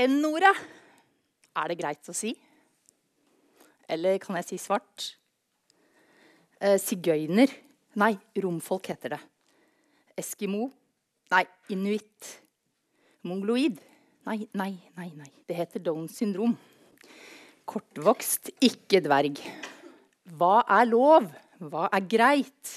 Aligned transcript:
N-ordet. 0.00 0.54
Er 1.52 1.68
det 1.68 1.76
greit 1.76 2.08
å 2.08 2.14
si? 2.16 2.30
Eller 3.92 4.16
kan 4.22 4.38
jeg 4.40 4.46
si 4.48 4.58
svart? 4.62 5.10
Eh, 6.56 6.78
Sigøyner. 6.80 7.52
Nei, 8.00 8.14
romfolk 8.40 8.88
heter 8.88 9.18
det. 9.18 9.18
Eskimo. 10.16 10.70
Nei, 11.34 11.42
inuitt. 11.74 12.30
Mongoloid. 13.28 13.82
Nei, 14.24 14.46
nei, 14.56 14.72
nei. 14.96 15.10
nei. 15.18 15.28
Det 15.44 15.58
heter 15.58 15.84
Downs 15.84 16.16
syndrom. 16.16 16.56
Kortvokst, 17.68 18.48
ikke 18.64 19.02
dverg. 19.04 19.42
Hva 20.32 20.62
er 20.78 20.88
lov? 20.88 21.28
Hva 21.60 21.90
er 21.92 22.08
greit? 22.08 22.72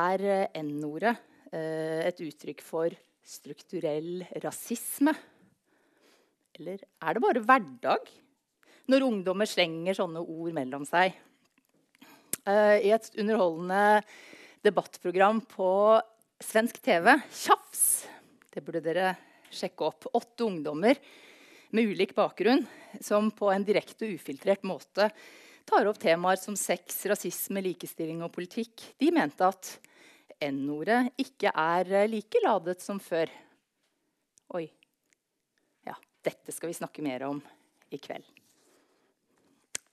Er 0.00 0.24
eh, 0.24 0.60
N-ordet 0.64 1.12
eh, 1.52 2.08
et 2.08 2.24
uttrykk 2.24 2.64
for 2.64 2.96
strukturell 3.26 4.24
rasisme? 4.42 5.14
Eller 6.58 6.82
er 7.00 7.16
det 7.16 7.24
bare 7.24 7.42
hverdag 7.44 8.10
når 8.90 9.06
ungdommer 9.06 9.48
slenger 9.48 9.96
sånne 9.96 10.22
ord 10.22 10.52
mellom 10.56 10.86
seg? 10.88 11.14
Uh, 12.46 12.76
I 12.80 12.92
et 12.96 13.10
underholdende 13.20 14.00
debattprogram 14.64 15.42
på 15.48 15.70
svensk 16.40 16.80
TV, 16.84 17.12
Tjafs, 17.32 17.84
det 18.50 18.64
burde 18.64 18.82
dere 18.84 19.12
sjekke 19.52 19.86
opp, 19.86 20.08
åtte 20.16 20.46
ungdommer 20.46 20.96
med 21.70 21.92
ulik 21.92 22.14
bakgrunn 22.16 22.64
som 23.02 23.30
på 23.34 23.50
en 23.52 23.64
direkte 23.66 24.08
og 24.08 24.16
ufiltrert 24.16 24.64
måte 24.66 25.10
tar 25.68 25.86
opp 25.86 26.00
temaer 26.02 26.38
som 26.40 26.56
sex, 26.58 27.04
rasisme, 27.06 27.62
likestilling 27.62 28.24
og 28.26 28.32
politikk. 28.34 28.82
De 28.98 29.10
mente 29.14 29.46
at 29.46 29.76
N-ordet 30.40 31.10
ikke 31.20 31.52
er 31.52 32.08
like 32.08 32.40
ladet 32.44 32.80
som 32.80 33.00
før. 33.02 33.28
Oi. 34.56 34.66
Ja, 35.86 35.94
dette 36.24 36.54
skal 36.54 36.70
vi 36.70 36.78
snakke 36.78 37.04
mer 37.04 37.26
om 37.28 37.42
i 37.92 37.98
kveld. 38.00 38.24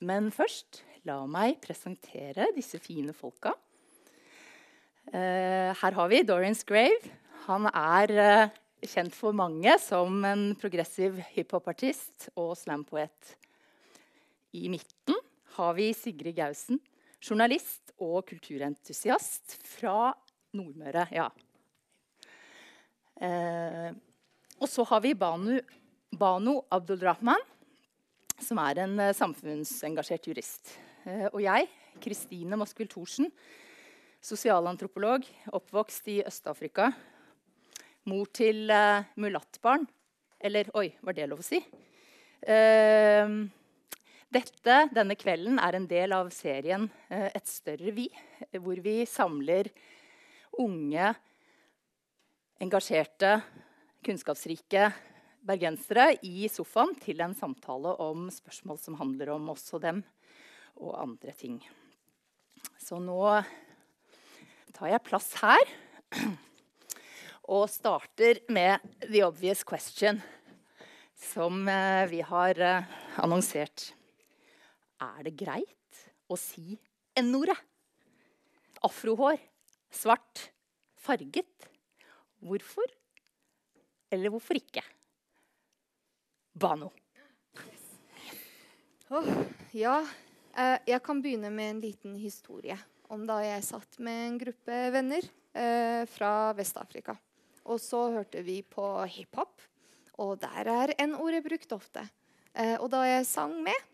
Men 0.07 0.29
først, 0.31 0.83
la 1.07 1.19
meg 1.29 1.57
presentere 1.63 2.51
disse 2.55 2.79
fine 2.81 3.15
folka. 3.17 3.53
Uh, 5.07 5.71
her 5.71 5.95
har 5.95 6.09
vi 6.11 6.23
Dorian 6.27 6.57
Grave. 6.67 7.11
Han 7.47 7.69
er 7.71 8.13
uh, 8.17 8.55
kjent 8.83 9.15
for 9.15 9.35
mange 9.35 9.71
som 9.81 10.19
en 10.27 10.51
progressiv 10.59 11.17
hiphop-artist 11.33 12.29
og 12.35 12.53
slampoet. 12.59 13.35
I 14.53 14.67
midten 14.71 15.17
har 15.57 15.73
vi 15.77 15.89
Sigrid 15.95 16.37
Gausen, 16.37 16.79
journalist 17.23 17.95
og 17.97 18.27
kulturentusiast 18.29 19.57
fra 19.65 20.13
Nordmøre. 20.57 21.05
Ja. 21.13 21.29
Eh, 23.21 23.91
og 24.57 24.69
så 24.69 24.85
har 24.89 25.01
vi 25.05 25.13
Banu, 25.17 25.57
Banu 26.17 26.57
Abdulrahman, 26.73 27.41
som 28.41 28.59
er 28.61 28.83
en 28.83 28.99
eh, 29.01 29.15
samfunnsengasjert 29.17 30.29
jurist. 30.29 30.75
Eh, 31.05 31.27
og 31.31 31.41
jeg, 31.43 31.69
Kristine 32.01 32.57
Moskvil 32.59 32.89
Thorsen, 32.91 33.31
sosialantropolog, 34.23 35.25
oppvokst 35.53 36.09
i 36.13 36.21
Øst-Afrika. 36.25 36.91
Mor 38.07 38.29
til 38.31 38.71
uh, 38.71 39.03
mulattbarn. 39.19 39.85
Eller 40.39 40.69
oi, 40.77 40.89
var 41.03 41.15
det 41.17 41.27
lov 41.27 41.41
å 41.41 41.45
si? 41.45 41.59
Uh, 42.47 43.47
dette, 44.31 44.77
denne 44.93 45.17
kvelden 45.19 45.59
er 45.63 45.77
en 45.77 45.87
del 45.89 46.13
av 46.13 46.29
serien 46.35 46.85
uh, 47.09 47.29
Et 47.31 47.47
større 47.49 47.93
vi, 47.95 48.05
hvor 48.61 48.79
vi 48.83 49.01
samler 49.09 49.71
unge, 50.63 51.13
engasjerte, 52.61 53.37
kunnskapsrike 54.05 54.89
bergensere 55.47 56.11
i 56.27 56.47
sofaen 56.51 56.95
til 57.01 57.21
en 57.23 57.35
samtale 57.37 57.93
om 58.03 58.27
spørsmål 58.33 58.79
som 58.81 58.97
handler 58.99 59.31
om 59.35 59.51
oss 59.53 59.69
og 59.75 59.83
dem 59.85 60.01
og 60.77 60.97
andre 60.99 61.33
ting. 61.37 61.59
Så 62.81 62.99
nå 63.01 63.21
tar 64.75 64.91
jeg 64.91 65.05
plass 65.05 65.31
her 65.41 65.71
og 67.53 67.67
starter 67.71 68.41
med 68.51 68.83
the 69.07 69.23
obvious 69.25 69.63
question, 69.63 70.19
som 71.15 71.63
eh, 71.71 72.03
vi 72.11 72.19
har 72.21 72.59
eh, 72.59 72.97
annonsert. 73.23 73.91
Er 75.01 75.23
det 75.25 75.37
greit 75.39 76.03
å 76.27 76.37
si 76.39 76.75
N-ordet? 77.17 77.57
Afrohår, 78.85 79.39
svart, 79.97 80.47
farget. 81.01 81.67
Hvorfor? 82.45 82.85
Eller 84.13 84.31
hvorfor 84.31 84.59
ikke? 84.59 84.83
Bano. 86.57 86.91
Oh, 89.09 89.27
ja, 89.71 90.01
eh, 90.57 90.77
jeg 90.89 90.99
kan 91.05 91.21
begynne 91.23 91.51
med 91.53 91.71
en 91.71 91.81
liten 91.83 92.15
historie 92.19 92.75
om 93.13 93.23
da 93.27 93.39
jeg 93.45 93.63
satt 93.63 93.99
med 94.03 94.23
en 94.25 94.39
gruppe 94.41 94.79
venner 94.91 95.27
eh, 95.55 96.03
fra 96.11 96.51
Vest-Afrika. 96.57 97.15
Og 97.67 97.79
så 97.83 98.01
hørte 98.17 98.43
vi 98.43 98.61
på 98.67 98.83
hiphop, 99.11 99.63
og 100.19 100.37
der 100.43 100.71
er 100.71 100.93
N-ordet 101.05 101.43
brukt 101.45 101.71
ofte. 101.75 102.03
Eh, 102.51 102.75
og 102.75 102.89
da 102.91 103.03
jeg 103.07 103.27
sang 103.29 103.55
med, 103.63 103.87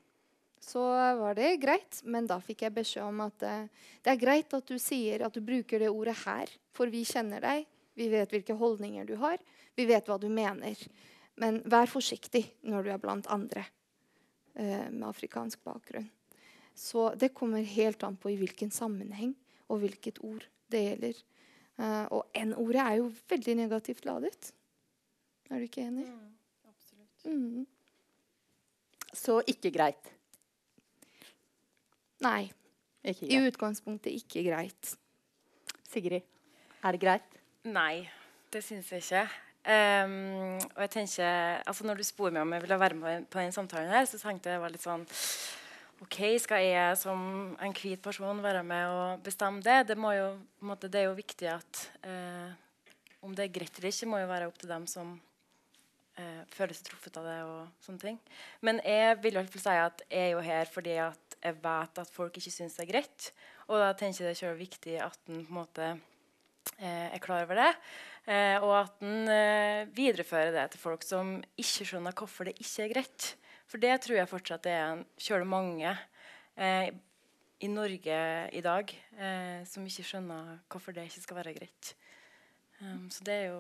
så 0.64 0.84
var 1.20 1.36
det 1.36 1.58
greit, 1.60 2.00
men 2.08 2.28
da 2.30 2.38
fikk 2.42 2.64
jeg 2.64 2.76
beskjed 2.76 3.04
om 3.04 3.24
at 3.26 3.44
eh, 3.44 3.66
det 4.04 4.14
er 4.14 4.22
greit 4.22 4.54
at 4.56 4.70
du 4.70 4.78
sier 4.80 5.26
at 5.26 5.36
du 5.36 5.44
bruker 5.44 5.84
det 5.84 5.92
ordet 5.92 6.16
her, 6.24 6.52
for 6.72 6.92
vi 6.92 7.04
kjenner 7.08 7.44
deg, 7.44 7.66
vi 8.00 8.08
vet 8.10 8.32
hvilke 8.32 8.56
holdninger 8.58 9.06
du 9.10 9.18
har, 9.22 9.42
vi 9.76 9.86
vet 9.90 10.08
hva 10.08 10.18
du 10.22 10.30
mener. 10.32 10.80
Men 11.42 11.60
vær 11.68 11.90
forsiktig 11.92 12.46
når 12.70 12.86
du 12.86 12.92
er 12.94 13.02
blant 13.02 13.28
andre 13.34 13.66
eh, 14.56 14.88
med 14.88 15.08
afrikansk 15.10 15.62
bakgrunn. 15.68 16.08
Så 16.74 17.12
det 17.20 17.34
kommer 17.38 17.62
helt 17.62 18.04
an 18.08 18.16
på 18.18 18.32
i 18.32 18.40
hvilken 18.40 18.72
sammenheng 18.74 19.36
og 19.70 19.84
hvilket 19.84 20.24
ord 20.26 20.48
det 20.74 20.82
gjelder. 20.88 21.22
Uh, 21.74 22.06
og 22.14 22.38
N-ordet 22.38 22.82
er 22.82 22.98
jo 23.02 23.12
veldig 23.30 23.56
negativt 23.58 24.06
ladet. 24.06 24.52
Er 25.50 25.62
du 25.62 25.68
ikke 25.68 25.86
enig? 25.86 26.06
Mm, 26.06 26.34
absolutt. 26.70 27.26
Mm. 27.30 27.66
Så 29.14 29.40
ikke 29.50 29.74
greit? 29.74 30.14
Nei. 32.24 32.52
Ikke. 33.04 33.28
I 33.28 33.40
utgangspunktet 33.50 34.16
ikke 34.16 34.46
greit. 34.48 34.94
Sigrid, 35.92 36.24
er 36.82 36.96
det 36.96 37.02
greit? 37.02 37.42
Nei, 37.68 38.06
det 38.54 38.64
syns 38.66 38.92
jeg 38.92 39.04
ikke. 39.04 39.26
Um, 39.64 40.58
og 40.76 40.82
jeg 40.84 40.90
tenker, 40.92 41.62
altså 41.64 41.86
Når 41.88 42.02
du 42.02 42.04
spør 42.04 42.34
meg 42.36 42.42
om 42.44 42.52
jeg 42.52 42.64
ville 42.66 42.80
være 42.82 42.98
med 43.00 43.28
på 43.32 43.40
denne 43.40 43.56
samtalen, 43.56 43.92
her, 43.94 44.04
så 44.06 44.20
tenkte 44.20 44.52
jeg 44.52 44.58
det 44.58 44.64
var 44.64 44.74
litt 44.74 44.84
sånn 44.84 45.06
OK, 46.04 46.18
skal 46.44 46.66
jeg 46.66 46.98
som 47.00 47.22
en 47.64 47.76
hvit 47.78 48.02
person 48.04 48.42
være 48.44 48.64
med 48.68 48.92
og 48.92 49.22
bestemme 49.24 49.64
det? 49.64 49.78
Det, 49.88 49.96
jo, 49.96 50.26
måte, 50.68 50.90
det 50.92 51.00
er 51.00 51.08
jo 51.08 51.16
viktig 51.16 51.48
at 51.48 51.84
uh, 52.04 52.52
om 53.24 53.32
det 53.36 53.46
er 53.46 53.54
greit 53.56 53.80
eller 53.80 53.94
ikke, 53.94 54.10
må 54.12 54.20
jo 54.20 54.28
være 54.34 54.50
opp 54.50 54.60
til 54.60 54.74
dem 54.74 54.88
som 54.90 55.14
eh, 56.20 56.42
føler 56.54 56.78
seg 56.78 56.88
truffet 56.90 57.20
av 57.20 57.28
det. 57.28 57.40
og 57.48 57.86
sånne 57.86 58.04
ting. 58.04 58.20
Men 58.62 58.82
jeg 58.86 59.20
vil 59.24 59.36
i 59.36 59.40
hvert 59.42 59.54
fall 59.54 59.66
si 59.66 59.76
at 59.84 60.06
jeg 60.10 60.30
er 60.30 60.34
jo 60.36 60.46
her 60.46 60.72
fordi 60.72 60.98
at 61.04 61.38
jeg 61.44 61.60
vet 61.64 62.02
at 62.04 62.16
folk 62.16 62.40
ikke 62.40 62.56
syns 62.56 62.78
det 62.78 62.86
er 62.86 62.92
greit. 62.94 63.30
Og 63.68 63.80
da 63.82 63.92
tenker 63.98 64.28
jeg 64.28 64.40
det 64.40 64.50
er 64.50 64.60
viktig 64.60 64.98
at 65.04 65.20
en 65.30 65.46
på 65.46 65.54
en 65.54 65.60
måte 65.60 65.88
eh, 66.80 67.08
er 67.12 67.24
klar 67.24 67.46
over 67.46 67.60
det. 67.60 67.72
Eh, 68.26 68.58
og 68.64 68.76
at 68.80 69.04
en 69.04 69.32
eh, 69.32 69.88
viderefører 69.96 70.54
det 70.56 70.70
til 70.74 70.84
folk 70.84 71.04
som 71.04 71.36
ikke 71.60 71.88
skjønner 71.90 72.16
hvorfor 72.16 72.48
det 72.48 72.56
ikke 72.60 72.86
er 72.86 72.94
greit. 72.96 73.34
For 73.68 73.82
det 73.82 73.98
tror 74.04 74.20
jeg 74.20 74.30
fortsatt 74.30 74.68
det 74.68 74.76
er 74.78 74.86
en 74.92 75.06
kjøle 75.20 75.48
mange 75.50 75.92
eh, 76.56 76.94
i 77.64 77.70
Norge 77.72 78.20
i 78.52 78.62
dag 78.64 78.92
eh, 79.18 79.64
som 79.68 79.86
ikke 79.88 80.06
skjønner 80.08 80.58
hvorfor 80.72 80.96
det 80.96 81.08
ikke 81.08 81.24
skal 81.24 81.40
være 81.40 81.56
greit. 81.58 81.94
Um, 82.82 83.08
så 83.14 83.24
det 83.24 83.34
er 83.34 83.46
jo 83.54 83.60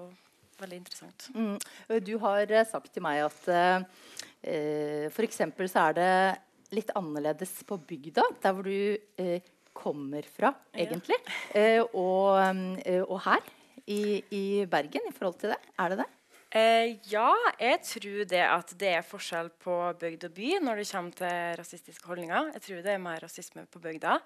veldig 0.62 0.80
interessant. 0.82 1.28
Mm. 1.36 1.58
Du 2.06 2.16
har 2.24 2.54
uh, 2.54 2.64
sagt 2.70 2.94
til 2.94 3.06
meg 3.06 3.24
at 3.26 3.50
uh, 3.50 5.10
f.eks. 5.10 5.42
så 5.42 5.88
er 5.88 5.98
det 6.00 6.14
litt 6.74 6.94
annerledes 6.98 7.60
på 7.70 7.78
bygda, 7.90 8.26
der 8.44 8.56
hvor 8.56 8.68
du 8.68 8.98
uh, 9.22 9.52
kommer 9.74 10.26
fra, 10.30 10.54
egentlig. 10.78 11.18
Ja. 11.58 11.82
Og, 11.98 12.38
og, 13.08 13.16
her 13.26 13.42
i, 13.90 14.22
i 14.30 14.44
Bergen 14.70 15.10
i 15.10 15.16
forhold 15.16 15.40
til 15.42 15.56
det. 15.56 15.58
Er 15.82 15.94
det 15.94 16.04
det? 16.04 16.12
Eh, 16.54 17.00
ja, 17.10 17.32
jeg 17.58 17.80
tror 17.82 18.28
det 18.30 18.42
at 18.46 18.74
det 18.78 18.90
er 18.94 19.06
forskjell 19.06 19.48
på 19.64 19.74
bygd 19.98 20.28
og 20.28 20.36
by 20.36 20.50
når 20.62 20.82
det 20.82 20.92
kommer 20.92 21.16
til 21.18 21.56
rasistiske 21.58 22.06
holdninger. 22.06 22.52
Jeg 22.54 22.62
tror 22.66 22.84
det 22.86 22.92
er 22.94 23.02
mer 23.02 23.24
rasisme 23.26 23.64
på 23.66 23.82
bygda. 23.82 24.20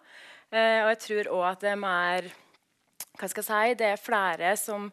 Eh, 0.51 0.81
og 0.83 0.89
jeg 0.91 0.99
tror 1.05 1.29
òg 1.37 1.45
at 1.53 1.63
det 1.63 1.71
er 1.71 1.79
mer 1.79 2.27
Hva 3.17 3.29
skal 3.31 3.41
jeg 3.41 3.47
si? 3.47 3.77
Det 3.79 3.87
er 3.87 4.01
flere 4.01 4.51
som 4.59 4.91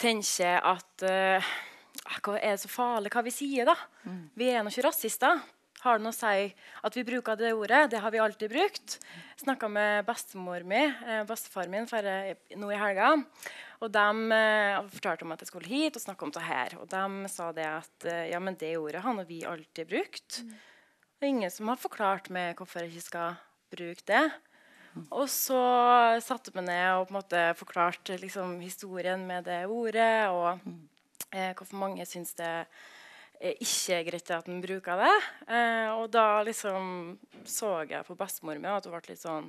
tenker 0.00 0.60
at 0.64 1.06
uh, 1.06 1.52
Er 2.10 2.52
det 2.56 2.60
så 2.62 2.70
farlig 2.72 3.12
hva 3.12 3.22
vi 3.22 3.32
sier, 3.34 3.68
da? 3.68 3.76
Mm. 4.08 4.22
Vi 4.34 4.48
er 4.50 4.64
nå 4.64 4.72
ikke 4.72 4.88
rasister. 4.88 5.42
Har 5.80 5.96
det 5.96 6.04
noe 6.04 6.12
å 6.12 6.16
si 6.16 6.50
at 6.84 6.96
vi 6.96 7.04
bruker 7.08 7.38
det 7.40 7.54
ordet? 7.56 7.86
Det 7.92 8.00
har 8.02 8.12
vi 8.12 8.20
alltid 8.20 8.52
brukt. 8.52 8.98
Snakka 9.40 9.68
med 9.72 10.04
bestemor 10.08 10.64
mi, 10.68 10.82
eh, 10.84 11.22
bestefar 11.24 11.70
min 11.72 11.86
for, 11.88 12.04
eh, 12.04 12.36
nå 12.56 12.68
i 12.72 12.76
helga. 12.76 13.14
Og 13.80 13.88
de 13.92 14.32
eh, 14.36 14.82
fortalte 14.92 15.24
om 15.24 15.32
at 15.32 15.40
jeg 15.40 15.48
skulle 15.48 15.70
hit 15.70 15.96
og 15.96 16.02
snakke 16.02 16.22
om 16.26 16.30
det 16.30 16.42
her. 16.44 16.76
Og 16.80 16.88
de 16.88 17.28
sa 17.32 17.50
det 17.52 17.64
at 17.64 18.04
eh, 18.04 18.28
ja, 18.28 18.38
men 18.38 18.58
det 18.60 18.76
ordet 18.76 19.00
har 19.00 19.24
vi 19.24 19.40
alltid 19.44 19.88
brukt. 19.88 20.42
Mm. 20.44 20.52
Det 21.16 21.24
er 21.24 21.32
ingen 21.32 21.50
som 21.50 21.68
har 21.68 21.80
forklart 21.80 22.28
meg 22.28 22.56
hvorfor 22.56 22.84
jeg 22.84 22.92
ikke 22.92 23.08
skal 23.08 23.40
bruke 23.72 24.04
det. 24.04 24.26
Og 25.10 25.26
så 25.30 25.60
satte 26.24 26.52
vi 26.54 26.64
ned 26.66 26.86
og 26.98 27.08
på 27.08 27.14
en 27.14 27.18
måte 27.20 27.42
forklarte 27.58 28.18
liksom, 28.18 28.58
historien 28.62 29.22
med 29.26 29.46
det 29.46 29.62
ordet. 29.70 30.28
Og 30.34 30.58
eh, 31.30 31.52
hvorfor 31.54 31.78
mange 31.78 32.06
syns 32.08 32.34
det 32.38 32.50
er 32.50 32.66
ikke 33.40 33.94
er 33.96 34.04
greit 34.04 34.30
at 34.36 34.48
en 34.52 34.60
bruker 34.60 35.00
det. 35.00 35.14
Eh, 35.48 35.88
og 35.94 36.10
da 36.12 36.42
liksom 36.44 37.16
så 37.48 37.78
jeg 37.88 38.04
på 38.04 38.18
bestemor 38.18 38.60
mi 38.60 38.68
at 38.68 38.84
hun 38.84 38.92
ble 38.92 39.00
litt 39.08 39.22
sånn 39.22 39.48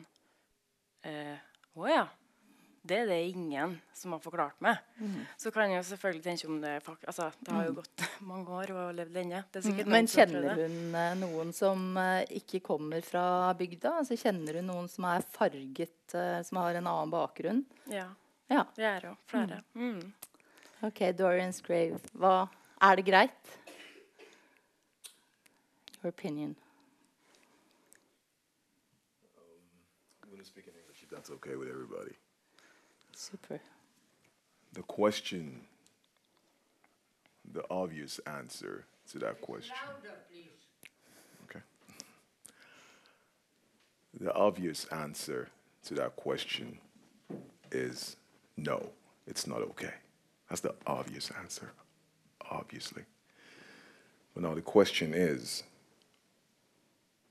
eh, 1.04 1.36
Å 1.76 1.88
ja 1.92 2.06
det 2.82 2.96
er 2.98 3.10
det 3.12 3.18
ingen 3.30 3.76
som 3.94 4.16
har 4.16 4.22
forklart 4.24 4.58
meg. 4.64 4.80
Mm. 4.98 5.20
Så 5.38 5.52
kan 5.54 5.70
jeg 5.70 5.78
jo 5.78 5.88
selvfølgelig 5.92 6.24
tenke 6.26 6.48
om 6.50 6.56
det 6.64 6.72
altså, 6.82 7.28
Det 7.40 7.54
har 7.54 7.68
jo 7.68 7.74
mm. 7.76 7.78
gått 7.78 8.06
mange 8.32 8.56
år 8.58 8.72
og 8.74 8.96
levd 8.98 9.14
lenge. 9.20 9.44
Mm. 9.54 9.82
Men 9.94 10.10
kjenner 10.10 10.48
hun 10.58 10.80
uh, 10.96 11.12
noen 11.20 11.54
som 11.54 11.84
uh, 11.98 12.24
ikke 12.26 12.64
kommer 12.66 13.06
fra 13.06 13.54
bygda? 13.58 14.00
Altså, 14.02 14.18
kjenner 14.18 14.58
hun 14.58 14.72
noen 14.72 14.90
som 14.90 15.06
er 15.12 15.28
farget, 15.36 16.00
uh, 16.16 16.40
som 16.48 16.62
har 16.64 16.80
en 16.80 16.90
annen 16.90 17.14
bakgrunn? 17.14 17.62
Ja. 17.92 18.08
ja. 18.50 18.66
Det 18.78 18.90
er 18.90 19.08
jo 19.12 19.14
flere. 19.30 19.62
Mm. 19.78 19.94
mm. 20.00 20.34
OK, 20.90 21.04
Dorian 21.14 21.54
Scrave. 21.54 22.02
Hva, 22.18 22.48
er 22.82 22.98
det 22.98 23.06
greit? 23.06 23.58
Your 26.02 26.10
opinion. 26.10 26.56
Um, 29.38 29.62
I'm 30.24 30.30
going 30.34 30.42
to 30.42 30.50
speak 30.50 30.66
in 30.66 30.74
English 30.74 31.06
that's 31.12 31.30
okay 31.30 31.56
with 31.56 31.70
everybody. 31.70 32.18
Super. 33.22 33.60
The 34.74 34.82
question, 34.82 35.62
the 37.54 37.64
obvious 37.70 38.20
answer 38.26 38.86
to 39.12 39.20
that 39.20 39.42
question. 39.42 39.76
Louder, 39.86 40.16
okay. 41.44 41.60
The 44.20 44.34
obvious 44.34 44.86
answer 44.86 45.50
to 45.86 45.94
that 45.94 46.16
question 46.16 46.80
is 47.72 48.16
no, 48.58 48.90
it's 49.28 49.46
not 49.46 49.62
okay. 49.62 49.94
That's 50.50 50.62
the 50.62 50.74
obvious 50.88 51.30
answer, 51.40 51.74
obviously. 52.50 53.04
But 54.34 54.42
now 54.42 54.56
the 54.56 54.64
question 54.64 55.14
is 55.14 55.62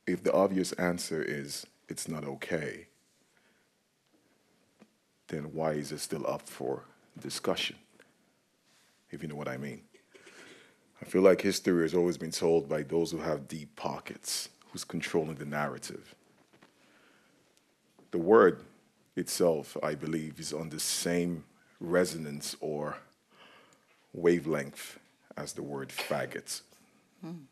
if 0.06 0.22
the 0.22 0.32
obvious 0.32 0.70
answer 0.74 1.20
is 1.20 1.66
it's 1.88 2.06
not 2.06 2.24
okay, 2.24 2.86
then 5.30 5.44
why 5.54 5.72
is 5.72 5.92
it 5.92 6.00
still 6.00 6.26
up 6.26 6.42
for 6.42 6.82
discussion? 7.18 7.76
If 9.10 9.22
you 9.22 9.28
know 9.28 9.36
what 9.36 9.48
I 9.48 9.56
mean. 9.56 9.82
I 11.00 11.04
feel 11.06 11.22
like 11.22 11.40
history 11.40 11.82
has 11.82 11.94
always 11.94 12.18
been 12.18 12.30
told 12.30 12.68
by 12.68 12.82
those 12.82 13.10
who 13.10 13.18
have 13.18 13.48
deep 13.48 13.74
pockets, 13.74 14.50
who's 14.70 14.84
controlling 14.84 15.36
the 15.36 15.46
narrative. 15.46 16.14
The 18.10 18.18
word 18.18 18.64
itself, 19.16 19.76
I 19.82 19.94
believe, 19.94 20.38
is 20.38 20.52
on 20.52 20.68
the 20.68 20.80
same 20.80 21.44
resonance 21.80 22.56
or 22.60 22.98
wavelength 24.12 24.98
as 25.36 25.52
the 25.52 25.62
word 25.62 25.88
faggot. 25.88 26.60
Mm. 27.24 27.44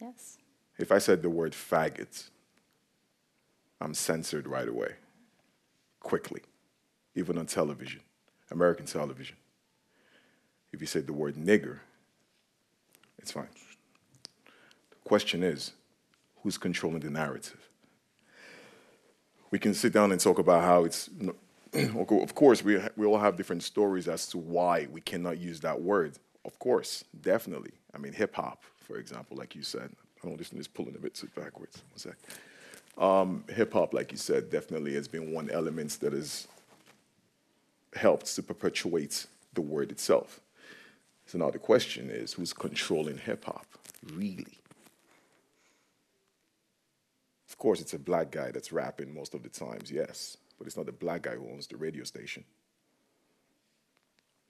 Yes. 0.00 0.38
If 0.78 0.92
I 0.92 0.98
said 0.98 1.22
the 1.22 1.30
word 1.30 1.52
faggot, 1.52 2.28
I'm 3.80 3.94
censored 3.94 4.46
right 4.46 4.68
away, 4.68 4.94
quickly 6.00 6.42
even 7.16 7.38
on 7.38 7.46
television, 7.46 8.00
American 8.50 8.86
television. 8.86 9.36
If 10.72 10.80
you 10.80 10.86
say 10.86 11.00
the 11.00 11.12
word 11.12 11.34
nigger, 11.34 11.78
it's 13.18 13.32
fine. 13.32 13.48
The 14.90 15.08
question 15.08 15.42
is 15.42 15.72
who's 16.42 16.58
controlling 16.58 17.00
the 17.00 17.10
narrative? 17.10 17.68
We 19.50 19.58
can 19.58 19.74
sit 19.74 19.92
down 19.92 20.12
and 20.12 20.20
talk 20.20 20.38
about 20.38 20.62
how 20.62 20.84
it's, 20.84 21.08
of 21.72 22.34
course, 22.34 22.62
we, 22.62 22.78
we 22.96 23.06
all 23.06 23.18
have 23.18 23.36
different 23.36 23.62
stories 23.62 24.06
as 24.06 24.26
to 24.28 24.38
why 24.38 24.86
we 24.92 25.00
cannot 25.00 25.38
use 25.38 25.60
that 25.60 25.80
word. 25.80 26.18
Of 26.44 26.58
course, 26.58 27.04
definitely. 27.22 27.72
I 27.94 27.98
mean, 27.98 28.12
hip 28.12 28.34
hop, 28.34 28.64
for 28.78 28.98
example, 28.98 29.36
like 29.36 29.54
you 29.54 29.62
said. 29.62 29.90
I 30.22 30.28
don't 30.28 30.36
listen 30.36 30.52
to 30.52 30.58
this 30.58 30.68
pulling 30.68 30.94
a 30.94 30.98
bit 30.98 31.20
backwards. 31.34 31.82
One 31.90 31.98
sec. 31.98 32.16
Um, 32.98 33.44
hip 33.48 33.72
hop, 33.72 33.94
like 33.94 34.12
you 34.12 34.18
said, 34.18 34.50
definitely 34.50 34.94
has 34.94 35.08
been 35.08 35.32
one 35.32 35.50
element 35.50 35.98
that 36.00 36.12
is 36.12 36.48
helped 37.96 38.34
to 38.34 38.42
perpetuate 38.42 39.26
the 39.54 39.60
word 39.60 39.90
itself. 39.90 40.40
So 41.26 41.38
now 41.38 41.50
the 41.50 41.58
question 41.58 42.10
is 42.10 42.34
who's 42.34 42.52
controlling 42.52 43.18
hip 43.18 43.44
hop, 43.44 43.66
really? 44.12 44.58
Of 47.48 47.58
course, 47.58 47.80
it's 47.80 47.94
a 47.94 47.98
black 47.98 48.30
guy 48.30 48.50
that's 48.50 48.70
rapping 48.70 49.14
most 49.14 49.34
of 49.34 49.42
the 49.42 49.48
times, 49.48 49.90
yes, 49.90 50.36
but 50.58 50.66
it's 50.66 50.76
not 50.76 50.86
the 50.86 50.92
black 50.92 51.22
guy 51.22 51.34
who 51.34 51.48
owns 51.50 51.66
the 51.66 51.76
radio 51.76 52.04
station. 52.04 52.44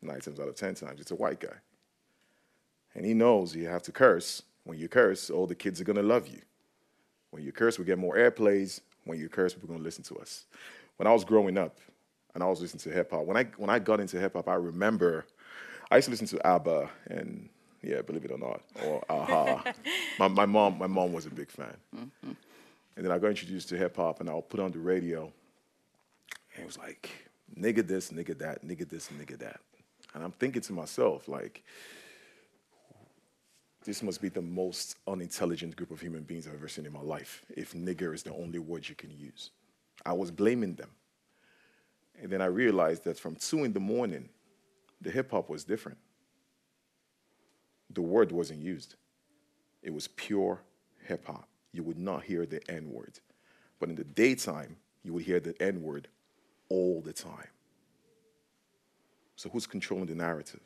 Nine 0.02 0.20
times 0.20 0.40
out 0.40 0.48
of 0.48 0.56
ten 0.56 0.74
times, 0.74 1.00
it's 1.00 1.12
a 1.12 1.16
white 1.16 1.40
guy. 1.40 1.56
And 2.94 3.06
he 3.06 3.14
knows 3.14 3.54
you 3.54 3.68
have 3.68 3.82
to 3.82 3.92
curse. 3.92 4.42
When 4.64 4.78
you 4.78 4.88
curse, 4.88 5.30
all 5.30 5.46
the 5.46 5.54
kids 5.54 5.80
are 5.80 5.84
going 5.84 5.96
to 5.96 6.02
love 6.02 6.26
you. 6.26 6.40
When 7.30 7.44
you 7.44 7.52
curse, 7.52 7.78
we 7.78 7.84
get 7.84 7.98
more 7.98 8.16
airplays. 8.16 8.80
When 9.04 9.18
you 9.18 9.28
curse, 9.28 9.54
people 9.54 9.68
are 9.68 9.72
going 9.74 9.80
to 9.80 9.84
listen 9.84 10.04
to 10.04 10.16
us. 10.16 10.46
When 10.96 11.06
I 11.06 11.12
was 11.12 11.24
growing 11.24 11.56
up, 11.56 11.78
and 12.36 12.44
I 12.44 12.48
was 12.48 12.60
listening 12.60 12.80
to 12.80 12.90
hip 12.90 13.12
hop. 13.12 13.24
When 13.24 13.38
I 13.38 13.44
when 13.56 13.70
I 13.70 13.78
got 13.78 13.98
into 13.98 14.20
hip 14.20 14.34
hop, 14.34 14.46
I 14.46 14.56
remember 14.56 15.24
I 15.90 15.96
used 15.96 16.04
to 16.04 16.10
listen 16.10 16.26
to 16.26 16.46
ABBA 16.46 16.90
and 17.06 17.48
yeah, 17.82 18.02
believe 18.02 18.26
it 18.26 18.30
or 18.30 18.36
not, 18.36 18.60
or 18.84 19.02
Aha. 19.08 19.64
my, 20.18 20.28
my 20.28 20.44
mom 20.44 20.76
my 20.76 20.86
mom 20.86 21.14
was 21.14 21.24
a 21.24 21.30
big 21.30 21.50
fan, 21.50 21.74
mm-hmm. 21.96 22.32
and 22.96 23.04
then 23.04 23.10
I 23.10 23.18
got 23.18 23.28
introduced 23.28 23.70
to 23.70 23.78
hip 23.78 23.96
hop, 23.96 24.20
and 24.20 24.28
I'll 24.28 24.42
put 24.42 24.60
on 24.60 24.70
the 24.70 24.78
radio, 24.78 25.32
and 26.54 26.62
it 26.62 26.66
was 26.66 26.78
like 26.78 27.08
nigga 27.58 27.86
this, 27.86 28.10
nigga 28.10 28.36
that, 28.38 28.62
nigga 28.62 28.86
this, 28.86 29.08
nigga 29.08 29.38
that, 29.38 29.60
and 30.12 30.22
I'm 30.22 30.32
thinking 30.32 30.62
to 30.62 30.72
myself 30.72 31.26
like. 31.28 31.64
This 33.84 34.02
must 34.02 34.20
be 34.20 34.28
the 34.28 34.42
most 34.42 34.96
unintelligent 35.06 35.76
group 35.76 35.92
of 35.92 36.00
human 36.00 36.24
beings 36.24 36.48
I've 36.48 36.54
ever 36.54 36.66
seen 36.66 36.86
in 36.86 36.92
my 36.92 37.02
life. 37.02 37.44
If 37.56 37.72
nigger 37.72 38.12
is 38.12 38.24
the 38.24 38.32
only 38.32 38.58
word 38.58 38.88
you 38.88 38.96
can 38.96 39.16
use, 39.16 39.52
I 40.04 40.12
was 40.12 40.32
blaming 40.32 40.74
them 40.74 40.90
and 42.20 42.30
then 42.30 42.40
I 42.40 42.46
realized 42.46 43.04
that 43.04 43.18
from 43.18 43.36
two 43.36 43.64
in 43.64 43.72
the 43.72 43.80
morning, 43.80 44.28
the 45.00 45.10
hip 45.10 45.30
hop 45.30 45.48
was 45.48 45.64
different. 45.64 45.98
The 47.90 48.02
word 48.02 48.32
wasn't 48.32 48.62
used, 48.62 48.96
it 49.82 49.92
was 49.92 50.08
pure 50.08 50.60
hip 51.04 51.26
hop. 51.26 51.48
You 51.72 51.82
would 51.82 51.98
not 51.98 52.24
hear 52.24 52.46
the 52.46 52.60
N 52.70 52.90
word. 52.90 53.18
But 53.78 53.90
in 53.90 53.94
the 53.94 54.04
daytime, 54.04 54.76
you 55.02 55.12
would 55.12 55.24
hear 55.24 55.40
the 55.40 55.60
N 55.62 55.82
word 55.82 56.08
all 56.68 57.00
the 57.00 57.12
time. 57.12 57.48
So, 59.36 59.50
who's 59.50 59.66
controlling 59.66 60.06
the 60.06 60.14
narrative? 60.14 60.60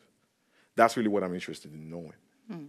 That's 0.77 0.97
really 0.97 1.09
what 1.09 1.25
I'm 1.25 1.35
interested 1.35 1.73
in 1.73 1.91
knowing. 1.91 2.13
Mm. 2.51 2.69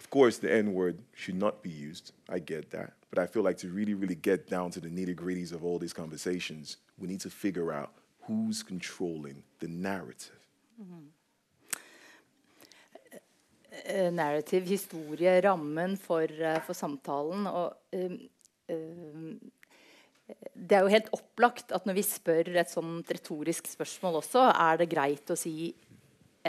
Of 0.00 0.10
course, 0.10 0.38
the 0.38 0.52
N 0.52 0.72
word 0.72 0.98
should 1.14 1.34
not 1.34 1.62
be 1.62 1.70
used. 1.70 2.12
I 2.28 2.38
get 2.38 2.70
that. 2.70 2.94
But 3.10 3.18
I 3.18 3.26
feel 3.26 3.42
like 3.42 3.58
to 3.58 3.68
really, 3.68 3.94
really 3.94 4.14
get 4.14 4.48
down 4.48 4.70
to 4.72 4.80
the 4.80 4.88
nitty 4.88 5.14
gritties 5.14 5.52
of 5.52 5.64
all 5.64 5.78
these 5.78 5.94
conversations, 5.94 6.76
we 6.98 7.08
need 7.08 7.20
to 7.20 7.30
figure 7.30 7.72
out 7.72 7.90
who's 8.26 8.62
controlling 8.62 9.42
the 9.60 9.68
narrative. 9.68 10.40
Mm. 10.80 11.08
Uh, 13.88 14.10
narrative, 14.10 14.66
historie, 14.66 15.40
rammen 15.40 15.96
for, 15.96 16.22
uh, 16.22 16.60
for 16.60 16.74
samtalen. 16.74 17.46
Og 17.46 17.76
uh, 17.94 18.16
det 20.52 20.76
er 20.76 20.84
jo 20.84 20.92
helt 20.92 21.08
opplagt 21.16 21.72
at 21.72 21.86
når 21.88 21.96
vi 21.96 22.04
spør 22.04 22.50
et 22.60 22.70
sånt 22.70 23.08
retorisk 23.14 23.70
spørsmål 23.70 24.20
også, 24.20 24.50
er 24.52 24.80
det 24.80 24.90
greit 24.92 25.32
å 25.32 25.38
si 25.38 25.72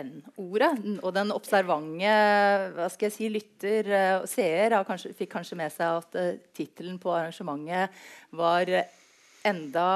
N-ordet. 0.02 0.72
Og 1.04 1.14
den 1.16 1.34
observante 1.36 2.14
hva 2.76 2.90
skal 2.92 3.10
jeg 3.10 3.16
si, 3.16 3.32
lytter 3.34 3.92
og 4.22 4.30
seer 4.32 4.78
kanskje, 4.88 5.14
fikk 5.18 5.34
kanskje 5.38 5.60
med 5.60 5.74
seg 5.76 6.02
at 6.02 6.20
uh, 6.20 6.38
tittelen 6.56 7.00
på 7.02 7.14
arrangementet 7.16 8.00
var 8.40 8.74
enda 9.48 9.90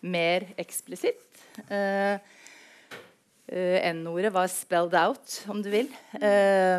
mer 0.00 0.48
eksplisitt. 0.60 1.26
Uh, 1.68 2.16
N-ordet 3.50 4.30
var 4.30 4.46
'spelled 4.46 4.94
out', 4.94 5.48
om 5.50 5.62
du 5.62 5.70
vil, 5.70 5.88
uh, 6.14 6.78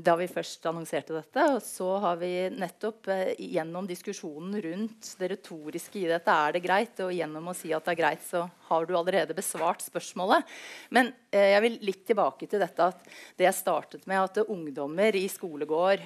da 0.00 0.14
vi 0.16 0.28
først 0.30 0.64
annonserte 0.64 1.12
dette. 1.12 1.44
Og 1.52 1.60
så 1.60 1.88
har 2.00 2.16
vi 2.16 2.48
nettopp 2.48 3.10
gjennom 3.36 3.86
diskusjonen 3.86 4.56
rundt 4.64 5.12
det 5.20 5.30
retoriske 5.34 6.00
i 6.00 6.08
dette 6.08 6.32
er 6.32 6.56
det 6.56 6.64
greit, 6.64 6.96
og 7.04 7.12
gjennom 7.12 7.52
å 7.52 7.54
si 7.54 7.74
at 7.76 7.84
det 7.84 7.92
er 7.92 8.02
greit, 8.02 8.24
så 8.24 8.48
har 8.70 8.86
du 8.86 8.96
allerede 8.96 9.36
besvart 9.36 9.84
spørsmålet. 9.84 10.48
Men 10.90 11.12
jeg 11.30 11.60
vil 11.60 11.78
litt 11.82 12.06
tilbake 12.06 12.48
til 12.48 12.60
dette 12.64 12.88
at 12.88 13.04
det 13.36 13.44
jeg 13.44 13.60
startet 13.60 14.06
med, 14.06 14.22
at 14.22 14.48
ungdommer 14.48 15.12
i 15.14 15.28
skolegård 15.28 16.00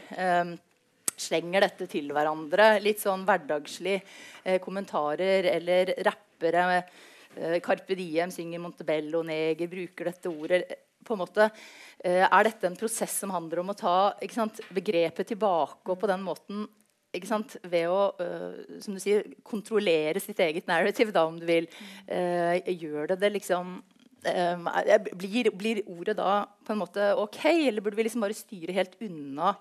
slenger 1.17 1.65
dette 1.65 1.89
til 1.91 2.13
hverandre. 2.15 2.77
Litt 2.85 3.03
sånn 3.03 3.25
hverdagslig 3.27 3.97
eh, 3.99 4.59
kommentarer 4.63 5.49
eller 5.57 5.95
rappere. 6.07 6.83
Eh, 7.37 7.61
Carpe 7.65 7.97
Diem 7.99 8.33
synger 8.33 8.63
Montebello 8.63 9.23
Neger, 9.27 9.69
bruker 9.69 10.11
dette 10.11 10.33
ordet. 10.33 10.63
På 11.07 11.15
en 11.15 11.23
måte 11.23 11.45
eh, 12.03 12.25
Er 12.25 12.49
dette 12.49 12.67
en 12.67 12.79
prosess 12.79 13.21
som 13.23 13.31
handler 13.31 13.63
om 13.63 13.71
å 13.71 13.79
ta 13.79 13.99
sant, 14.33 14.59
begrepet 14.75 15.29
tilbake 15.31 15.93
og 15.93 16.01
på 16.01 16.11
den 16.11 16.25
måten 16.27 16.67
ved 17.17 17.87
å 17.89 18.01
uh, 18.19 18.81
som 18.83 18.93
du 18.93 19.01
sier, 19.01 19.23
kontrollere 19.47 20.21
sitt 20.21 20.41
eget 20.43 20.67
narrative, 20.69 21.15
da, 21.15 21.23
om 21.25 21.39
du 21.41 21.47
vil, 21.49 21.65
uh, 22.11 22.59
gjør 22.69 23.15
det 23.15 23.17
det 23.23 23.31
liksom 23.39 23.71
um, 23.81 24.69
blir, 25.17 25.49
blir, 25.57 25.81
ordet 25.87 26.17
da 26.19 26.45
på 26.67 26.75
en 26.75 26.83
måte 26.83 27.15
ok, 27.17 27.41
eller 27.71 27.81
burde 27.81 27.97
vi 27.97 28.05
liksom 28.05 28.27
bare 28.27 28.37
styre 28.37 28.77
helt 28.77 28.99
unna 29.01 29.55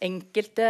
enkelte 0.00 0.66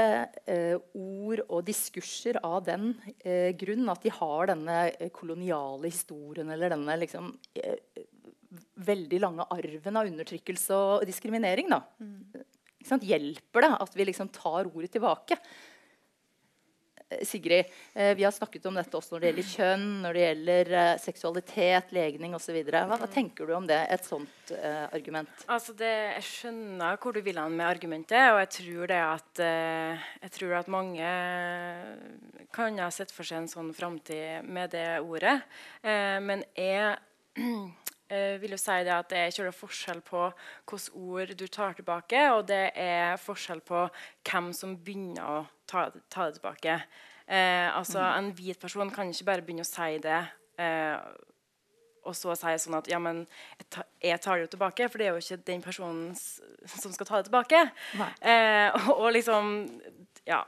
eh, 0.50 0.76
ord 0.96 1.42
og 1.46 1.64
diskurser 1.68 2.40
av 2.42 2.64
den 2.66 2.92
eh, 3.22 3.50
grunn 3.58 3.88
at 3.92 4.02
de 4.04 4.12
har 4.14 4.50
denne 4.50 4.78
koloniale 5.14 5.90
historien 5.90 6.50
eller 6.50 6.75
denne 6.75 6.96
liksom, 6.99 7.30
eh, 7.54 8.04
veldig 8.90 9.20
lange 9.22 9.46
arven 9.54 10.00
av 10.00 10.10
undertrykkelse 10.10 10.78
og 10.78 11.06
diskriminering. 11.08 11.70
Mm. 11.70 12.42
Hjelper 13.06 13.66
det 13.66 13.75
at 13.84 13.94
vi 13.96 14.08
liksom 14.08 14.32
tar 14.34 14.70
ordet 14.70 14.90
tilbake? 14.96 15.38
Eh, 17.11 17.25
Sigrid, 17.25 17.64
eh, 17.95 18.14
vi 18.14 18.25
har 18.25 18.31
snakket 18.31 18.67
om 18.67 18.76
dette 18.79 18.97
også 18.97 19.14
når 19.14 19.21
det 19.21 19.31
gjelder 19.31 19.49
kjønn, 19.50 19.87
når 20.05 20.17
det 20.17 20.23
gjelder 20.25 20.73
eh, 20.79 20.93
seksualitet, 21.02 21.93
legning 21.97 22.37
osv. 22.38 22.61
Hva, 22.71 22.85
hva 22.87 23.11
tenker 23.11 23.50
du 23.50 23.55
om 23.57 23.67
det, 23.67 23.81
et 23.90 24.07
sånt 24.07 24.52
uh, 24.55 24.87
argument? 24.95 25.45
Altså 25.50 25.75
det, 25.79 25.90
jeg 26.17 26.26
skjønner 26.29 27.00
hvor 27.02 27.17
du 27.17 27.23
vil 27.25 27.40
hen 27.40 27.57
med 27.59 27.67
argumentet, 27.67 28.31
og 28.31 28.40
jeg 28.45 28.52
tror 28.59 28.93
det 28.93 29.00
at, 29.02 29.43
uh, 29.43 30.09
jeg 30.23 30.35
tror 30.38 30.57
at 30.61 30.71
mange 30.71 31.12
kan 32.55 32.79
ha 32.83 32.90
sett 32.95 33.14
for 33.14 33.26
seg 33.26 33.43
en 33.43 33.50
sånn 33.50 33.75
framtid 33.75 34.47
med 34.47 34.75
det 34.75 34.88
ordet. 35.02 35.40
Uh, 35.83 36.19
men 36.23 36.47
jeg 36.55 36.95
vil 38.11 38.57
jo 38.57 38.59
si 38.59 38.76
det 38.87 38.95
at 38.95 39.11
det 39.11 39.19
er 39.19 39.31
ikke 39.31 39.52
forskjell 39.55 40.00
på 40.02 40.25
hvilke 40.71 40.99
ord 40.99 41.35
du 41.38 41.47
tar 41.47 41.76
tilbake, 41.79 42.25
og 42.35 42.49
det 42.49 42.73
er 42.75 43.21
forskjell 43.23 43.62
på 43.62 43.85
hvem 44.26 44.50
som 44.57 44.75
begynner 44.76 45.23
å 45.23 45.40
ta, 45.71 45.88
ta 46.11 46.26
det 46.29 46.40
tilbake. 46.40 46.81
Eh, 47.31 47.76
altså, 47.76 48.00
mm. 48.00 48.17
En 48.19 48.31
hvit 48.35 48.59
person 48.59 48.90
kan 48.90 49.11
ikke 49.11 49.29
bare 49.29 49.43
begynne 49.47 49.62
å 49.62 49.69
si 49.69 49.99
det 50.02 50.19
eh, 50.59 50.97
og 52.00 52.17
så 52.17 52.35
si 52.35 52.55
sånn 52.62 52.79
at 52.79 52.88
ja, 52.90 52.99
men 53.02 53.23
jeg, 54.00 54.19
tar, 54.25 54.38
det 54.38 54.47
jo 54.47 54.50
tilbake, 54.55 54.88
for 54.88 54.99
det 54.99 55.07
er 55.07 55.14
jo 55.14 55.21
ikke 55.21 55.45
den 55.47 55.62
personen 55.62 56.14
som 56.17 56.95
skal 56.95 57.07
ta 57.07 57.21
det 57.21 57.29
tilbake. 57.29 57.61
Eh, 58.19 58.73
og, 58.88 58.93
og, 59.05 59.09
liksom 59.14 59.52
Ja. 60.26 60.40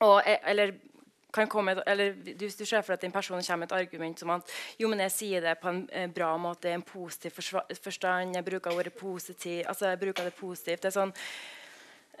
og, 0.00 0.16
eh, 0.26 0.40
eller 0.50 0.74
komme 1.30 1.76
eller 1.86 2.12
Hvis 2.12 2.56
du 2.56 2.64
ser 2.64 2.82
for 2.82 2.94
at 2.94 3.04
en 3.04 3.12
person 3.12 3.42
kommer 3.42 3.56
med 3.56 3.72
et 3.72 3.78
argument 3.78 4.18
som 4.18 4.30
at 4.30 4.50
jo, 4.78 4.88
men 4.88 5.00
jeg 5.00 5.10
sier 5.12 5.40
det 5.40 5.58
på 5.60 5.68
en 5.68 5.88
eh, 5.92 6.08
bra 6.10 6.36
måte, 6.36 6.70
en 6.70 6.82
positiv 6.82 7.32
forstand, 7.82 8.34
jeg 8.34 8.44
bruker 8.44 8.74
ordet 8.74 8.92
positiv, 8.92 9.64
altså 9.68 9.86
jeg 9.86 10.00
bruker 10.00 10.24
det 10.24 10.34
positivt 10.34 10.82
det 10.82 10.90
er 10.90 10.98
sånn 11.00 11.14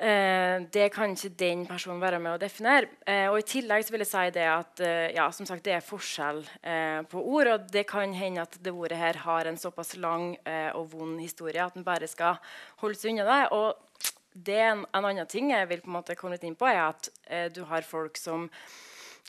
Eh, 0.00 0.62
det 0.72 0.86
kan 0.94 1.12
ikke 1.12 1.28
den 1.36 1.66
personen 1.68 2.00
være 2.00 2.18
med 2.24 2.32
å 2.32 2.40
definere. 2.40 2.88
Eh, 3.04 3.26
og 3.28 3.36
I 3.36 3.44
tillegg 3.44 3.84
så 3.84 3.92
vil 3.92 4.00
jeg 4.00 4.08
si 4.08 4.22
det 4.32 4.46
at 4.48 4.80
eh, 4.80 5.10
ja, 5.12 5.26
som 5.28 5.44
sagt, 5.44 5.66
det 5.66 5.74
er 5.76 5.84
forskjell 5.84 6.40
eh, 6.62 7.02
på 7.10 7.20
ord. 7.20 7.50
Og 7.52 7.66
det 7.68 7.84
kan 7.90 8.14
hende 8.16 8.46
at 8.46 8.56
det 8.64 8.72
ordet 8.72 8.96
her 8.96 9.20
har 9.26 9.50
en 9.50 9.60
såpass 9.60 9.92
lang 10.00 10.32
eh, 10.48 10.70
og 10.72 10.88
vond 10.94 11.20
historie 11.20 11.60
at 11.60 11.76
en 11.76 11.84
bare 11.84 12.08
skal 12.08 12.40
holde 12.80 12.96
seg 12.96 13.12
unna 13.12 13.28
det. 13.28 13.42
Og 13.52 14.08
det 14.32 14.56
er 14.56 14.70
en, 14.70 14.86
en, 14.88 15.04
annen 15.10 15.28
ting 15.28 15.52
jeg 15.52 15.68
vil 15.68 15.84
på 15.84 15.92
en 15.92 15.98
måte 15.98 16.16
komme 16.16 16.38
litt 16.38 16.48
inn 16.48 16.56
på, 16.56 16.70
er 16.70 16.80
at 16.86 17.12
eh, 17.28 17.50
du 17.52 17.66
har 17.68 17.84
folk 17.84 18.16
som 18.16 18.48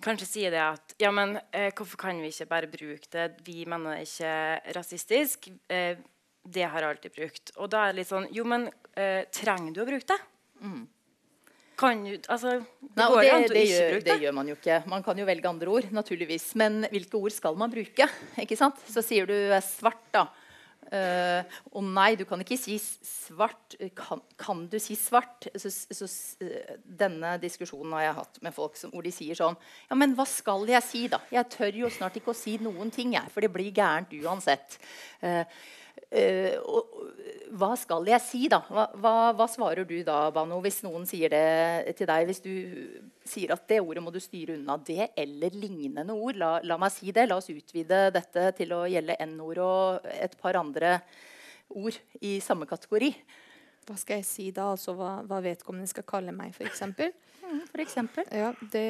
kanskje 0.04 0.28
sier 0.30 0.54
det 0.54 0.62
at 0.64 0.96
ja, 1.02 1.12
men 1.14 1.36
hvorfor 1.76 2.00
kan 2.00 2.22
vi 2.24 2.32
ikke 2.32 2.50
bare 2.50 2.70
bruke 2.72 3.12
det? 3.12 3.28
Vi 3.46 3.66
mener 3.70 3.98
det 4.00 4.08
ikke 4.08 4.76
rasistisk. 4.78 5.52
det 5.68 6.64
har 6.64 6.82
jeg 6.82 6.90
alltid 6.90 7.16
brukt. 7.18 7.54
Og 7.58 7.70
da 7.70 7.86
er 7.86 7.94
det 7.94 8.02
litt 8.02 8.10
sånn 8.10 8.30
Jo, 8.34 8.48
men 8.48 8.70
trenger 9.36 9.76
du 9.76 9.84
å 9.84 9.90
bruke 9.90 10.10
det? 10.10 10.20
Mm. 10.62 10.88
Kan 11.82 12.04
du 12.06 12.14
altså, 12.30 12.60
det, 12.62 12.90
Nei, 13.00 13.08
det, 13.10 13.48
det, 13.50 13.64
gjør, 13.66 13.96
det, 14.06 14.18
gjør, 14.22 14.36
man 14.38 14.50
jo 14.52 14.56
ikke. 14.58 14.82
Man 14.92 15.06
kan 15.06 15.18
jo 15.18 15.26
velge 15.26 15.50
andre 15.50 15.72
ord, 15.74 15.88
naturligvis. 15.96 16.52
Men 16.62 16.84
hvilke 16.92 17.18
ord 17.18 17.34
skal 17.34 17.58
man 17.58 17.72
bruke? 17.74 18.06
Ikke 18.44 18.58
sant? 18.60 18.78
Så 18.86 19.02
sier 19.06 19.30
du 19.30 19.34
svart, 19.66 20.04
da. 20.14 20.28
Uh, 20.92 21.46
og 21.72 21.86
nei, 21.88 22.18
du 22.20 22.26
kan 22.28 22.42
ikke 22.44 22.58
si 22.60 22.76
svart. 22.78 23.78
Kan, 23.96 24.20
kan 24.40 24.66
du 24.72 24.76
si 24.82 24.98
svart? 25.00 25.48
Så, 25.56 25.72
så, 25.72 26.10
uh, 26.44 26.74
denne 26.84 27.38
diskusjonen 27.40 27.96
har 27.96 28.10
jeg 28.10 28.18
hatt 28.18 28.42
med 28.44 28.56
folk 28.56 28.76
som, 28.80 28.92
hvor 28.92 29.06
de 29.06 29.14
sier 29.16 29.38
sånn 29.40 29.56
Ja, 29.88 29.96
men 29.96 30.18
hva 30.18 30.26
skal 30.28 30.68
jeg 30.68 30.84
si, 30.84 31.06
da? 31.12 31.22
Jeg 31.32 31.48
tør 31.54 31.80
jo 31.86 31.92
snart 31.96 32.20
ikke 32.20 32.34
å 32.34 32.38
si 32.38 32.58
noen 32.60 32.92
ting, 32.92 33.16
jeg. 33.16 33.32
For 33.32 33.44
det 33.44 33.54
blir 33.54 33.72
gærent 33.72 34.12
uansett. 34.20 34.82
Uh, 35.24 35.46
Uh, 36.12 36.58
hva 37.56 37.72
skal 37.80 38.08
jeg 38.08 38.24
si, 38.24 38.42
da? 38.52 38.62
Hva, 38.72 38.86
hva, 39.00 39.14
hva, 39.36 39.48
svarer 39.52 39.86
du 39.88 39.98
da, 40.08 40.30
Bano, 40.36 40.60
hvis 40.64 40.82
noen 40.86 41.06
sier 41.08 41.32
det 41.32 41.96
til 42.00 42.08
deg? 42.10 42.28
Hvis 42.30 42.42
du 42.44 42.54
sier 43.28 43.54
at 43.56 43.66
det 43.70 43.82
ordet 43.84 44.04
må 44.04 44.14
du 44.14 44.20
styre 44.24 44.56
unna, 44.58 44.78
det 44.88 45.12
eller 45.20 45.56
lignende 45.56 46.16
ord. 46.16 46.40
La, 46.40 46.54
la 46.64 46.80
meg 46.82 46.94
si 46.96 47.12
det. 47.16 47.28
La 47.28 47.40
oss 47.40 47.52
utvide 47.52 48.06
dette 48.16 48.48
til 48.60 48.76
å 48.76 48.86
gjelde 48.92 49.20
N-ord 49.28 49.64
og 49.66 50.10
et 50.16 50.36
par 50.40 50.60
andre 50.60 50.98
ord 51.76 51.98
i 52.24 52.38
samme 52.44 52.68
kategori. 52.70 53.12
Hva 53.88 53.98
skal 54.00 54.22
jeg 54.22 54.28
si 54.30 54.48
da? 54.56 54.72
Altså 54.76 54.96
hva, 54.96 55.20
hva 55.28 55.42
vedkommende 55.44 55.90
skal 55.90 56.08
kalle 56.08 56.36
meg, 56.36 56.56
f.eks.? 56.56 56.88
Mm, 57.52 57.66
for 57.68 57.82
eksempel. 57.84 58.24
ja, 58.32 58.54
det 58.72 58.82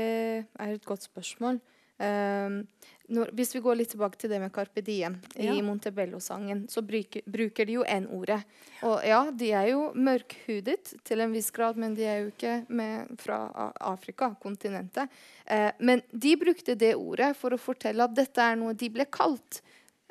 er 0.45 0.73
et 0.75 0.83
godt 0.85 1.07
spørsmål. 1.07 1.55
Um, 2.01 2.63
når, 3.11 3.31
hvis 3.35 3.51
vi 3.55 3.61
går 3.63 3.75
litt 3.81 3.91
tilbake 3.91 4.19
til 4.19 4.31
det 4.31 4.39
med 4.39 4.53
Carpe 4.55 4.81
Diem 4.85 5.17
ja. 5.35 5.51
i 5.51 5.63
Montebello-sangen, 5.65 6.63
så 6.71 6.83
bruker, 6.85 7.25
bruker, 7.27 7.67
de 7.67 7.75
jo 7.79 7.83
N-ordet. 7.83 8.39
Og 8.87 9.01
ja, 9.05 9.19
de 9.35 9.49
er 9.57 9.67
jo 9.73 9.89
mørkhudet 9.95 10.93
til 11.07 11.23
en 11.23 11.35
viss 11.35 11.51
grad, 11.51 11.79
men 11.81 11.95
de 11.97 12.07
er 12.07 12.21
jo 12.21 12.29
ikke 12.31 12.55
med, 12.71 13.11
fra 13.21 13.41
Afrika, 13.91 14.31
kontinentet. 14.41 15.11
Eh, 15.45 15.69
men 15.83 16.03
de 16.11 16.37
brukte 16.39 16.77
det 16.79 16.93
ordet 16.95 17.33
for 17.39 17.51
å 17.51 17.59
fortelle 17.59 18.07
at 18.07 18.15
dette 18.15 18.47
er 18.47 18.55
noe 18.61 18.77
de 18.79 18.91
ble 18.93 19.07
kalt 19.11 19.59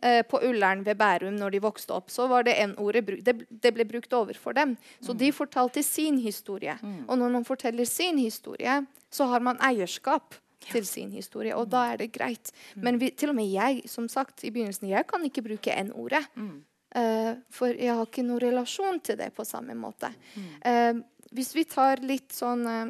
eh, 0.02 0.20
på 0.28 0.42
Ullern 0.50 0.84
ved 0.84 1.00
Bærum 1.00 1.40
når 1.40 1.56
de 1.56 1.64
vokste 1.64 1.96
opp. 1.96 2.12
Så 2.12 2.28
var 2.28 2.44
det 2.44 2.58
N-ordet 2.66 3.06
det, 3.24 3.36
det, 3.48 3.74
ble 3.76 3.88
brukt 3.88 4.12
overfor 4.12 4.58
dem. 4.60 4.76
Så 5.00 5.16
mm. 5.16 5.22
de 5.24 5.32
fortalte 5.40 5.86
sin 5.86 6.20
historie. 6.20 6.76
Mm. 6.82 7.08
Og 7.08 7.16
når 7.24 7.34
man 7.38 7.48
forteller 7.48 7.88
sin 7.88 8.20
historie, 8.20 8.82
så 9.08 9.32
har 9.32 9.40
man 9.40 9.60
eierskap 9.64 10.36
til 10.60 10.86
sin 10.86 11.12
historie. 11.14 11.56
Og 11.56 11.70
da 11.72 11.86
er 11.92 12.02
det 12.02 12.12
greit. 12.14 12.52
Mm. 12.74 12.82
Men 12.84 13.00
vi, 13.00 13.10
til 13.16 13.32
og 13.32 13.38
med 13.38 13.48
jeg, 13.50 13.84
som 13.90 14.08
sagt 14.08 14.44
i 14.44 14.52
begynnelsen, 14.52 14.90
jeg 14.90 15.06
kan 15.08 15.24
ikke 15.26 15.46
bruke 15.46 15.76
N-ordet. 15.84 16.24
Mm. 16.36 16.58
Uh, 16.90 17.36
for 17.54 17.70
jeg 17.70 17.94
har 17.94 18.08
ikke 18.08 18.24
noen 18.26 18.42
relasjon 18.42 18.96
til 19.06 19.18
det 19.20 19.30
på 19.36 19.46
samme 19.46 19.76
måte. 19.78 20.10
Mm. 20.34 20.46
Uh, 20.66 21.28
hvis 21.36 21.52
vi 21.54 21.62
tar 21.70 22.02
litt 22.02 22.34
sånn 22.34 22.64
uh, 22.66 22.88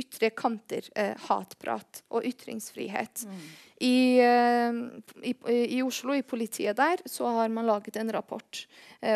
ytre 0.00 0.30
kanter, 0.34 0.86
hatprat 1.26 2.00
og 2.14 2.24
ytringsfrihet 2.24 3.24
mm. 3.26 3.40
I, 3.82 4.22
i, 4.22 5.32
I, 5.42 5.80
Oslo, 5.82 6.14
i 6.14 6.22
politiet 6.22 6.78
der, 6.78 7.02
så 7.10 7.26
har 7.34 7.50
man 7.50 7.66
laget 7.66 7.98
en 7.98 8.12
rapport 8.14 8.60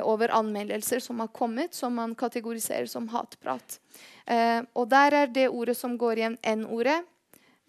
over 0.03 0.35
anmeldelser 0.35 0.99
som 1.05 1.23
har 1.23 1.31
kommet, 1.31 1.79
som 1.79 1.95
man 1.95 2.17
kategoriserer 2.19 2.91
som 2.91 3.07
hatprat. 3.15 3.79
og 4.75 4.89
der 4.91 5.19
er 5.23 5.31
det 5.31 5.47
ordet 5.49 5.77
som 5.79 5.95
går 6.01 6.21
igjen, 6.21 6.39
N-ordet, 6.43 6.99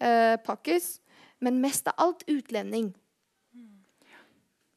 eh, 0.00 0.36
pakkes. 0.46 1.00
Men 1.38 1.60
mest 1.60 1.88
av 1.88 1.94
alt 1.96 2.24
utlending. 2.26 2.94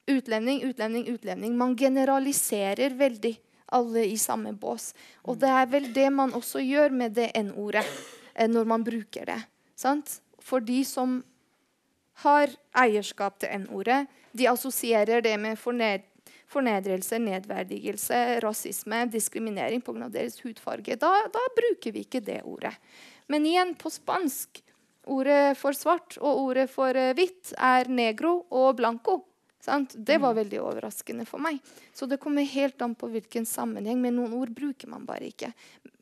Utlending, 0.10 0.64
utlending, 0.66 1.08
utlending. 1.08 1.58
Man 1.58 1.76
generaliserer 1.78 2.98
veldig 2.98 3.36
alle 3.66 4.06
i 4.10 4.18
samme 4.18 4.54
bås. 4.58 4.94
Og 5.24 5.38
det 5.42 5.50
er 5.54 5.68
vel 5.70 5.92
det 5.94 6.10
man 6.14 6.34
også 6.34 6.62
gjør 6.66 6.94
med 6.96 7.16
det 7.18 7.30
N-ordet 7.38 7.86
eh, 8.34 8.50
når 8.50 8.70
man 8.70 8.86
bruker 8.86 9.30
det. 9.30 9.40
Sant? 9.78 10.20
For 10.42 10.64
de 10.66 10.82
som 10.88 11.20
har 12.26 12.52
eierskap 12.76 13.38
til 13.40 13.54
N-ordet, 13.64 14.06
de 14.36 14.50
assosierer 14.50 15.24
det 15.26 15.36
med 15.40 15.60
forned 15.60 16.06
fornedrelse, 16.50 17.20
nedverdigelse, 17.22 18.40
rasisme, 18.42 19.04
diskriminering 19.14 19.84
pga. 19.86 20.08
deres 20.10 20.40
hudfarge. 20.42 20.98
Da, 20.98 21.12
da, 21.30 21.44
bruker 21.58 21.94
vi 21.94 22.06
ikke 22.08 22.24
det 22.26 22.42
ordet. 22.42 22.74
Men 23.30 23.46
igjen, 23.46 23.76
på 23.78 23.92
spansk 23.94 24.64
Ordet 25.10 25.58
for 25.58 25.78
svart 25.78 26.20
og 26.22 26.44
ordet 26.46 26.68
for 26.72 26.96
uh, 26.96 27.12
hvitt 27.18 27.54
er 27.56 27.90
negro 27.92 28.44
og 28.54 28.76
blanco. 28.80 29.20
Sant? 29.60 29.96
Det 29.98 30.18
var 30.22 30.34
mm. 30.34 30.40
veldig 30.40 30.60
overraskende 30.64 31.26
for 31.28 31.42
meg. 31.44 31.60
Så 31.94 32.08
det 32.08 32.22
kommer 32.24 32.48
helt 32.48 32.82
an 32.82 32.96
på 32.96 33.10
hvilken 33.12 33.48
sammenheng. 33.50 34.00
Men 34.02 34.16
noen 34.16 34.38
ord 34.38 34.54
bruker 34.56 34.92
man 34.92 35.08
bare 35.10 35.32
ikke. 35.34 35.52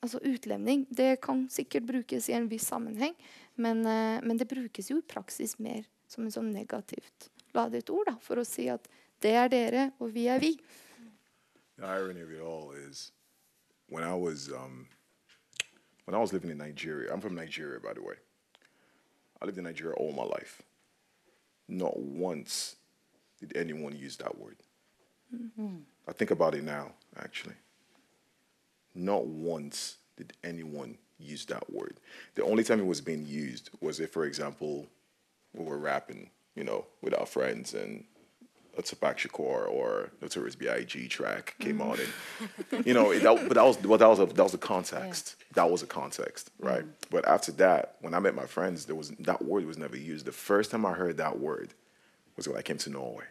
Altså 0.03 0.21
Utlevning 0.21 0.85
det 0.93 1.15
kan 1.23 1.47
sikkert 1.51 1.87
brukes 1.89 2.29
i 2.29 2.37
en 2.37 2.49
viss 2.51 2.67
sammenheng, 2.69 3.15
men, 3.55 3.81
uh, 3.87 4.19
men 4.21 4.37
det 4.37 4.49
brukes 4.51 4.91
jo 4.91 5.01
i 5.01 5.07
praksis 5.07 5.57
mer 5.57 5.87
som 6.07 6.27
en 6.27 6.33
sånn 6.33 6.53
negativt 6.53 7.31
ladet 7.57 7.89
ord 7.89 8.11
da, 8.11 8.15
for 8.21 8.39
å 8.39 8.45
si 8.45 8.67
at 8.69 8.85
det 9.23 9.33
er 9.33 9.49
dere, 9.49 9.89
og 9.97 10.13
vi 10.13 10.27
er 10.29 10.39
vi. 10.43 10.53
The 11.77 11.85
irony 11.85 12.21
of 12.21 12.31
it 12.31 12.41
all 12.41 12.71
is 12.71 13.11
when 13.89 14.03
I 14.03 14.13
was 14.13 14.49
um, 14.49 14.87
when 16.05 16.15
I 16.15 16.19
was 16.19 16.33
living 16.33 16.51
in 16.51 16.57
Nigeria, 16.57 17.13
I'm 17.13 17.21
from 17.21 17.35
Nigeria, 17.35 17.79
by 17.79 17.93
the 17.93 18.01
way. 18.01 18.15
I 19.41 19.45
lived 19.45 19.57
in 19.57 19.63
Nigeria 19.63 19.95
all 19.95 20.11
my 20.11 20.23
life. 20.23 20.61
Not 21.67 21.99
once 21.99 22.75
did 23.39 23.55
anyone 23.55 23.95
use 23.95 24.17
that 24.17 24.37
word. 24.37 24.57
Mm-hmm. 25.35 25.77
I 26.07 26.13
think 26.13 26.31
about 26.31 26.55
it 26.55 26.63
now, 26.63 26.91
actually. 27.17 27.55
Not 28.95 29.25
once 29.25 29.97
did 30.15 30.33
anyone 30.43 30.97
use 31.19 31.45
that 31.45 31.71
word. 31.71 31.99
The 32.35 32.43
only 32.43 32.63
time 32.63 32.79
it 32.79 32.85
was 32.85 33.01
being 33.01 33.25
used 33.25 33.69
was 33.81 33.99
if, 33.99 34.11
for 34.11 34.25
example, 34.25 34.87
we 35.53 35.65
were 35.65 35.77
rapping, 35.77 36.29
you 36.55 36.63
know, 36.63 36.85
with 37.01 37.13
our 37.13 37.25
friends 37.25 37.73
and 37.73 38.05
a 38.77 38.81
Tupac 38.81 39.17
Shakur 39.17 39.69
or 39.69 40.11
Notorious 40.21 40.55
B.I.G. 40.55 41.07
track 41.07 41.55
came 41.59 41.79
mm. 41.79 41.91
on, 41.91 41.99
and 42.71 42.85
you 42.85 42.93
know, 42.93 43.11
it, 43.11 43.23
that, 43.23 43.47
but 43.47 43.55
that 43.55 43.63
was 43.63 43.81
well, 43.81 43.97
that 43.97 44.07
was 44.07 44.19
a, 44.19 44.25
that 44.25 44.43
was 44.43 44.53
a 44.53 44.59
context. 44.59 45.35
That 45.53 45.69
was 45.69 45.83
a 45.83 45.87
context, 45.87 46.51
mm. 46.61 46.69
right? 46.69 46.85
But 47.09 47.27
after 47.27 47.51
that, 47.53 47.95
when 48.01 48.13
I 48.13 48.19
met 48.19 48.35
my 48.35 48.45
friends, 48.45 48.85
there 48.85 48.95
was 48.95 49.09
that 49.19 49.43
word 49.43 49.65
was 49.65 49.77
never 49.77 49.97
used. 49.97 50.25
The 50.25 50.31
first 50.31 50.71
time 50.71 50.85
I 50.85 50.93
heard 50.93 51.17
that 51.17 51.39
word 51.39 51.73
was 52.35 52.47
when 52.47 52.57
I 52.57 52.61
came 52.61 52.77
to 52.77 52.89
Norway. 52.89 53.25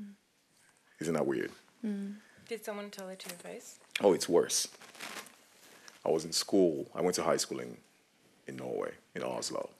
Mm. 0.00 0.12
Isn't 1.00 1.14
that 1.14 1.26
weird? 1.26 1.50
Did 2.50 2.64
someone 2.64 2.90
tell 2.90 3.08
it 3.08 3.20
to 3.20 3.28
your 3.28 3.38
face? 3.38 3.78
Oh, 4.00 4.12
it's 4.12 4.28
worse. 4.28 4.68
I 6.04 6.10
was 6.10 6.24
in 6.24 6.32
school. 6.32 6.88
I 6.94 7.00
went 7.00 7.14
to 7.16 7.22
high 7.22 7.36
school 7.36 7.60
in, 7.60 7.76
in 8.46 8.56
Norway, 8.56 8.92
in 9.14 9.22
Oslo. 9.22 9.70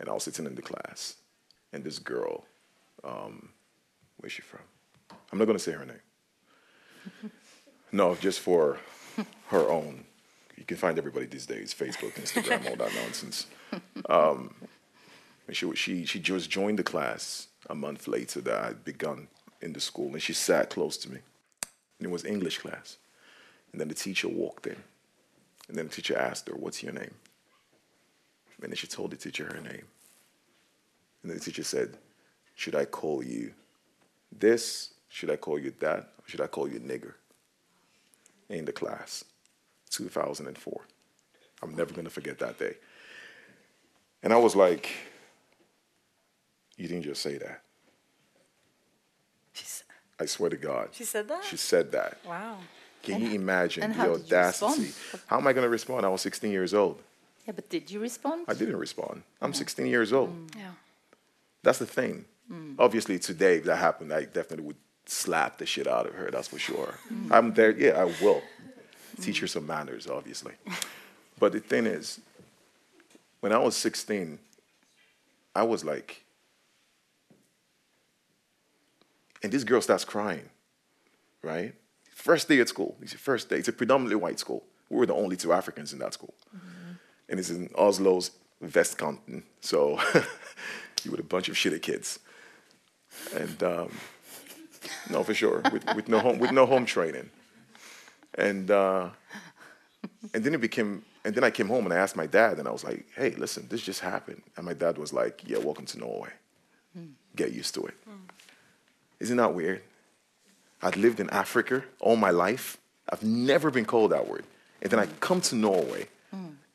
And 0.00 0.08
I 0.08 0.12
was 0.12 0.24
sitting 0.24 0.46
in 0.46 0.54
the 0.54 0.62
class. 0.62 1.16
And 1.72 1.84
this 1.84 1.98
girl, 1.98 2.44
um, 3.04 3.50
where's 4.24 4.32
she 4.32 4.40
from? 4.40 4.60
I'm 5.30 5.38
not 5.38 5.44
going 5.44 5.58
to 5.58 5.62
say 5.62 5.72
her 5.72 5.84
name. 5.84 7.30
no, 7.92 8.14
just 8.14 8.40
for 8.40 8.78
her 9.48 9.68
own. 9.68 10.06
You 10.56 10.64
can 10.64 10.78
find 10.78 10.96
everybody 10.96 11.26
these 11.26 11.44
days 11.44 11.74
Facebook, 11.74 12.14
Instagram, 12.14 12.70
all 12.70 12.76
that 12.76 12.94
nonsense. 12.94 13.46
Um, 14.08 14.54
she, 15.52 15.70
she, 15.74 16.06
she 16.06 16.20
just 16.20 16.48
joined 16.48 16.78
the 16.78 16.82
class 16.82 17.48
a 17.68 17.74
month 17.74 18.08
later 18.08 18.40
that 18.40 18.54
I 18.54 18.66
had 18.68 18.82
begun 18.82 19.28
in 19.60 19.74
the 19.74 19.80
school. 19.80 20.10
And 20.14 20.22
she 20.22 20.32
sat 20.32 20.70
close 20.70 20.96
to 20.98 21.10
me. 21.10 21.18
And 21.98 22.06
it 22.06 22.10
was 22.10 22.24
English 22.24 22.60
class. 22.60 22.96
And 23.72 23.80
then 23.80 23.88
the 23.88 23.94
teacher 23.94 24.28
walked 24.28 24.66
in. 24.66 24.76
And 25.68 25.76
then 25.76 25.88
the 25.88 25.92
teacher 25.92 26.16
asked 26.16 26.48
her, 26.48 26.54
What's 26.54 26.82
your 26.82 26.94
name? 26.94 27.14
And 28.62 28.70
then 28.72 28.76
she 28.76 28.86
told 28.86 29.10
the 29.10 29.18
teacher 29.18 29.44
her 29.52 29.60
name. 29.60 29.84
And 31.22 31.30
then 31.30 31.36
the 31.36 31.44
teacher 31.44 31.62
said, 31.62 31.98
Should 32.54 32.74
I 32.74 32.86
call 32.86 33.22
you 33.22 33.52
this? 34.38 34.90
Should 35.08 35.30
I 35.30 35.36
call 35.36 35.58
you 35.58 35.72
that? 35.80 35.98
Or 36.18 36.24
should 36.28 36.40
I 36.40 36.46
call 36.46 36.68
you 36.68 36.80
nigger? 36.80 37.14
In 38.48 38.64
the 38.64 38.72
class, 38.72 39.24
2004. 39.90 40.80
I'm 41.62 41.74
never 41.74 41.92
going 41.94 42.04
to 42.04 42.10
forget 42.10 42.38
that 42.40 42.58
day. 42.58 42.74
And 44.22 44.32
I 44.32 44.36
was 44.36 44.54
like, 44.54 44.90
You 46.76 46.88
didn't 46.88 47.04
just 47.04 47.22
say 47.22 47.38
that. 47.38 47.62
She, 49.52 49.62
s- 49.64 49.84
I 50.20 50.26
swear 50.26 50.50
to 50.50 50.56
God. 50.56 50.88
she 50.92 51.04
said 51.04 51.28
that? 51.28 51.44
She 51.44 51.56
said 51.56 51.92
that. 51.92 52.18
wow. 52.26 52.58
Can 53.02 53.20
you 53.20 53.32
imagine 53.32 53.82
and 53.82 53.92
the 53.92 53.98
how 53.98 54.04
did 54.16 54.30
you 54.30 54.36
audacity? 54.36 54.92
How 55.26 55.38
am 55.38 55.46
I 55.46 55.52
going 55.52 55.64
to 55.64 55.68
respond? 55.68 56.06
I 56.06 56.08
was 56.08 56.22
16 56.22 56.50
years 56.50 56.72
old. 56.72 57.02
Yeah, 57.46 57.52
but 57.54 57.68
did 57.68 57.90
you 57.90 58.00
respond? 58.00 58.46
I 58.48 58.54
didn't 58.54 58.76
respond. 58.76 59.22
I'm 59.42 59.52
16 59.52 59.84
years 59.86 60.10
old. 60.14 60.30
Mm. 60.30 60.56
Yeah. 60.58 60.70
That's 61.62 61.78
the 61.78 61.86
thing. 61.86 62.24
Obviously, 62.78 63.18
today 63.18 63.56
if 63.56 63.64
that 63.64 63.76
happened, 63.76 64.12
I 64.12 64.24
definitely 64.24 64.66
would 64.66 64.76
slap 65.06 65.58
the 65.58 65.66
shit 65.66 65.86
out 65.86 66.06
of 66.06 66.14
her. 66.14 66.30
That's 66.30 66.48
for 66.48 66.58
sure. 66.58 66.94
I'm 67.30 67.54
there. 67.54 67.70
Yeah, 67.70 68.00
I 68.00 68.04
will 68.22 68.42
teach 69.20 69.40
her 69.40 69.46
some 69.46 69.66
manners, 69.66 70.06
obviously. 70.06 70.54
But 71.38 71.52
the 71.52 71.60
thing 71.60 71.86
is, 71.86 72.20
when 73.40 73.52
I 73.52 73.58
was 73.58 73.76
16, 73.76 74.38
I 75.54 75.62
was 75.62 75.84
like, 75.84 76.24
and 79.42 79.52
this 79.52 79.64
girl 79.64 79.80
starts 79.80 80.04
crying, 80.04 80.48
right? 81.42 81.74
First 82.10 82.48
day 82.48 82.60
at 82.60 82.68
school. 82.68 82.96
It's 83.02 83.12
your 83.12 83.18
first 83.18 83.50
day. 83.50 83.56
It's 83.56 83.68
a 83.68 83.72
predominantly 83.72 84.16
white 84.16 84.38
school. 84.38 84.64
We 84.88 84.96
were 84.96 85.06
the 85.06 85.14
only 85.14 85.36
two 85.36 85.52
Africans 85.52 85.92
in 85.92 85.98
that 85.98 86.14
school. 86.14 86.34
And 87.28 87.38
it's 87.38 87.50
in 87.50 87.68
Oslo's 87.70 88.30
Vestkanten. 88.64 89.42
So 89.60 90.00
you 91.04 91.10
were 91.10 91.20
a 91.20 91.22
bunch 91.22 91.48
of 91.48 91.56
shitty 91.56 91.82
kids. 91.82 92.18
And 93.34 93.62
um, 93.62 93.90
no, 95.10 95.22
for 95.22 95.34
sure, 95.34 95.62
with, 95.72 95.84
with, 95.94 96.08
no 96.08 96.18
home, 96.18 96.38
with 96.38 96.52
no 96.52 96.66
home 96.66 96.86
training. 96.86 97.30
And, 98.36 98.70
uh, 98.70 99.10
and 100.32 100.44
then 100.44 100.54
it 100.54 100.60
became, 100.60 101.04
and 101.24 101.34
then 101.34 101.44
I 101.44 101.50
came 101.50 101.68
home 101.68 101.84
and 101.84 101.92
I 101.92 101.96
asked 101.96 102.16
my 102.16 102.26
dad, 102.26 102.58
and 102.58 102.66
I 102.68 102.70
was 102.70 102.84
like, 102.84 103.06
hey, 103.16 103.30
listen, 103.30 103.66
this 103.68 103.82
just 103.82 104.00
happened. 104.00 104.42
And 104.56 104.66
my 104.66 104.74
dad 104.74 104.98
was 104.98 105.12
like, 105.12 105.42
yeah, 105.46 105.58
welcome 105.58 105.86
to 105.86 105.98
Norway. 105.98 106.30
Get 107.36 107.52
used 107.52 107.74
to 107.74 107.86
it. 107.86 107.94
Isn't 109.20 109.36
that 109.38 109.54
weird? 109.54 109.82
I'd 110.82 110.96
lived 110.96 111.18
in 111.20 111.30
Africa 111.30 111.82
all 112.00 112.16
my 112.16 112.30
life. 112.30 112.76
I've 113.08 113.22
never 113.22 113.70
been 113.70 113.84
called 113.84 114.12
that 114.12 114.28
word. 114.28 114.44
And 114.82 114.90
then 114.90 115.00
I 115.00 115.06
come 115.20 115.40
to 115.42 115.54
Norway 115.54 116.08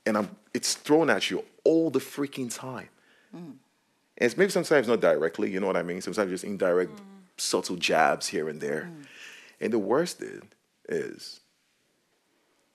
and 0.05 0.17
I'm, 0.17 0.29
it's 0.53 0.73
thrown 0.73 1.09
at 1.09 1.29
you 1.29 1.43
all 1.63 1.89
the 1.91 1.99
freaking 1.99 2.53
time. 2.53 2.89
And 4.19 4.25
it's 4.25 4.37
maybe 4.37 4.51
sometimes 4.51 4.87
not 4.87 4.99
directly, 4.99 5.49
you 5.49 5.59
know 5.59 5.67
what 5.67 5.77
I 5.77 5.83
mean? 5.83 6.01
Sometimes 6.01 6.29
just 6.29 6.43
indirect, 6.43 6.91
mm. 6.91 7.01
subtle 7.37 7.77
jabs 7.77 8.27
here 8.27 8.49
and 8.49 8.59
there. 8.59 8.89
Mm. 8.91 9.05
And 9.61 9.73
the 9.73 9.79
worst 9.79 10.21
is, 10.21 10.41
is 10.89 11.39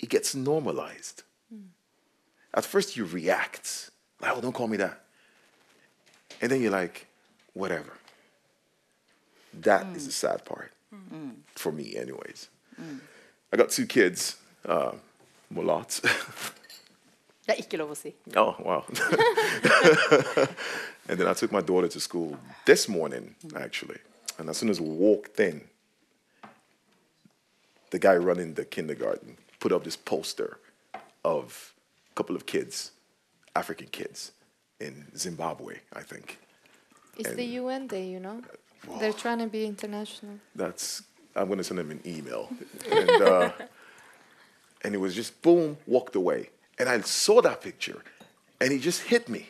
it 0.00 0.08
gets 0.08 0.34
normalized. 0.34 1.22
Mm. 1.54 1.66
At 2.54 2.64
first 2.64 2.96
you 2.96 3.04
react, 3.04 3.90
like, 4.20 4.32
oh, 4.34 4.40
don't 4.40 4.52
call 4.54 4.68
me 4.68 4.78
that. 4.78 5.00
And 6.40 6.50
then 6.50 6.62
you're 6.62 6.70
like, 6.70 7.06
whatever. 7.52 7.92
That 9.60 9.86
is 9.94 10.06
the 10.06 10.12
sad 10.12 10.44
part 10.44 10.72
for 11.54 11.70
me, 11.70 11.96
anyways. 11.96 12.48
I 13.52 13.56
got 13.56 13.70
two 13.70 13.86
kids, 13.86 14.36
uh, 14.66 14.92
mulatts. 15.48 16.00
Det 17.46 17.52
er 17.52 17.60
ikke 17.60 17.76
lov 17.76 17.90
å 17.92 17.94
si. 17.94 18.14
oh, 18.40 18.56
wow. 18.64 18.84
and 21.08 21.18
then 21.18 21.26
I 21.26 21.34
took 21.34 21.52
my 21.52 21.60
daughter 21.60 21.88
to 21.88 22.00
school 22.00 22.36
this 22.64 22.88
morning, 22.88 23.34
actually. 23.56 23.98
And 24.38 24.48
as 24.48 24.56
soon 24.56 24.70
as 24.70 24.80
we 24.80 24.88
walked 24.88 25.38
in, 25.38 25.62
the 27.90 27.98
guy 27.98 28.16
running 28.16 28.54
the 28.54 28.64
kindergarten 28.64 29.36
put 29.60 29.72
up 29.72 29.84
this 29.84 29.96
poster 29.96 30.58
of 31.24 31.72
a 32.10 32.14
couple 32.14 32.36
of 32.36 32.46
kids, 32.46 32.90
African 33.54 33.86
kids, 33.88 34.32
in 34.80 35.06
Zimbabwe, 35.16 35.76
I 35.92 36.02
think. 36.02 36.38
It's 37.16 37.32
the 37.32 37.44
UN 37.44 37.86
Day, 37.86 38.06
you 38.06 38.20
know. 38.20 38.42
They're 38.98 39.12
trying 39.12 39.38
to 39.38 39.46
be 39.46 39.64
international. 39.64 40.38
that's 40.54 41.02
I'm 41.36 41.48
gonna 41.48 41.64
send 41.64 41.80
him 41.80 41.90
an 41.90 42.00
email, 42.06 42.48
and 42.90 43.10
uh, 43.22 43.50
and 44.82 44.94
it 44.94 44.98
was 44.98 45.14
just 45.14 45.40
boom, 45.42 45.76
walked 45.86 46.14
away, 46.16 46.50
and 46.78 46.88
I 46.88 47.00
saw 47.00 47.40
that 47.42 47.60
picture, 47.60 48.02
and 48.60 48.72
it 48.72 48.80
just 48.80 49.02
hit 49.02 49.28
me. 49.28 49.48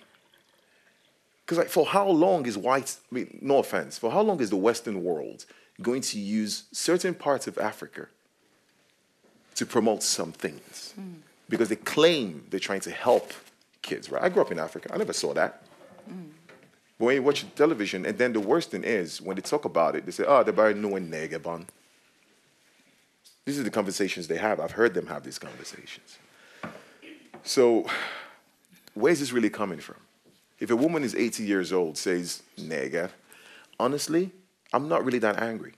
Because 1.44 1.58
like, 1.58 1.68
for 1.68 1.86
how 1.86 2.08
long 2.08 2.46
is 2.46 2.56
white? 2.56 2.96
I 3.10 3.14
mean, 3.14 3.38
no 3.42 3.58
offense, 3.58 3.98
for 3.98 4.10
how 4.10 4.22
long 4.22 4.40
is 4.40 4.50
the 4.50 4.56
Western 4.56 5.04
world 5.04 5.44
going 5.82 6.00
to 6.00 6.18
use 6.18 6.64
certain 6.72 7.14
parts 7.14 7.46
of 7.46 7.58
Africa 7.58 8.06
to 9.56 9.66
promote 9.66 10.02
some 10.02 10.32
things? 10.32 10.92
Hmm. 10.94 11.14
Because 11.48 11.68
they 11.68 11.76
claim 11.76 12.46
they're 12.48 12.60
trying 12.60 12.80
to 12.80 12.90
help 12.90 13.32
kids, 13.82 14.10
right? 14.10 14.22
I 14.22 14.30
grew 14.30 14.40
up 14.40 14.50
in 14.50 14.58
Africa. 14.58 14.90
I 14.92 14.96
never 14.96 15.12
saw 15.12 15.34
that. 15.34 15.62
But 16.98 17.06
when 17.06 17.16
you 17.16 17.22
watch 17.22 17.44
television, 17.56 18.06
and 18.06 18.16
then 18.16 18.32
the 18.32 18.40
worst 18.40 18.70
thing 18.70 18.84
is 18.84 19.20
when 19.20 19.36
they 19.36 19.42
talk 19.42 19.64
about 19.64 19.96
it, 19.96 20.06
they 20.06 20.12
say, 20.12 20.24
"Oh, 20.26 20.42
they're 20.42 20.54
about 20.54 20.76
knowing 20.76 21.10
Negaban." 21.10 21.66
These 23.44 23.58
are 23.58 23.62
the 23.62 23.70
conversations 23.70 24.28
they 24.28 24.36
have. 24.36 24.60
I've 24.60 24.72
heard 24.72 24.94
them 24.94 25.06
have 25.08 25.22
these 25.22 25.38
conversations. 25.38 26.18
So, 27.42 27.86
where's 28.94 29.20
this 29.20 29.32
really 29.32 29.50
coming 29.50 29.80
from? 29.80 29.96
If 30.58 30.70
a 30.70 30.76
woman 30.76 31.02
is 31.04 31.14
80 31.14 31.42
years 31.44 31.72
old 31.72 31.98
says 31.98 32.42
"nega," 32.58 33.10
honestly, 33.78 34.30
I'm 34.72 34.88
not 34.88 35.04
really 35.04 35.18
that 35.20 35.40
angry. 35.42 35.74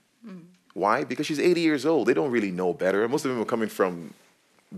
Why? 0.73 1.03
Because 1.03 1.25
she's 1.25 1.39
80 1.39 1.61
years 1.61 1.85
old. 1.85 2.07
They 2.07 2.13
don't 2.13 2.29
really 2.29 2.51
know 2.51 2.71
better. 2.73 3.07
Most 3.07 3.25
of 3.25 3.31
them 3.31 3.41
are 3.41 3.45
coming 3.45 3.69
from 3.69 4.13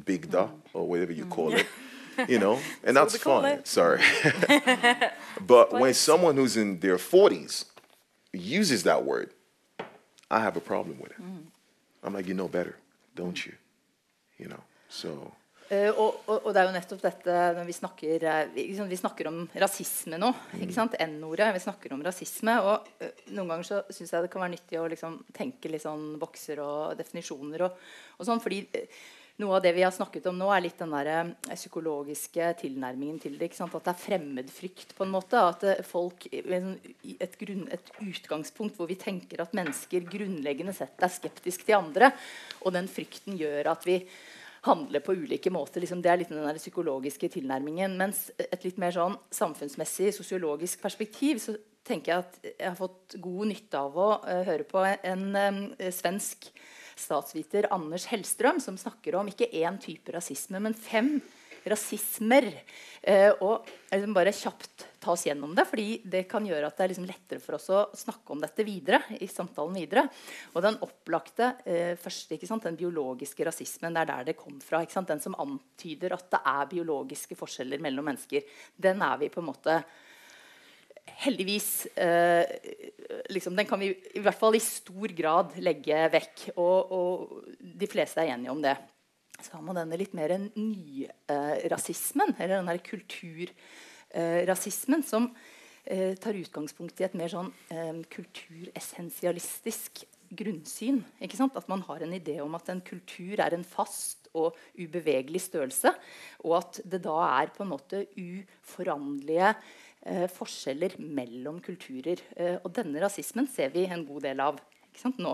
Big 0.06 0.30
Da 0.32 0.48
or 0.74 0.88
whatever 0.88 1.12
you 1.12 1.26
call 1.26 1.54
it. 1.54 1.66
You 2.28 2.40
know, 2.40 2.60
and 2.84 2.96
that's 2.96 3.18
fine. 3.18 3.66
Sorry. 3.66 4.02
But 5.46 5.72
when 5.72 5.94
someone 5.94 6.36
who's 6.36 6.58
in 6.58 6.80
their 6.80 6.98
40s 6.98 7.66
uses 8.34 8.84
that 8.84 9.06
word, 9.06 9.32
I 10.30 10.40
have 10.42 10.56
a 10.58 10.62
problem 10.62 11.00
with 11.00 11.12
it. 11.12 11.18
I'm 12.04 12.14
like, 12.14 12.28
you 12.28 12.34
know 12.34 12.48
better, 12.48 12.76
don't 13.16 13.46
you? 13.46 13.54
You 14.38 14.48
know, 14.50 14.64
so 14.90 15.34
og, 15.70 16.24
og, 16.26 16.48
og 16.48 16.54
det 16.54 16.62
er 16.62 16.66
jo 16.66 16.74
nettopp 16.74 17.02
dette 17.04 17.34
når 17.60 17.68
vi 17.68 17.76
snakker, 17.78 18.24
eh, 18.26 18.56
liksom, 18.56 18.90
vi 18.90 18.98
snakker 18.98 19.30
om 19.30 19.44
rasisme 19.62 20.18
nå. 20.18 20.32
ikke 20.58 20.74
sant? 20.74 20.98
N-ordet. 21.06 21.52
Vi 21.54 21.62
snakker 21.62 21.94
om 21.94 22.02
rasisme. 22.06 22.56
Og 22.66 22.90
eh, 23.06 23.24
noen 23.36 23.54
ganger 23.54 23.68
så 23.68 23.80
syns 23.94 24.16
jeg 24.16 24.26
det 24.26 24.32
kan 24.34 24.42
være 24.42 24.56
nyttig 24.56 24.82
å 24.82 24.88
liksom, 24.90 25.20
tenke 25.36 25.70
litt 25.70 25.86
sånn 25.86 26.16
bokser 26.22 26.64
og 26.66 26.98
definisjoner 26.98 27.68
og, 27.68 27.88
og 28.18 28.30
sånn. 28.30 28.42
Fordi 28.42 28.64
eh, 28.80 29.02
noe 29.40 29.56
av 29.56 29.62
det 29.64 29.72
vi 29.78 29.86
har 29.86 29.94
snakket 29.96 30.26
om 30.28 30.36
nå, 30.36 30.50
er 30.52 30.66
litt 30.66 30.82
den 30.82 30.92
der, 30.92 31.12
eh, 31.14 31.54
psykologiske 31.54 32.50
tilnærmingen 32.64 33.22
til 33.22 33.38
det. 33.38 33.52
ikke 33.52 33.62
sant? 33.62 33.78
At 33.78 33.86
det 33.86 33.94
er 33.94 34.02
fremmedfrykt, 34.08 34.98
på 34.98 35.06
en 35.06 35.14
måte. 35.14 35.40
At 35.40 35.64
eh, 35.64 35.86
folk 35.86 36.28
et, 36.34 37.38
grunn, 37.40 37.64
et, 37.72 37.94
utgangspunkt 38.04 38.76
hvor 38.76 38.90
vi 38.90 38.98
tenker 39.00 39.46
at 39.46 39.56
mennesker 39.56 40.10
grunnleggende 40.10 40.74
sett 40.76 41.00
er 41.00 41.14
skeptiske 41.14 41.70
til 41.70 41.78
andre. 41.78 42.12
Og 42.66 42.76
den 42.76 42.90
frykten 42.92 43.38
gjør 43.40 43.72
at 43.78 43.88
vi 43.88 44.02
handler 44.68 45.04
på 45.04 45.16
ulike 45.16 45.52
måter. 45.54 45.84
Liksom, 45.84 46.02
det 46.04 46.12
er 46.12 46.22
litt 46.22 46.34
den 46.34 46.44
der 46.44 46.60
psykologiske 46.60 47.30
tilnærmingen. 47.36 47.96
Mens 48.00 48.28
et 48.40 48.66
litt 48.68 48.80
mer 48.82 48.96
sånn 48.96 49.18
samfunnsmessig, 49.34 50.12
sosiologisk 50.16 50.84
perspektiv 50.84 51.42
så 51.44 51.56
tenker 51.88 52.12
jeg 52.12 52.26
at 52.26 52.40
jeg 52.50 52.68
har 52.68 52.78
fått 52.78 53.18
god 53.24 53.50
nytte 53.50 53.80
av 53.80 53.96
å 53.98 54.10
uh, 54.22 54.42
høre 54.46 54.68
på 54.68 54.84
en 54.84 55.26
um, 55.34 55.62
svensk 55.96 56.52
statsviter 57.00 57.70
Anders 57.74 58.10
Hellstrøm, 58.12 58.60
som 58.62 58.78
snakker 58.78 59.16
om 59.18 59.30
ikke 59.32 59.50
én 59.62 59.80
type 59.82 60.12
rasisme, 60.14 60.60
men 60.62 60.76
fem 60.76 61.16
rasismer. 61.72 62.50
Eh, 63.02 63.32
og 63.40 63.68
liksom 63.92 64.16
bare 64.16 64.34
kjapt 64.36 64.86
ta 65.00 65.14
oss 65.14 65.24
gjennom 65.26 65.54
det, 65.56 65.64
fordi 65.70 66.02
det 66.12 66.26
kan 66.30 66.46
gjøre 66.46 66.68
at 66.68 66.76
det 66.76 66.84
er 66.84 66.92
liksom 66.92 67.08
lettere 67.08 67.44
for 67.44 67.56
oss 67.56 67.70
å 67.72 67.86
snakke 67.96 68.36
om 68.36 68.42
dette 68.44 68.66
videre. 68.68 69.02
i 69.20 69.28
samtalen 69.28 69.78
videre. 69.80 70.06
Og 70.54 70.64
den 70.66 70.78
opplagte 70.84 71.54
eh, 71.64 71.96
første, 71.96 72.36
den 72.36 72.80
biologiske 72.80 73.46
rasismen, 73.48 73.94
det 73.94 74.02
er 74.02 74.12
der 74.12 74.30
det 74.32 74.38
kom 74.38 74.60
fra. 74.60 74.84
Den 74.84 75.24
som 75.24 75.38
antyder 75.40 76.14
at 76.14 76.30
det 76.32 76.44
er 76.44 76.70
biologiske 76.70 77.36
forskjeller 77.40 77.80
mellom 77.80 78.06
mennesker. 78.06 78.44
Den 78.76 79.02
er 79.02 79.18
vi 79.18 79.30
på 79.30 79.40
en 79.40 79.50
måte 79.50 79.82
heldigvis 81.20 81.86
eh, 81.98 82.46
liksom, 83.30 83.56
Den 83.56 83.66
kan 83.66 83.80
vi 83.80 83.94
i 84.14 84.22
hvert 84.22 84.38
fall 84.38 84.56
i 84.56 84.64
stor 84.64 85.16
grad 85.16 85.58
legge 85.64 86.06
vekk. 86.14 86.50
Og, 86.58 86.92
og 86.92 87.60
de 87.60 87.90
fleste 87.90 88.22
er 88.22 88.36
enige 88.36 88.54
om 88.54 88.62
det. 88.64 88.78
Så 89.44 89.52
har 89.56 89.64
man 89.64 89.76
denne 89.80 89.98
litt 90.00 90.14
mer 90.18 90.32
nyrasismen, 90.56 92.34
eller 92.38 92.56
den 92.60 92.70
der 92.70 92.80
kulturrasismen, 92.86 95.04
som 95.08 95.24
eh, 95.86 96.16
tar 96.20 96.40
utgangspunkt 96.40 97.00
i 97.00 97.06
et 97.08 97.16
mer 97.18 97.30
sånn 97.32 97.54
eh, 97.72 97.96
kulturessensialistisk 98.12 99.92
grunnsyn. 100.30 101.06
At 101.24 101.70
man 101.72 101.82
har 101.88 102.00
en 102.06 102.18
idé 102.18 102.36
om 102.44 102.56
at 102.60 102.70
en 102.70 102.82
kultur 102.86 103.36
er 103.40 103.54
en 103.56 103.66
fast 103.66 104.18
og 104.38 104.56
ubevegelig 104.78 105.42
størrelse, 105.48 105.90
og 106.46 106.52
at 106.60 106.74
det 106.86 107.02
da 107.08 107.18
er 107.42 107.48
på 107.56 107.62
en 107.66 107.72
måte 107.72 107.98
uforanderlige 108.14 109.50
eh, 110.06 110.28
forskjeller 110.30 110.92
mellom 111.02 111.58
kulturer. 111.66 112.18
Og 112.62 112.70
denne 112.76 113.02
rasismen 113.02 113.48
ser 113.50 113.70
vi 113.74 113.88
en 113.88 114.06
god 114.06 114.22
del 114.28 114.40
av 114.44 114.60
nå. 115.18 115.34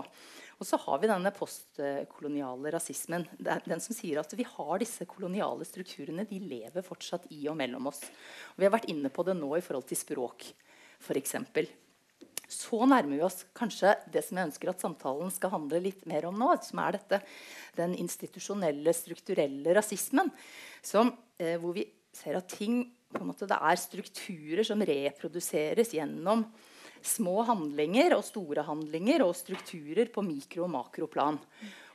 Og 0.56 0.64
så 0.64 0.78
har 0.80 1.00
vi 1.02 1.08
denne 1.10 1.32
postkoloniale 1.36 2.70
rasismen. 2.72 3.26
Den 3.36 3.82
som 3.84 3.96
sier 3.96 4.22
at 4.22 4.32
vi 4.38 4.46
har 4.48 4.78
disse 4.80 5.04
koloniale 5.08 5.66
strukturene. 5.68 6.24
De 6.28 6.38
lever 6.40 6.84
fortsatt 6.84 7.26
i 7.36 7.42
og 7.50 7.58
mellom 7.60 7.90
oss. 7.90 8.00
Og 8.54 8.62
vi 8.62 8.68
har 8.68 8.72
vært 8.72 8.88
inne 8.92 9.12
på 9.12 9.24
det 9.26 9.36
nå 9.36 9.50
i 9.58 9.64
forhold 9.64 9.88
til 9.90 10.00
språk, 10.00 10.46
f.eks. 11.04 11.36
Så 12.46 12.78
nærmer 12.86 13.18
vi 13.18 13.24
oss 13.26 13.42
kanskje 13.58 13.92
det 14.14 14.22
som 14.24 14.38
jeg 14.38 14.48
ønsker 14.48 14.70
at 14.70 14.82
samtalen 14.84 15.32
skal 15.34 15.52
handle 15.52 15.82
litt 15.82 16.06
mer 16.08 16.28
om 16.28 16.38
nå. 16.40 16.48
Som 16.64 16.80
er 16.84 16.96
dette, 16.96 17.20
den 17.76 17.96
institusjonelle, 18.00 18.94
strukturelle 18.96 19.76
rasismen. 19.76 20.32
Som, 20.80 21.12
eh, 21.36 21.58
hvor 21.60 21.76
vi 21.76 21.84
ser 22.16 22.38
at 22.38 22.48
ting 22.48 22.86
måte, 23.20 23.46
Det 23.46 23.58
er 23.60 23.76
strukturer 23.76 24.64
som 24.64 24.80
reproduseres 24.80 25.92
gjennom 25.94 26.44
små 27.06 27.40
handlinger 27.48 28.16
og 28.16 28.24
store 28.26 28.64
handlinger 28.66 29.24
og 29.26 29.36
strukturer 29.38 30.10
på 30.12 30.24
mikro- 30.26 30.66
og 30.66 30.72
makroplan. 30.74 31.38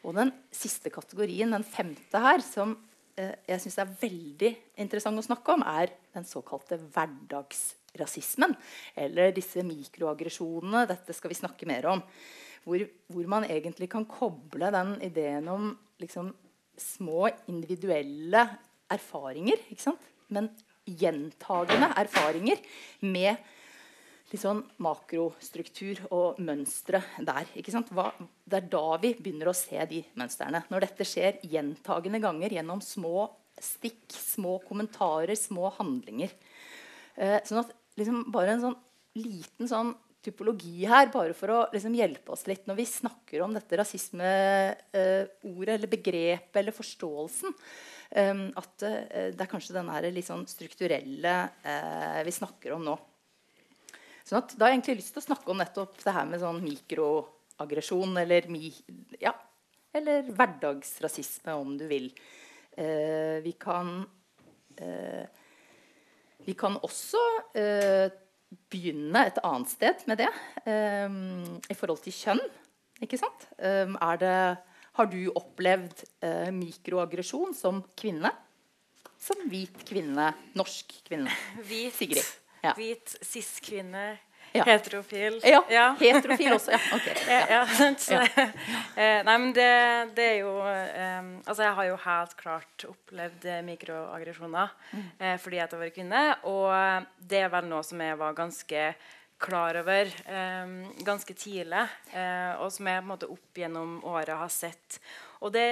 Og 0.06 0.16
den 0.18 0.32
siste 0.54 0.92
kategorien, 0.94 1.54
den 1.54 1.66
femte 1.68 2.22
her, 2.24 2.42
som 2.46 2.74
eh, 3.20 3.36
jeg 3.48 3.64
syns 3.64 3.80
er 3.84 3.96
veldig 4.02 4.52
interessant 4.82 5.22
å 5.22 5.26
snakke 5.26 5.56
om, 5.56 5.66
er 5.68 5.94
den 6.16 6.26
såkalte 6.28 6.80
hverdagsrasismen. 6.82 8.56
Eller 8.98 9.36
disse 9.36 9.66
mikroaggresjonene. 9.68 10.88
Dette 10.90 11.16
skal 11.18 11.34
vi 11.34 11.40
snakke 11.42 11.70
mer 11.70 11.92
om. 11.94 12.04
Hvor, 12.66 12.82
hvor 13.10 13.30
man 13.30 13.46
egentlig 13.50 13.90
kan 13.92 14.06
koble 14.10 14.70
den 14.74 14.98
ideen 15.06 15.48
om 15.50 15.72
liksom, 16.02 16.34
små 16.78 17.30
individuelle 17.50 18.46
erfaringer, 18.92 19.62
men 20.34 20.50
gjentagende 20.86 21.92
erfaringer 22.02 22.62
med 23.06 23.38
litt 24.32 24.42
sånn 24.42 24.62
makrostruktur 24.84 26.00
og 26.16 26.40
mønstre 26.44 27.02
der. 27.20 27.50
Hva, 27.92 28.08
det 28.48 28.62
er 28.62 28.70
da 28.72 28.86
vi 29.02 29.14
begynner 29.18 29.52
å 29.52 29.56
se 29.58 29.82
de 29.90 30.02
mønstrene. 30.20 30.64
Når 30.72 30.88
dette 30.88 31.08
skjer 31.08 31.42
gjentagende 31.52 32.22
ganger 32.24 32.56
gjennom 32.56 32.84
små 32.86 33.28
stikk, 33.62 34.06
små 34.16 34.58
kommentarer, 34.68 35.36
små 35.36 35.72
handlinger. 35.76 36.32
Eh, 37.16 37.42
sånn 37.44 37.64
at 37.66 37.76
liksom, 38.00 38.24
Bare 38.32 38.56
en 38.56 38.64
sånn 38.64 38.80
liten 39.20 39.68
sånn 39.68 39.92
typologi 40.24 40.86
her, 40.88 41.10
bare 41.12 41.34
for 41.36 41.52
å 41.52 41.62
liksom, 41.74 41.96
hjelpe 41.98 42.32
oss 42.32 42.46
litt 42.48 42.68
når 42.70 42.78
vi 42.78 42.88
snakker 42.88 43.42
om 43.44 43.56
dette 43.58 43.80
rasismeordet 43.82 44.92
eh, 44.94 45.74
eller 45.76 45.92
begrepet 45.92 46.62
eller 46.62 46.78
forståelsen. 46.78 47.58
Um, 48.12 48.50
at 48.60 48.84
uh, 48.84 49.30
det 49.32 49.40
er 49.40 49.48
kanskje 49.48 49.72
den 49.78 49.88
litt 50.12 50.28
sånn 50.28 50.42
strukturelle 50.44 51.36
vi 52.28 52.34
snakker 52.36 52.74
om 52.76 52.84
nå. 52.84 52.98
Sånn 54.32 54.40
at, 54.40 54.54
da 54.56 54.64
har 54.64 54.72
jeg 54.72 54.80
egentlig 54.80 55.02
lyst 55.02 55.12
til 55.18 55.20
å 55.20 55.26
snakke 55.26 55.52
om 55.52 55.60
nettopp 55.60 55.98
det 56.00 56.14
her 56.16 56.30
med 56.30 56.40
sånn 56.40 56.62
mikroaggresjon 56.64 58.16
eller, 58.22 58.48
mi, 58.48 58.72
ja, 59.20 59.34
eller 59.92 60.32
hverdagsrasisme, 60.32 61.58
om 61.60 61.76
du 61.76 61.84
vil. 61.92 62.08
Eh, 62.80 63.44
vi 63.44 63.54
kan 63.60 64.08
Vi 66.42 66.54
kan 66.58 66.78
også 66.82 67.20
begynne 68.72 69.26
et 69.28 69.38
annet 69.46 69.70
sted 69.70 70.00
med 70.10 70.24
det 70.24 70.30
i 70.66 71.76
forhold 71.78 72.02
til 72.02 72.16
kjønn. 72.16 72.42
Ikke 73.04 73.20
sant? 73.20 73.46
er 73.60 74.22
det 74.24 74.38
har 75.00 75.08
du 75.08 75.20
opplevd 75.40 76.04
eh, 76.26 76.50
mikroaggresjon 76.52 77.54
som 77.56 77.80
kvinne? 77.98 78.32
Som 79.22 79.46
hvit 79.52 79.86
kvinne, 79.88 80.32
norsk 80.58 80.98
kvinne? 81.08 81.32
Hvit, 81.64 81.96
Sigrid. 81.96 82.28
Ja. 82.62 82.74
Hvit 82.78 83.16
cis-kvinne. 83.22 84.18
Ja. 84.52 84.66
Heterofil. 84.68 85.40
Ja, 85.48 85.62
ja, 85.72 85.86
heterofil 86.00 86.54
også. 86.58 86.74
Ja. 86.76 86.80
Okay. 86.98 87.16
ja. 87.50 87.62
Så, 87.98 88.18
eh, 89.00 89.22
nei, 89.24 89.38
men 89.38 89.54
det, 89.56 89.70
det 90.18 90.26
er 90.26 90.38
jo 90.42 90.58
um, 90.60 91.30
Altså, 91.46 91.64
jeg 91.64 91.78
har 91.78 91.88
jo 91.88 91.96
helt 92.04 92.36
klart 92.40 92.86
opplevd 92.90 93.48
mikroaggresjoner 93.64 94.76
mm. 94.92 95.08
eh, 95.20 95.38
fordi 95.40 95.62
jeg 95.62 95.72
har 95.72 95.84
vært 95.86 95.96
kvinne. 95.96 96.26
Og 96.52 97.08
det 97.32 97.46
er 97.46 97.52
vel 97.54 97.72
noe 97.72 97.84
som 97.88 98.04
jeg 98.04 98.20
var 98.20 98.36
ganske 98.38 98.86
klar 99.42 99.80
over 99.80 100.12
um, 100.30 100.76
ganske 101.02 101.34
tidlig, 101.34 101.88
uh, 102.14 102.62
og 102.62 102.70
som 102.76 102.90
jeg 102.92 103.00
på 103.00 103.06
en 103.06 103.12
måte 103.16 103.30
opp 103.32 103.62
gjennom 103.64 103.96
året 104.06 104.36
har 104.38 104.52
sett. 104.54 105.00
Og 105.42 105.54
det, 105.56 105.66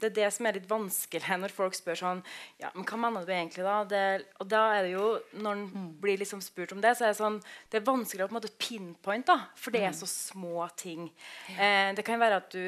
det, 0.00 0.10
er 0.10 0.16
det 0.18 0.30
som 0.36 0.48
er 0.48 0.58
litt 0.58 0.68
vanskelig 0.68 1.38
når 1.40 1.54
folk 1.54 1.76
spør 1.76 2.00
sånn 2.00 2.22
ja, 2.60 2.70
men 2.74 2.84
Hva 2.88 2.98
mener 3.00 3.24
du 3.24 3.32
egentlig, 3.34 3.64
da? 3.64 3.76
Det, 3.88 4.02
og 4.42 4.50
da 4.50 4.64
er 4.76 4.86
det 4.86 4.94
jo, 4.94 5.06
Når 5.40 5.52
en 5.56 5.64
mm. 5.70 5.86
blir 6.02 6.20
liksom 6.20 6.42
spurt 6.44 6.74
om 6.76 6.82
det, 6.84 6.92
så 6.98 7.06
er 7.06 7.14
det 7.14 7.20
sånn 7.22 7.38
Det 7.72 7.80
er 7.80 7.86
vanskelig 7.88 8.26
å 8.26 8.28
på 8.28 8.36
en 8.36 8.40
måte 8.40 8.52
pinpoint, 8.60 9.26
da, 9.28 9.38
for 9.56 9.74
det 9.74 9.84
er 9.84 9.94
mm. 9.94 10.00
så 10.02 10.10
små 10.10 10.68
ting. 10.76 11.08
Eh, 11.56 11.94
det 11.96 12.04
kan 12.06 12.20
være 12.20 12.42
at 12.42 12.52
du 12.52 12.66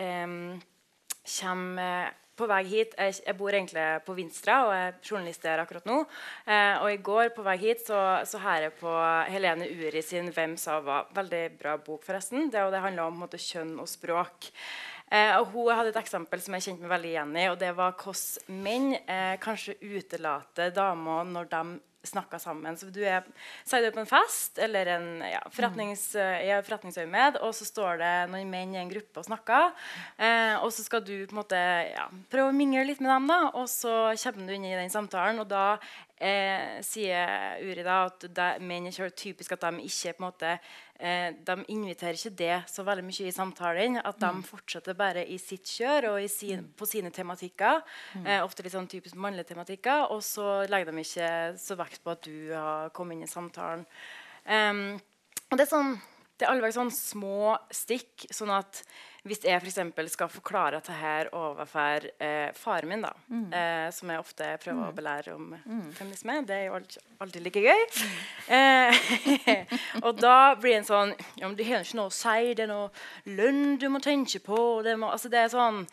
eh, 0.00 0.36
kommer 1.24 2.12
på 2.34 2.46
vei 2.50 2.62
hit 2.66 2.94
jeg, 2.98 3.14
jeg, 3.22 3.34
bor 3.38 3.54
egentlig 3.54 3.84
på 4.06 4.14
Vinstra 4.16 4.56
og 4.66 4.72
er 4.74 4.96
journalist 5.04 5.44
der 5.46 5.62
akkurat 5.62 5.86
nå. 5.88 6.00
Eh, 6.46 6.82
og 6.82 6.88
i 6.90 7.02
går 7.06 7.30
på 7.36 7.44
vei 7.46 7.56
hit 7.62 7.84
så, 7.86 8.00
så 8.26 8.40
hører 8.42 8.68
jeg 8.68 8.76
på 8.80 8.94
Helene 9.30 9.68
Uri 9.70 10.02
sin 10.02 10.32
'Hvem 10.32 10.56
sa 10.58 10.80
hva?' 10.82 11.04
Veldig 11.14 11.44
bra 11.60 11.76
bok, 11.78 12.02
forresten. 12.06 12.50
Det, 12.50 12.62
og 12.62 12.72
det 12.74 12.82
handler 12.82 13.06
om 13.06 13.22
måte, 13.22 13.38
kjønn 13.38 13.78
og 13.78 13.88
språk. 13.88 14.50
Eh, 15.12 15.34
og 15.38 15.50
Hun 15.52 15.72
hadde 15.74 15.92
et 15.92 16.00
eksempel 16.00 16.40
som 16.42 16.56
jeg 16.56 16.68
kjente 16.68 16.86
meg 16.86 16.94
veldig 16.96 17.10
igjen 17.12 17.34
i. 17.36 17.48
og 17.50 17.58
Det 17.60 17.72
var 17.76 17.96
hvordan 17.98 18.62
menn 18.64 18.94
eh, 18.96 19.34
kanskje 19.42 19.76
utelater 19.82 20.72
damer 20.74 21.28
når 21.28 21.50
de 21.52 21.64
snakker 22.04 22.38
sammen. 22.38 22.76
Så 22.76 22.90
du 22.92 23.00
er, 23.06 23.24
så 23.64 23.78
er 23.78 23.92
på 23.94 24.02
en 24.02 24.08
fest 24.08 24.58
eller 24.62 24.90
en 24.96 25.08
ja, 25.24 25.40
forretnings, 25.52 26.06
mm. 26.16 26.64
forretningsøyemed, 26.66 27.40
og 27.44 27.54
så 27.56 27.66
står 27.68 28.00
det 28.02 28.12
noen 28.32 28.50
menn 28.50 28.74
i 28.76 28.80
en 28.82 28.92
gruppe 28.92 29.22
og 29.22 29.28
snakker. 29.28 29.72
Eh, 30.18 30.54
og 30.60 30.70
så 30.74 30.84
skal 30.86 31.04
du 31.04 31.14
på 31.24 31.34
en 31.34 31.40
måte 31.40 31.60
ja, 31.90 32.08
prøve 32.32 32.52
å 32.52 32.56
mingle 32.56 32.86
litt 32.88 33.02
med 33.04 33.12
dem, 33.14 33.30
da, 33.30 33.40
og 33.54 33.68
så 33.72 34.14
kommer 34.24 34.48
du 34.48 34.56
inn 34.56 34.68
i 34.68 34.76
den 34.76 34.92
samtalen. 34.92 35.40
Og 35.42 35.48
da 35.50 35.66
eh, 36.18 36.80
sier 36.84 37.60
Uri 37.64 37.86
da 37.86 38.04
at 38.10 38.28
det, 38.28 38.50
menn 38.64 38.90
er 38.90 39.16
typisk 39.16 39.56
at 39.56 39.68
de 39.68 39.88
ikke 39.88 40.16
på 40.18 40.24
en 40.24 40.28
måte 40.28 40.56
de 40.94 41.54
inviterer 41.74 42.14
ikke 42.14 42.30
det 42.38 42.58
så 42.70 42.84
veldig 42.86 43.02
mye 43.04 43.26
i 43.26 43.34
samtalen. 43.34 43.98
At 43.98 44.20
de 44.22 44.30
mm. 44.36 44.44
fortsetter 44.46 44.96
bare 44.96 45.24
i 45.26 45.38
sitt 45.42 45.66
kjør 45.66 46.10
og 46.12 46.28
sin, 46.30 46.62
mm. 46.62 46.68
på 46.78 46.88
sine 46.88 47.10
tematikker. 47.14 47.82
Mm. 48.14 48.26
Eh, 48.26 48.44
ofte 48.44 48.64
litt 48.64 48.76
sånn 48.76 48.90
typisk 48.90 49.18
mannlige 49.18 49.50
tematikker. 49.50 50.06
Og 50.14 50.22
så 50.24 50.62
legger 50.70 50.92
de 50.92 51.04
ikke 51.04 51.32
så 51.60 51.78
vekt 51.80 52.04
på 52.04 52.14
at 52.14 52.28
du 52.28 52.54
har 52.54 52.94
kommet 52.96 53.18
inn 53.18 53.26
i 53.26 53.30
samtalen. 53.30 53.84
Um, 54.44 55.00
og 55.50 55.56
det 55.56 55.64
er 55.64 55.72
sånn 55.72 55.94
det 56.38 56.46
er 56.46 56.52
alle 56.52 56.70
sånn 56.74 56.90
små 56.90 57.54
stikk. 57.72 58.26
Sånn 58.34 58.50
at 58.54 58.82
hvis 59.24 59.40
jeg 59.46 59.56
f.eks. 59.56 60.12
skal 60.12 60.28
forklare 60.28 60.76
dette 60.76 60.92
her 60.98 61.30
overfor 61.32 62.04
eh, 62.20 62.50
faren 62.58 62.90
min, 62.90 63.04
da, 63.06 63.12
eh, 63.56 63.86
som 63.96 64.10
jeg 64.12 64.20
ofte 64.20 64.48
prøver 64.60 64.90
å 64.90 64.96
belære 64.96 65.32
om 65.32 65.54
feminisme, 65.96 66.36
det 66.44 66.58
er 66.58 66.66
jo 66.66 66.74
alltid, 66.76 67.06
alltid 67.24 67.46
like 67.46 67.62
gøy 67.64 67.84
eh, 68.52 69.06
Og 70.04 70.20
da 70.20 70.52
blir 70.60 70.76
en 70.76 70.84
sånn 70.84 71.14
Ja, 71.38 71.46
men 71.46 71.56
det 71.56 71.70
har 71.70 71.86
ikke 71.86 71.96
noe 72.02 72.12
å 72.12 72.14
si. 72.14 72.52
Det 72.52 72.66
er 72.66 72.70
noe 72.74 72.90
lønn 73.30 73.78
du 73.80 73.88
må 73.94 74.02
tenke 74.04 74.42
på. 74.44 74.58
Det, 74.84 74.92
må, 75.00 75.08
altså 75.14 75.32
det 75.32 75.40
er 75.40 75.54
sånn 75.54 75.84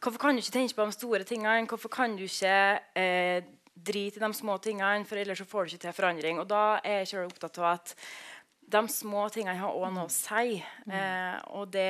Hvorfor 0.00 0.22
kan 0.22 0.38
du 0.38 0.40
ikke 0.40 0.56
tenke 0.56 0.78
på 0.78 0.88
de 0.88 0.96
store 0.96 1.28
tingene? 1.28 1.68
Hvorfor 1.68 1.92
kan 1.92 2.16
du 2.16 2.24
ikke 2.24 2.56
eh, 2.96 3.44
drite 3.76 4.16
i 4.16 4.24
de 4.24 4.32
små 4.32 4.56
tingene? 4.64 5.04
For 5.04 5.20
ellers 5.20 5.44
så 5.44 5.48
får 5.50 5.66
du 5.66 5.74
ikke 5.74 5.84
til 5.84 5.96
forandring. 6.00 6.40
Og 6.40 6.48
da 6.48 6.78
er 6.80 7.02
jeg 7.02 7.12
selv 7.12 7.34
opptatt 7.34 7.60
av 7.60 7.74
at 7.74 7.96
de 8.68 8.80
små 8.92 9.22
tingene 9.32 9.56
har 9.56 9.72
òg 9.72 9.92
noe 9.94 10.08
å 10.08 10.12
si. 10.12 10.58
Eh, 10.92 11.36
og 11.56 11.70
det, 11.72 11.86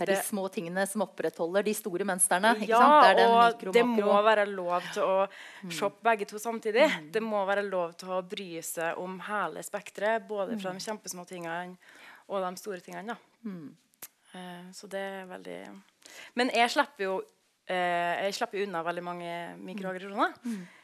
Det 0.00 0.06
er 0.06 0.12
de 0.14 0.16
små 0.24 0.46
tingene 0.52 0.86
som 0.88 1.04
opprettholder 1.04 1.66
de 1.66 1.74
store 1.76 2.06
mønstrene. 2.08 2.54
ja, 2.68 2.78
sant? 2.80 3.18
Det 3.18 3.26
og 3.28 3.74
det 3.76 3.84
må 3.84 4.14
være 4.24 4.46
lov 4.48 4.86
til 4.94 5.02
å 5.04 5.26
se 5.68 5.90
på 5.90 6.06
begge 6.08 6.28
to 6.30 6.40
samtidig. 6.40 6.88
Det 7.12 7.22
må 7.24 7.44
være 7.48 7.66
lov 7.68 7.92
til 8.00 8.14
å 8.16 8.22
bry 8.24 8.48
seg 8.64 8.96
om 9.02 9.20
hele 9.28 9.60
spekteret, 9.66 10.24
både 10.28 10.56
fra 10.60 10.72
de 10.72 10.80
kjempesmå 10.80 11.26
tingene 11.28 11.76
og 12.28 12.40
de 12.46 12.56
store 12.62 12.80
tingene. 12.80 13.12
Da. 13.12 13.52
Eh, 14.32 14.66
så 14.72 14.88
det 14.88 15.00
er 15.20 15.26
veldig 15.28 15.58
Men 16.40 16.48
jeg 16.56 16.70
slipper 16.72 17.04
jo 17.04 17.16
eh, 17.68 18.24
jeg 18.24 18.38
slipper 18.40 18.64
unna 18.64 18.80
veldig 18.86 19.04
mange 19.04 19.32
mikroaggresjoner. 19.60 20.32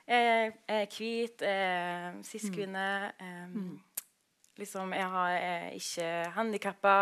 Jeg 0.09 0.53
jeg 0.69 0.83
er 0.83 0.87
hvit, 0.93 1.41
jeg 1.41 1.61
er 1.69 2.23
cis-kvinne. 2.25 2.87
Liksom, 4.59 4.93
jeg, 4.93 5.07
har, 5.15 5.31
jeg 5.31 5.57
er 5.63 5.79
ikke 5.79 6.11
handikappa. 6.37 6.97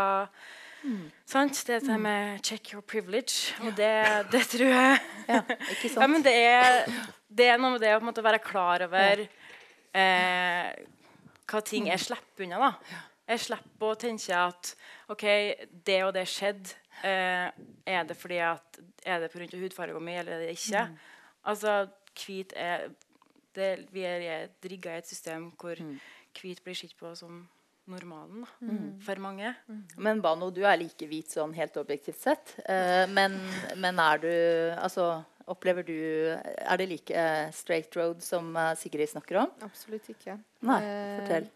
Sant? 1.26 1.58
Det 1.66 1.74
er 1.80 1.80
det 1.86 1.96
med 2.00 2.40
'check 2.44 2.72
your 2.74 2.82
privilege'. 2.82 3.56
Og 3.66 3.72
det, 3.76 4.26
det 4.30 4.42
tror 4.52 4.68
jeg 4.70 4.98
Ja, 5.28 5.40
ikke 5.70 5.88
sant? 5.88 6.00
ja, 6.02 6.06
men 6.06 6.22
det 6.22 6.34
er, 6.34 6.84
det 7.28 7.48
er 7.50 7.58
noe 7.58 7.72
med 7.74 7.80
det 7.82 7.96
å 7.96 8.00
måte 8.04 8.22
være 8.22 8.38
klar 8.38 8.84
over 8.86 9.24
eh, 9.96 10.68
hva 11.46 11.60
ting 11.66 11.88
jeg 11.90 12.00
slipper 12.04 12.44
unna. 12.46 12.58
da. 12.58 13.00
Jeg 13.26 13.40
slipper 13.48 13.86
å 13.90 13.98
tenke 13.98 14.36
at 14.38 14.74
OK, 15.10 15.24
det 15.86 15.98
og 16.06 16.12
det 16.14 16.26
skjedde. 16.30 16.76
Eh, 17.02 17.50
er 17.86 18.04
det 18.08 18.16
fordi 18.16 18.38
at 18.40 18.78
Er 19.06 19.20
det 19.20 19.30
pga. 19.30 19.46
hudfargen 19.58 20.02
min, 20.02 20.18
eller 20.18 20.32
er 20.32 20.38
det 20.46 20.54
ikke? 20.56 20.86
Altså, 21.44 21.88
hvit 22.14 22.52
er 22.56 22.88
det, 23.54 23.86
Vi 23.92 24.02
er 24.02 24.48
rigga 24.64 24.94
i 24.94 24.98
et 24.98 25.06
system 25.08 25.50
hvor 25.60 25.76
hvit 26.42 26.62
blir 26.64 26.74
sett 26.78 26.96
på 26.98 27.12
som 27.18 27.44
normalen 27.86 28.42
da, 28.42 28.48
for 29.06 29.20
mange. 29.22 29.52
Men 29.96 30.20
Bano, 30.24 30.48
du 30.50 30.64
er 30.66 30.76
like 30.80 31.06
hvit 31.06 31.30
sånn 31.30 31.52
helt 31.54 31.76
objektivt 31.78 32.18
sett. 32.18 32.56
Eh, 32.66 33.04
men, 33.06 33.36
men 33.78 34.00
er 34.02 34.18
du 34.24 34.30
Altså, 34.82 35.22
opplever 35.46 35.86
du 35.86 35.94
Er 36.34 36.76
det 36.80 36.88
like 36.90 37.14
eh, 37.14 37.50
straight 37.54 37.94
road 37.96 38.24
som 38.26 38.50
eh, 38.58 38.72
Sigrid 38.80 39.08
snakker 39.12 39.38
om? 39.44 39.52
Absolutt 39.62 40.10
ikke. 40.10 40.34
Nei, 40.66 40.80
Eh, 40.82 41.20
fortell. 41.20 41.46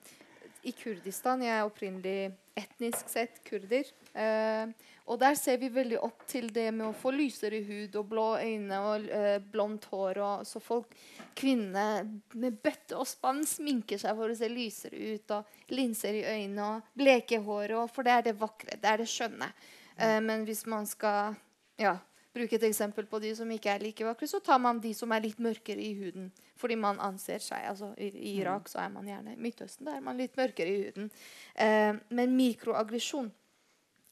I 0.67 0.73
Kurdistan 0.77 1.43
Jeg 1.45 1.57
er 1.57 1.67
opprinnelig 1.67 2.33
etnisk 2.61 3.09
sett 3.09 3.39
kurder. 3.47 3.87
Eh, 4.13 4.73
og 5.11 5.19
der 5.23 5.37
ser 5.39 5.57
vi 5.59 5.71
veldig 5.73 5.99
opp 6.05 6.27
til 6.29 6.51
det 6.53 6.69
med 6.75 6.91
å 6.91 6.97
få 6.97 7.13
lysere 7.15 7.63
hud 7.65 7.97
og 7.99 8.09
blå 8.11 8.27
øyne 8.39 8.81
og 8.85 9.07
eh, 9.09 9.39
blondt 9.41 9.89
hår. 9.91 10.21
Og, 10.21 10.45
så 10.47 10.61
folk, 10.63 10.93
kvinner 11.39 12.05
med 12.37 12.61
bøtte 12.63 12.99
og 13.01 13.09
spann 13.09 13.43
sminker 13.49 14.01
seg 14.03 14.19
for 14.19 14.31
å 14.31 14.37
se 14.37 14.51
lysere 14.53 15.15
ut. 15.15 15.37
Og 15.39 15.75
linser 15.75 16.21
i 16.21 16.27
øynene 16.27 16.69
og 16.69 16.93
bleke 16.99 17.41
håret, 17.47 17.95
for 17.95 18.07
det 18.07 18.17
er 18.19 18.29
det 18.29 18.37
vakre. 18.41 18.77
Det 18.77 18.93
er 18.93 19.01
det 19.01 19.09
skjønne. 19.11 19.51
Eh, 19.97 20.19
men 20.27 20.45
hvis 20.49 20.67
man 20.71 20.87
skal 20.91 21.39
ja, 21.81 21.97
bruke 22.35 22.57
et 22.57 22.67
eksempel 22.69 23.09
på 23.11 23.19
de 23.23 23.33
som 23.37 23.51
ikke 23.51 23.73
er 23.73 23.83
like 23.83 24.07
vakre, 24.07 24.29
så 24.31 24.41
tar 24.45 24.61
man 24.63 24.81
de 24.83 24.93
som 24.95 25.11
er 25.13 25.25
litt 25.25 25.41
mørkere 25.43 25.83
i 25.83 25.93
huden. 25.99 26.31
Fordi 26.61 26.77
man 26.79 27.01
anser 27.03 27.43
seg 27.43 27.67
altså 27.71 27.91
I, 27.97 28.11
i 28.13 28.37
Irak 28.43 28.69
så 28.69 28.83
er 28.85 28.91
man 28.93 29.09
gjerne 29.09 29.33
I 29.33 29.41
Midtøsten 29.41 29.89
da 29.89 29.97
er 29.97 30.05
man 30.05 30.19
litt 30.21 30.37
mørkere 30.39 30.71
i 30.71 30.83
huden. 30.85 31.11
Eh, 31.55 31.95
men 32.13 32.37
mikroaggresjon 32.37 33.31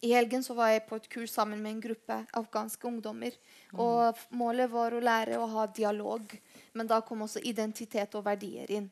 I 0.06 0.14
helgen 0.14 0.42
så 0.46 0.56
var 0.56 0.72
jeg 0.72 0.86
på 0.88 0.96
et 0.98 1.08
kurs 1.12 1.34
sammen 1.34 1.62
med 1.62 1.76
en 1.76 1.82
gruppe 1.88 2.20
afghanske 2.40 2.86
ungdommer. 2.88 3.34
Og 3.74 4.20
målet 4.30 4.70
var 4.70 4.94
å 4.94 5.02
lære 5.02 5.38
å 5.38 5.48
ha 5.54 5.66
dialog. 5.66 6.34
Men 6.72 6.90
da 6.90 7.00
kom 7.02 7.26
også 7.26 7.42
identitet 7.42 8.14
og 8.14 8.24
verdier 8.26 8.70
inn. 8.70 8.90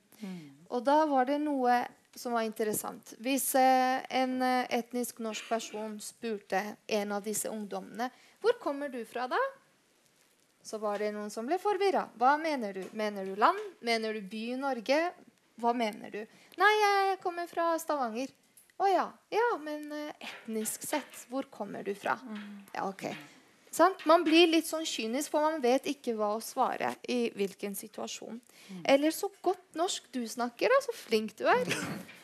Og 0.71 0.83
da 0.85 1.05
var 1.07 1.29
det 1.29 1.39
noe 1.43 1.85
som 2.17 2.33
var 2.33 2.47
interessant. 2.47 3.12
Hvis 3.21 3.55
eh, 3.55 4.01
en 4.09 4.41
eh, 4.43 4.67
etnisk 4.79 5.19
norsk 5.21 5.49
person 5.49 5.99
spurte 6.01 6.62
en 6.87 7.12
av 7.12 7.23
disse 7.23 7.51
ungdommene 7.53 8.09
hvor 8.42 8.59
kommer 8.62 8.92
du 8.92 9.01
fra 9.09 9.27
da? 9.31 9.40
Så 10.66 10.81
var 10.83 10.99
det 10.99 11.12
noen 11.14 11.31
som 11.31 11.46
ble 11.46 11.59
forvirra. 11.62 12.09
Hva 12.18 12.35
mener 12.40 12.75
du? 12.75 12.83
Mener 12.99 13.29
du 13.29 13.37
land? 13.38 13.61
Mener 13.87 14.16
du 14.16 14.25
by 14.27 14.42
i 14.57 14.59
Norge? 14.59 14.99
Hva 15.62 15.72
mener 15.77 16.11
du? 16.11 16.20
Nei, 16.59 16.72
jeg 16.81 17.20
kommer 17.22 17.46
fra 17.51 17.70
Stavanger. 17.81 18.33
Å 18.77 18.88
ja. 18.90 19.07
Ja, 19.33 19.46
men 19.62 19.87
eh, 19.94 20.27
etnisk 20.27 20.85
sett, 20.85 21.22
hvor 21.31 21.46
kommer 21.53 21.87
du 21.87 21.94
fra? 21.96 22.18
Ja, 22.75 22.88
ok. 22.88 23.07
Sant? 23.77 24.03
Man 24.09 24.25
blir 24.25 24.49
litt 24.49 24.68
sånn 24.68 24.87
kynisk, 24.88 25.31
for 25.33 25.44
man 25.44 25.62
vet 25.64 25.87
ikke 25.90 26.14
hva 26.16 26.35
å 26.37 26.42
svare 26.44 26.94
i 27.12 27.27
hvilken 27.37 27.77
situasjon. 27.77 28.38
Eller 28.88 29.12
så 29.12 29.31
godt 29.44 29.77
norsk 29.77 30.09
du 30.16 30.22
snakker, 30.29 30.72
da, 30.72 30.83
så 30.85 30.94
flink 30.96 31.37
du 31.38 31.44
er. 31.53 31.68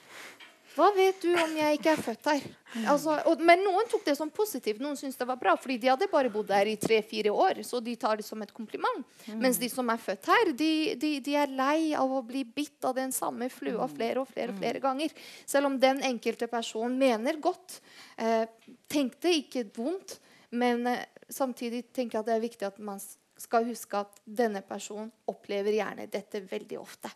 Hva 0.73 0.89
vet 0.97 1.21
du 1.21 1.31
om 1.37 1.53
jeg 1.57 1.77
ikke 1.77 1.93
er 1.93 2.01
født 2.01 2.29
her? 2.31 2.45
Altså, 2.89 3.15
og, 3.29 3.41
men 3.45 3.61
noen 3.61 3.89
tok 3.91 4.05
det 4.07 4.15
som 4.17 4.31
positivt. 4.33 4.81
Noen 4.81 4.97
syntes 4.97 5.19
det 5.21 5.27
var 5.29 5.37
bra, 5.41 5.53
fordi 5.61 5.77
de 5.83 5.91
hadde 5.93 6.09
bare 6.09 6.31
bodd 6.33 6.53
her 6.55 6.71
i 6.71 6.79
tre-fire 6.81 7.33
år. 7.35 7.61
Så 7.69 7.83
de 7.85 7.93
tar 8.01 8.21
det 8.21 8.25
som 8.25 8.41
et 8.45 8.55
kompliment. 8.57 9.05
Mens 9.37 9.61
de 9.61 9.69
som 9.69 9.93
er 9.93 10.01
født 10.01 10.31
her, 10.33 10.53
de, 10.57 10.73
de, 11.01 11.13
de 11.25 11.37
er 11.37 11.53
lei 11.53 11.93
av 11.99 12.13
å 12.17 12.23
bli 12.25 12.45
bitt 12.49 12.89
av 12.89 12.97
den 12.97 13.13
samme 13.13 13.51
flua 13.53 13.89
flere 13.93 14.25
og 14.25 14.31
flere 14.33 14.55
og 14.55 14.61
flere 14.63 14.81
ganger. 14.83 15.13
Selv 15.45 15.69
om 15.69 15.77
den 15.83 16.01
enkelte 16.09 16.49
personen 16.53 16.97
mener 17.01 17.41
godt. 17.43 17.81
Eh, 18.17 18.47
tenkte 18.93 19.33
ikke 19.37 19.67
vondt, 19.77 20.17
men 20.57 20.87
eh, 20.89 21.05
samtidig 21.29 21.91
tenker 21.93 22.19
jeg 22.19 22.25
at 22.25 22.31
det 22.31 22.39
er 22.39 22.47
viktig 22.49 22.71
at 22.71 22.81
man 22.81 23.03
skal 23.43 23.67
huske 23.67 23.99
at 23.99 24.21
denne 24.25 24.63
personen 24.65 25.11
opplever 25.29 25.75
gjerne 25.75 26.09
dette 26.13 26.45
veldig 26.47 26.79
ofte. 26.81 27.11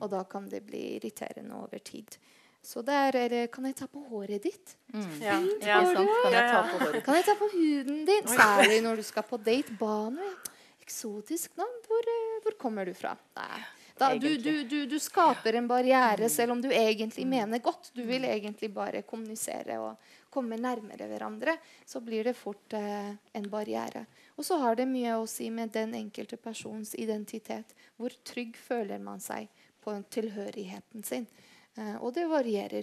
Og 0.00 0.08
da 0.10 0.22
kan 0.24 0.46
det 0.48 0.62
bli 0.64 0.96
irriterende 0.96 1.58
over 1.58 1.82
tid. 1.84 2.16
Så 2.66 2.82
der 2.82 3.14
er 3.14 3.28
det 3.30 3.44
Kan 3.54 3.64
jeg 3.68 3.76
ta 3.78 3.86
på 3.86 4.00
håret 4.10 4.42
ditt? 4.42 4.74
Ja. 5.22 5.38
Ikke 5.38 5.66
Ja. 5.66 5.80
sant? 5.84 6.10
Kan 6.24 6.32
jeg 6.32 6.42
ta 6.50 6.56
Ja, 6.56 6.66
ja. 6.66 6.66
på 6.72 6.78
håret? 6.84 7.04
Kan 7.06 7.14
jeg 7.14 7.24
ta 7.28 7.34
på 7.38 7.48
huden 7.52 8.04
din? 8.08 8.26
Særlig 8.26 8.82
når 8.82 8.96
du 8.96 9.02
skal 9.06 9.22
på 9.22 9.38
date. 9.38 9.72
Banu. 9.78 10.18
ja. 10.20 10.52
Eksotisk 10.82 11.56
navn. 11.58 11.80
Hvor, 11.86 12.02
eh, 12.12 12.40
hvor 12.42 12.56
kommer 12.58 12.84
du 12.86 12.92
fra? 12.94 13.16
Nei. 13.36 13.62
Da, 13.98 14.10
du, 14.18 14.36
du, 14.36 14.64
du, 14.68 14.86
du 14.86 14.98
skaper 15.00 15.54
en 15.56 15.66
barriere 15.70 16.28
selv 16.28 16.52
om 16.52 16.60
du 16.60 16.68
egentlig 16.68 17.24
mener 17.26 17.58
godt. 17.64 17.90
Du 17.96 18.02
vil 18.04 18.24
egentlig 18.28 18.68
bare 18.74 19.00
kommunisere 19.08 19.78
og 19.80 19.96
komme 20.30 20.58
nærmere 20.60 21.06
hverandre. 21.08 21.54
Så 21.86 22.02
blir 22.04 22.24
det 22.28 22.36
fort 22.36 22.74
eh, 22.76 23.14
en 23.34 23.48
barriere. 23.50 24.04
Og 24.36 24.44
så 24.44 24.58
har 24.60 24.76
det 24.76 24.86
mye 24.90 25.14
å 25.16 25.24
si 25.26 25.48
med 25.50 25.72
den 25.72 25.94
enkelte 25.94 26.36
persons 26.36 26.92
identitet. 26.94 27.72
Hvor 27.96 28.12
trygg 28.22 28.54
føler 28.60 28.98
man 29.00 29.18
seg 29.24 29.48
på 29.82 29.96
tilhørigheten 30.12 31.02
sin? 31.06 31.26
Eh, 31.78 31.96
og 32.02 32.14
det 32.14 32.28
varierer. 32.30 32.82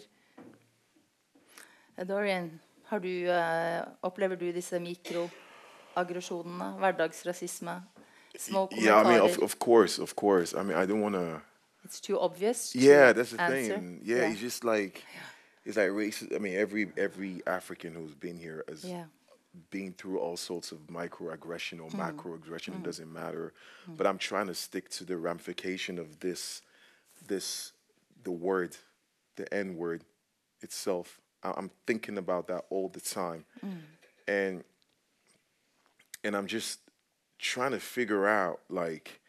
Eh, 1.97 2.07
Dorian, 2.07 2.59
har 2.85 2.99
du, 2.99 3.07
eh, 3.29 3.83
opplever 4.01 4.35
du 4.35 4.51
disse 4.51 4.79
mikroaggresjonene? 4.79 6.71
Hverdagsrasisme? 6.79 7.81
Små 8.37 8.67
kommentarer? 8.67 8.83
Yeah, 8.85 9.01
I 9.01 9.03
mean, 9.11 9.21
of, 9.21 9.39
of 9.43 9.59
course, 9.59 9.99
of 10.01 10.15
course. 10.15 10.53
I 10.53 10.63
mean, 10.63 10.77
I 10.77 10.85
don't 10.85 11.01
want 11.01 11.15
to. 11.15 11.41
It's 11.83 11.99
too 12.01 12.17
obvious 12.19 12.71
to 12.71 12.79
Yeah, 12.79 13.11
that's 13.13 13.31
the 13.31 13.41
answer. 13.41 13.75
thing. 13.75 13.99
Yeah, 14.03 14.29
it's 14.31 14.39
just 14.41 14.63
like 14.63 15.03
it's 15.65 15.77
like 15.77 15.89
racist. 15.91 16.33
I 16.35 16.39
mean, 16.39 16.55
every 16.55 16.91
every 16.97 17.41
African 17.45 17.93
who's 17.93 18.15
been 18.15 18.37
here 18.39 18.63
has 18.69 18.83
Yeah. 18.85 19.05
been 19.69 19.93
through 19.93 20.17
all 20.19 20.37
sorts 20.37 20.71
of 20.71 20.79
microaggression 20.87 21.79
or 21.81 21.89
macroaggression. 21.91 22.73
It 22.75 22.83
doesn't 22.83 23.11
matter. 23.11 23.53
But 23.87 24.07
I'm 24.07 24.17
trying 24.17 24.47
to 24.47 24.55
stick 24.55 24.89
to 24.91 25.03
the 25.03 25.15
ramification 25.17 25.99
of 25.99 26.19
this, 26.19 26.61
this, 27.27 27.72
the 28.23 28.31
word, 28.31 28.75
the 29.35 29.51
N 29.53 29.75
word 29.75 30.03
itself. 30.61 31.19
I'm 31.43 31.71
thinking 31.85 32.17
about 32.17 32.47
that 32.47 32.65
all 32.69 32.87
the 32.87 33.01
time, 33.01 33.45
mm. 33.63 33.79
and 34.27 34.63
and 36.23 36.37
I'm 36.37 36.47
just 36.47 36.79
trying 37.37 37.71
to 37.71 37.79
figure 37.79 38.25
out 38.25 38.61
like 38.69 39.19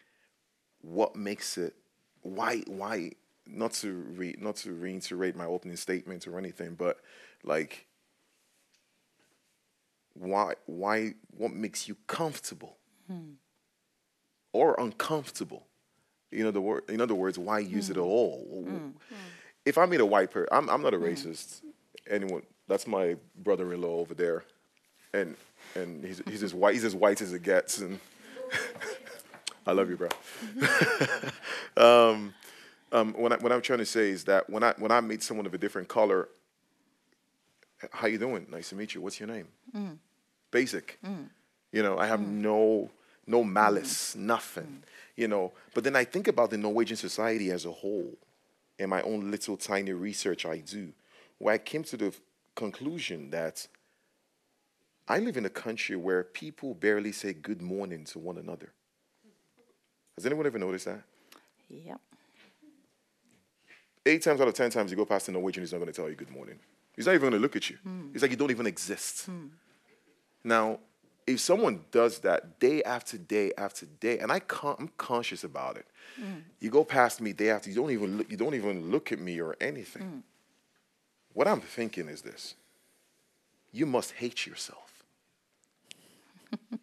what 0.81 1.17
makes 1.17 1.59
it 1.59 1.75
why 2.23 2.59
why 2.67 3.11
not 3.47 3.73
to 3.73 3.93
re 3.93 4.35
not 4.39 4.57
to 4.57 4.73
reiterate 4.73 5.35
my 5.35 5.47
opening 5.47 5.77
statement 5.77 6.27
or 6.27 6.39
anything 6.39 6.75
but 6.75 6.99
like 7.43 7.87
why 10.15 10.55
why 10.67 11.15
what 11.37 11.53
makes 11.53 11.89
you 11.89 11.97
comfortable 12.07 12.79
hmm. 13.09 13.33
or 14.53 14.77
uncomfortable 14.79 15.67
you 16.35 16.45
know 16.45 16.51
the 16.51 16.61
word 16.61 16.83
in 16.89 17.01
other 17.01 17.15
words 17.15 17.39
why 17.39 17.59
use 17.59 17.91
it 17.91 17.97
at 17.97 18.03
mm. 18.03 18.07
all 18.07 18.47
mm, 18.53 18.67
mm. 18.67 18.93
if 19.65 19.79
i 19.79 19.87
meet 19.87 20.01
a 20.01 20.07
white 20.07 20.31
person 20.31 20.49
I'm, 20.53 20.69
I'm 20.69 20.83
not 20.83 20.95
a 20.95 20.99
racist 20.99 21.63
anyone 22.11 22.43
That's 22.69 22.87
my 22.87 23.17
brother-in-law 23.37 24.01
over 24.01 24.15
there, 24.15 24.45
and 25.13 25.37
and 25.75 26.05
he's 26.05 26.23
he's 26.27 26.43
as 26.43 26.55
white 26.55 26.75
he's 26.75 26.85
as 26.85 26.95
white 26.95 27.21
as 27.21 27.33
it 27.33 27.43
gets, 27.43 27.79
and 27.79 28.01
I 29.67 29.73
love 29.73 29.91
you, 29.91 29.97
bro. 29.97 30.09
um, 32.13 32.35
um, 32.93 33.15
what, 33.15 33.33
I, 33.33 33.37
what 33.37 33.53
I'm 33.53 33.63
trying 33.63 33.81
to 33.81 33.87
say 33.87 34.11
is 34.11 34.25
that 34.25 34.49
when 34.49 34.63
I 34.63 34.75
when 34.79 34.91
I 34.91 35.01
meet 35.01 35.23
someone 35.23 35.47
of 35.47 35.55
a 35.55 35.59
different 35.59 35.89
color, 35.89 36.29
how 37.91 38.07
you 38.07 38.19
doing? 38.19 38.47
Nice 38.51 38.71
to 38.71 38.77
meet 38.77 38.95
you. 38.95 39.01
What's 39.01 39.21
your 39.21 39.29
name? 39.29 39.49
Basic. 40.51 40.99
You 41.73 41.83
know, 41.83 41.99
I 41.99 42.07
have 42.07 42.21
no 42.21 42.91
no 43.27 43.45
malice, 43.45 44.15
nothing. 44.17 44.83
You 45.17 45.29
know, 45.29 45.53
but 45.75 45.85
then 45.85 45.95
I 45.95 46.05
think 46.05 46.27
about 46.29 46.51
the 46.51 46.59
Norwegian 46.59 46.97
society 46.97 47.51
as 47.51 47.65
a 47.65 47.71
whole, 47.71 48.17
in 48.79 48.91
my 48.91 49.01
own 49.03 49.31
little 49.31 49.57
tiny 49.57 49.93
research 49.93 50.45
I 50.45 50.59
do, 50.59 50.93
where 51.39 51.55
I 51.55 51.59
came 51.59 51.85
to 51.85 51.97
the 51.97 52.13
conclusion 52.57 53.31
that 53.31 53.67
I 55.07 55.19
live 55.19 55.37
in 55.37 55.45
a 55.45 55.51
country 55.51 55.97
where 55.97 56.25
people 56.25 56.75
barely 56.75 57.13
say 57.13 57.33
good 57.33 57.63
morning 57.63 58.05
to 58.07 58.19
one 58.19 58.39
another. 58.39 58.73
Has 60.17 60.27
anyone 60.27 60.47
ever 60.47 60.59
noticed 60.59 60.87
that? 60.87 61.03
Yep. 61.69 62.01
eight 64.07 64.23
times 64.23 64.41
out 64.41 64.49
of 64.49 64.55
ten 64.55 64.71
times 64.71 64.91
you 64.91 64.97
go 64.97 65.05
past 65.05 65.29
a 65.29 65.33
Norwegian, 65.33 65.63
he's 65.63 65.73
not 65.73 65.79
going 65.79 65.91
to 65.93 65.97
tell 65.97 66.09
you 66.09 66.15
good 66.15 66.31
morning. 66.31 66.59
He's 66.95 67.07
not 67.07 67.13
even 67.13 67.23
going 67.31 67.33
to 67.33 67.39
look 67.39 67.57
at 67.57 67.69
you. 67.71 67.77
Hmm. 67.83 68.09
It's 68.13 68.23
like 68.23 68.31
you 68.31 68.37
don't 68.37 68.51
even 68.51 68.67
exist. 68.67 69.27
Hmm. 69.27 69.47
Now, 70.45 70.79
if 71.27 71.41
someone 71.41 71.85
does 71.91 72.19
that 72.21 72.59
day 72.61 72.83
after 72.83 73.17
day 73.17 73.53
after 73.57 73.87
day, 73.87 74.19
and 74.19 74.31
I 74.31 74.41
con- 74.41 74.77
I'm 74.79 74.91
conscious 74.97 75.45
about 75.45 75.77
it, 75.77 75.87
mm. 76.21 76.43
you 76.61 76.71
go 76.71 76.85
past 76.85 77.21
me 77.21 77.33
day 77.33 77.51
after, 77.51 77.71
you 77.71 77.77
don't 77.77 77.91
even 77.91 78.19
look, 78.19 78.31
you 78.31 78.37
don't 78.37 78.55
even 78.55 78.91
look 78.91 79.11
at 79.13 79.19
me 79.19 79.41
or 79.41 79.57
anything. 79.61 80.03
Mm. 80.03 80.23
What 81.33 81.49
I'm 81.49 81.61
thinking 81.61 82.09
is 82.09 82.23
this: 82.23 82.55
you 83.73 83.87
must 83.87 84.13
hate 84.13 84.47
yourself. 84.47 85.05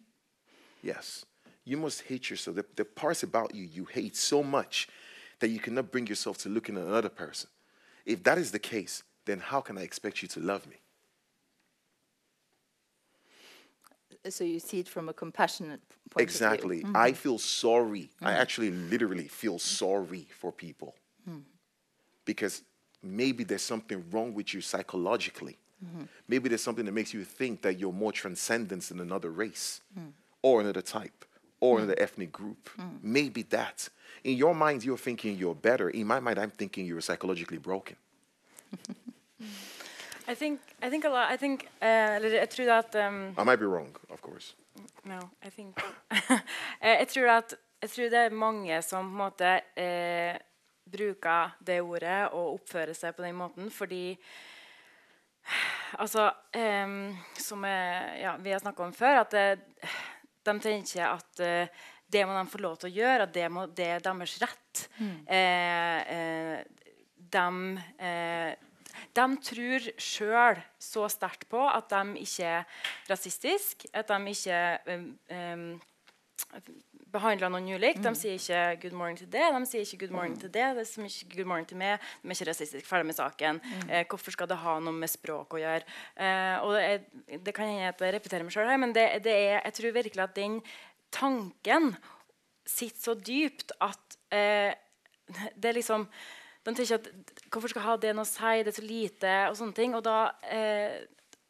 yes, 0.82 1.24
you 1.64 1.76
must 1.76 2.02
hate 2.02 2.28
yourself. 2.28 2.56
The, 2.56 2.64
the 2.76 2.84
parts 2.84 3.22
about 3.22 3.54
you 3.54 3.64
you 3.64 3.84
hate 3.84 4.16
so 4.16 4.42
much 4.42 4.88
that 5.38 5.48
you 5.48 5.60
cannot 5.60 5.90
bring 5.90 6.06
yourself 6.06 6.38
to 6.38 6.48
looking 6.48 6.76
at 6.76 6.82
another 6.82 7.08
person. 7.08 7.48
If 8.04 8.24
that 8.24 8.38
is 8.38 8.50
the 8.50 8.58
case, 8.58 9.04
then 9.24 9.38
how 9.38 9.60
can 9.60 9.78
I 9.78 9.82
expect 9.82 10.22
you 10.22 10.28
to 10.28 10.40
love 10.40 10.66
me? 10.66 10.81
So 14.28 14.44
you 14.44 14.60
see 14.60 14.78
it 14.78 14.88
from 14.88 15.08
a 15.08 15.12
compassionate 15.12 15.80
point 16.10 16.22
Exactly. 16.22 16.56
of 16.56 16.60
view. 16.60 16.72
Exactly. 16.80 16.82
Mm-hmm. 16.84 16.96
I 16.96 17.12
feel 17.12 17.38
sorry. 17.38 18.10
I 18.20 18.32
mm. 18.32 18.36
actually 18.36 18.70
literally 18.70 19.28
feel 19.28 19.58
sorry 19.58 20.26
for 20.38 20.52
people. 20.52 20.94
Mm. 21.28 21.42
Because 22.24 22.62
maybe 23.02 23.42
there's 23.42 23.62
something 23.62 24.04
wrong 24.10 24.32
with 24.32 24.54
you 24.54 24.60
psychologically. 24.60 25.58
Mm-hmm. 25.84 26.02
Maybe 26.28 26.48
there's 26.48 26.62
something 26.62 26.84
that 26.84 26.92
makes 26.92 27.12
you 27.12 27.24
think 27.24 27.62
that 27.62 27.78
you're 27.78 27.92
more 27.92 28.12
transcendent 28.12 28.82
than 28.84 29.00
another 29.00 29.30
race 29.30 29.80
mm. 29.98 30.12
or 30.40 30.60
another 30.60 30.82
type 30.82 31.24
or 31.58 31.78
another 31.78 31.94
ethnic 31.98 32.32
group. 32.32 32.70
Maybe 33.02 33.42
that. 33.44 33.88
In 34.24 34.36
your 34.36 34.54
mind, 34.54 34.84
you're 34.84 34.98
thinking 34.98 35.36
you're 35.36 35.54
better. 35.54 35.90
In 35.90 36.06
my 36.08 36.18
mind, 36.18 36.38
I'm 36.38 36.50
thinking 36.50 36.86
you're 36.86 37.00
psychologically 37.00 37.58
broken. 37.58 37.96
I 40.28 40.34
think, 40.34 40.60
I 40.82 40.90
think 40.90 41.04
a 41.04 41.08
lot, 41.08 41.32
I 41.32 41.36
think, 41.36 41.64
uh, 41.82 42.22
jeg 42.22 42.48
tror 42.50 42.70
at 42.78 42.94
um, 42.94 43.34
I 43.38 43.44
might 43.44 43.58
be 43.58 43.66
wrong, 43.66 43.96
of 44.10 44.20
course. 44.22 44.54
No, 45.04 45.18
I 45.42 45.50
think 45.50 45.80
Eh, 46.82 46.98
jeg, 46.98 47.08
tror 47.08 47.30
at, 47.30 47.54
jeg 47.82 47.90
tror 47.90 48.08
det 48.10 48.18
er 48.18 48.30
mange 48.34 48.82
som 48.82 49.06
på 49.06 49.10
en 49.10 49.18
måte 49.18 49.60
eh, 49.76 50.38
bruker 50.92 51.56
det 51.66 51.80
ordet 51.82 52.28
og 52.32 52.54
oppfører 52.54 52.94
seg 52.94 53.14
på 53.16 53.22
den 53.22 53.36
måten 53.38 53.70
fordi 53.70 54.16
Altså, 55.98 56.30
eh, 56.54 56.92
som 57.34 57.64
jeg, 57.66 58.20
ja, 58.22 58.36
vi 58.38 58.52
har 58.54 58.60
snakka 58.62 58.84
om 58.84 58.92
før, 58.94 59.24
at 59.24 59.32
det, 59.34 59.88
de 60.46 60.54
tenker 60.62 61.02
at 61.08 61.42
eh, 61.42 61.82
det 62.12 62.22
må 62.28 62.36
de 62.36 62.50
få 62.52 62.60
lov 62.62 62.76
til 62.78 62.92
å 62.92 62.94
gjøre, 62.94 63.26
at 63.26 63.34
det, 63.34 63.48
må, 63.52 63.66
det 63.66 63.88
er 63.96 64.04
deres 64.04 64.36
rett. 64.42 64.84
Eh, 65.26 66.14
eh, 66.14 66.62
de, 67.34 67.46
eh, 67.98 68.52
de 69.14 69.26
tror 69.48 69.88
sjøl 70.00 70.62
så 70.82 71.08
sterkt 71.12 71.48
på 71.52 71.62
at 71.68 71.90
de 71.92 72.22
ikke 72.22 72.52
er 72.58 72.64
rasistiske, 73.10 73.90
at 73.92 74.10
de 74.10 74.34
ikke 74.34 74.62
um, 74.94 75.08
um, 75.32 75.66
behandler 77.12 77.52
noen 77.52 77.68
ulikt. 77.76 78.02
De 78.04 78.12
sier 78.16 78.38
ikke 78.38 78.60
'good 78.80 78.96
morning' 78.96 79.18
til 79.18 79.30
det, 79.30 79.44
de 79.54 79.66
sier 79.68 79.84
ikke 79.84 80.04
'good 80.04 80.14
morning' 80.16 80.38
til 80.40 80.52
det. 80.52 80.68
det 80.76 80.84
er 80.84 81.04
ikke 81.04 81.36
'good 81.36 81.48
morning' 81.48 81.68
til 81.68 81.76
meg, 81.76 82.00
De 82.22 82.28
er 82.28 82.34
ikke 82.34 82.50
rasistiske. 82.50 82.88
Ferdig 82.88 83.06
med 83.06 83.14
saken. 83.14 83.60
Eh, 83.90 84.04
hvorfor 84.08 84.30
skal 84.30 84.48
det 84.48 84.56
ha 84.56 84.78
noe 84.80 84.92
med 84.92 85.08
språk 85.08 85.54
å 85.54 85.60
gjøre? 85.60 85.84
Eh, 86.16 86.56
og 86.64 86.74
det, 86.74 86.82
er, 86.82 87.38
det 87.38 87.54
kan 87.54 87.68
hende 87.68 87.88
at 87.88 88.00
jeg 88.00 88.14
repeterer 88.14 88.44
meg 88.44 88.52
sjøl 88.52 88.68
her, 88.68 88.80
men 88.80 88.94
det, 88.94 89.24
det 89.24 89.32
er, 89.32 89.60
jeg 89.64 89.72
tror 89.72 89.92
virkelig 89.92 90.22
at 90.22 90.36
den 90.36 90.62
tanken 91.12 91.96
sitter 92.66 93.00
så 93.00 93.14
dypt 93.14 93.72
at 93.80 94.18
eh, 94.32 94.72
det 95.60 95.68
er 95.68 95.78
liksom 95.80 96.08
de 96.64 96.74
tenker 96.74 96.94
at 96.94 97.08
Hvorfor 97.52 97.68
skal 97.68 97.82
ha 97.84 97.96
det 98.00 98.14
noe 98.16 98.24
å 98.24 98.28
si? 98.28 98.62
Det 98.62 98.70
er 98.72 98.76
så 98.76 98.84
lite. 98.86 99.32
Og 99.50 99.56
sånne 99.58 99.76
ting. 99.76 99.94
Og 99.98 100.04
da 100.06 100.32
eh, 100.48 101.02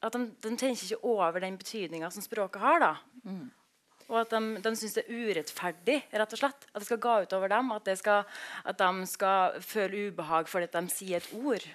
at 0.03 0.17
de, 0.17 0.25
de 0.43 0.55
tenker 0.59 0.83
ikke 0.83 1.05
over 1.07 1.39
den 1.45 1.59
betydninga 1.61 2.11
som 2.11 2.25
språket 2.25 2.63
har. 2.63 2.81
da. 2.83 2.95
Og 4.11 4.19
at 4.23 4.33
de, 4.35 4.41
de 4.65 4.73
syns 4.79 4.97
det 4.99 5.05
er 5.05 5.29
urettferdig, 5.29 5.99
rett 6.13 6.35
og 6.37 6.41
slett. 6.41 6.67
At 6.73 6.83
det 6.83 6.89
skal 6.89 7.01
gå 7.03 7.15
utover 7.27 7.53
dem. 7.53 7.73
At, 7.75 7.85
det 7.89 7.97
skal, 8.01 8.27
at 8.69 8.81
de 8.81 9.09
skal 9.11 9.59
føle 9.65 10.09
ubehag 10.11 10.51
fordi 10.51 10.71
de 10.73 10.83
sier 10.93 11.23
et 11.23 11.31
ord. 11.39 11.67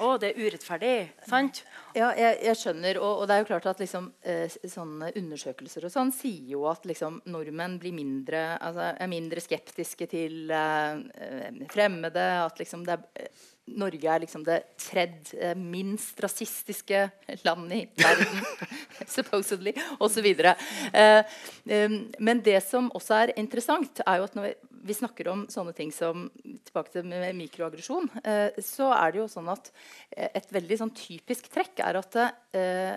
Å, 0.00 0.14
det 0.20 0.32
er 0.32 0.40
urettferdig. 0.44 0.94
Sant? 1.28 1.62
Ja, 1.96 2.10
jeg, 2.18 2.40
jeg 2.46 2.60
skjønner. 2.60 3.00
Og, 3.02 3.22
og 3.22 3.30
det 3.30 3.36
er 3.36 3.44
jo 3.44 3.50
klart 3.52 3.70
at 3.70 3.82
liksom, 3.82 4.10
eh, 4.22 4.58
sånne 4.70 5.12
undersøkelser 5.18 5.86
og 5.86 5.94
sånn 5.94 6.12
sier 6.14 6.52
jo 6.54 6.66
at 6.70 6.86
liksom, 6.88 7.20
nordmenn 7.30 7.78
blir 7.82 7.94
mindre, 7.96 8.44
altså, 8.58 8.92
er 8.94 9.10
mindre 9.10 9.42
skeptiske 9.44 10.10
til 10.10 10.52
eh, 10.54 11.00
eh, 11.26 11.64
fremmede. 11.72 12.26
At 12.44 12.60
liksom, 12.62 12.84
det 12.88 12.98
er, 12.98 13.08
eh, 13.24 13.48
Norge 13.70 14.08
er 14.10 14.22
liksom 14.22 14.42
det 14.46 14.58
tredje 14.80 15.52
minst 15.58 16.18
rasistiske 16.22 17.04
landet 17.44 17.76
i 17.76 18.02
verden. 18.02 18.40
supposedly. 19.18 19.74
Osv. 20.00 20.26
Eh, 20.30 21.36
um, 21.64 21.96
men 22.18 22.42
det 22.46 22.58
som 22.66 22.90
også 22.96 23.22
er 23.22 23.34
interessant, 23.40 24.02
er 24.06 24.20
jo 24.20 24.28
at 24.28 24.38
når 24.38 24.50
vi, 24.80 24.96
snakker 24.96 25.28
om 25.32 25.44
sånne 25.52 25.74
ting 25.76 25.92
som 25.92 26.28
tilbake 26.66 26.94
til 26.94 27.12
mikroaggresjon, 27.36 28.08
eh, 28.24 28.58
så 28.64 28.90
er 28.96 29.12
det 29.12 29.22
jo 29.22 29.28
sånn 29.30 29.50
at 29.52 29.72
eh, 30.16 30.30
et 30.40 30.48
veldig 30.54 30.80
sånn 30.80 30.94
typisk 30.96 31.50
trekk 31.52 31.82
er 31.84 32.00
at 32.00 32.20
eh, 32.22 32.96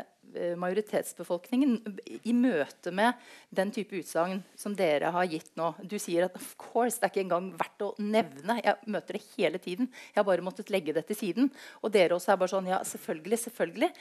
majoritetsbefolkningen 0.59 1.77
i 2.23 2.33
møte 2.35 2.91
med 2.95 3.19
den 3.53 3.71
type 3.73 3.95
utsagn 3.99 4.41
som 4.57 4.75
dere 4.77 5.11
har 5.13 5.27
gitt 5.29 5.51
nå 5.59 5.73
Du 5.83 5.97
sier 6.01 6.27
at 6.27 6.35
of 6.39 6.53
course, 6.59 6.97
det 6.99 7.07
er 7.07 7.13
ikke 7.13 7.23
engang 7.25 7.51
verdt 7.59 7.85
å 7.85 7.91
nevne. 8.01 8.57
Jeg 8.63 8.91
møter 8.93 9.17
det 9.17 9.23
hele 9.35 9.61
tiden. 9.61 9.89
Jeg 10.11 10.19
har 10.19 10.27
bare 10.27 10.45
måttet 10.45 10.71
legge 10.73 10.95
det 10.95 11.05
til 11.09 11.19
siden. 11.19 11.51
Og 11.81 11.93
dere 11.93 12.17
også 12.17 12.33
er 12.33 12.39
bare 12.41 12.53
sånn 12.53 12.69
Ja, 12.71 12.81
selvfølgelig, 12.87 13.39
selvfølgelig. 13.45 13.91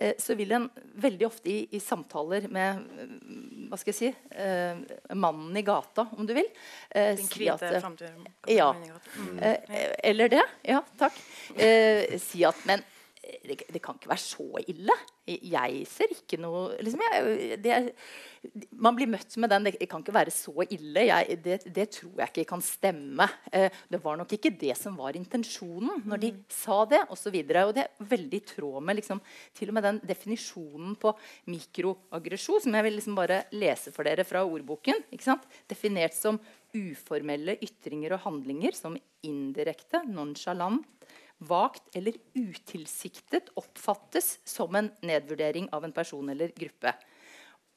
Eh, 0.00 0.14
så 0.20 0.36
vil 0.38 0.52
en 0.56 0.68
veldig 1.00 1.26
ofte 1.28 1.52
i, 1.52 1.58
i 1.76 1.80
samtaler 1.82 2.48
med 2.52 2.82
eh, 3.00 3.14
hva 3.70 3.78
skal 3.80 3.92
jeg 3.92 3.98
si 3.98 4.10
eh, 4.42 4.80
mannen 5.14 5.56
i 5.56 5.64
gata, 5.66 6.06
om 6.16 6.26
du 6.26 6.34
vil 6.36 6.46
eh, 6.46 7.14
Den 7.16 7.26
si 7.28 7.48
at, 7.50 7.62
eh, 7.62 7.80
50 7.80 8.54
ja. 8.56 8.70
Mm. 8.74 9.38
Eh, 9.38 9.90
eller 10.10 10.32
det. 10.32 10.44
Ja, 10.66 10.82
takk. 10.98 11.16
Eh, 11.56 12.18
si 12.20 12.44
at 12.46 12.58
Men 12.68 12.82
eh, 12.82 12.89
det, 13.46 13.56
det 13.70 13.80
kan 13.82 13.96
ikke 13.98 14.10
være 14.10 14.22
så 14.22 14.60
ille. 14.70 14.94
Jeg 15.30 15.84
ser 15.86 16.12
ikke 16.14 16.38
noe 16.40 16.76
liksom, 16.82 17.02
jeg, 17.04 17.58
det, 17.62 17.76
Man 18.82 18.96
blir 18.96 19.10
møtt 19.10 19.36
med 19.40 19.52
den. 19.52 19.68
Det 19.68 19.88
kan 19.90 20.02
ikke 20.02 20.14
være 20.16 20.34
så 20.34 20.64
ille. 20.66 21.04
Jeg, 21.06 21.38
det, 21.44 21.58
det 21.70 21.86
tror 21.96 22.22
jeg 22.22 22.32
ikke 22.32 22.46
kan 22.52 22.64
stemme. 22.64 23.28
Eh, 23.52 23.68
det 23.92 24.00
var 24.02 24.18
nok 24.20 24.34
ikke 24.36 24.52
det 24.60 24.74
som 24.78 24.96
var 24.98 25.18
intensjonen 25.18 26.02
når 26.08 26.22
de 26.24 26.32
sa 26.52 26.82
det, 26.90 27.02
osv. 27.08 27.30
Og, 27.30 27.52
så 27.52 27.66
og 27.66 27.74
det 27.76 27.84
er 27.84 28.12
veldig 28.14 28.40
i 28.40 28.46
tråd 28.54 28.86
med 28.86 29.00
liksom, 29.00 29.20
til 29.56 29.72
og 29.72 29.78
med 29.78 29.86
den 29.86 30.00
definisjonen 30.10 30.96
på 31.00 31.14
mikroaggresjon, 31.52 32.64
som 32.66 32.78
jeg 32.78 32.88
vil 32.88 32.98
liksom 32.98 33.18
bare 33.18 33.44
lese 33.54 33.94
for 33.94 34.08
dere 34.08 34.26
fra 34.28 34.44
ordboken. 34.46 35.04
Definert 35.70 36.16
som 36.16 36.40
uformelle 36.76 37.56
ytringer 37.64 38.14
og 38.14 38.24
handlinger 38.26 38.76
som 38.76 38.96
indirekte, 39.26 40.04
nonchalant, 40.08 40.86
vagt 41.40 41.96
eller 41.96 42.16
utilsiktet 42.36 43.48
oppfattes 43.58 44.38
som 44.44 44.74
en 44.76 44.90
nedvurdering 45.04 45.70
av 45.72 45.84
en 45.84 45.94
person 45.96 46.28
eller 46.28 46.52
gruppe. 46.56 46.92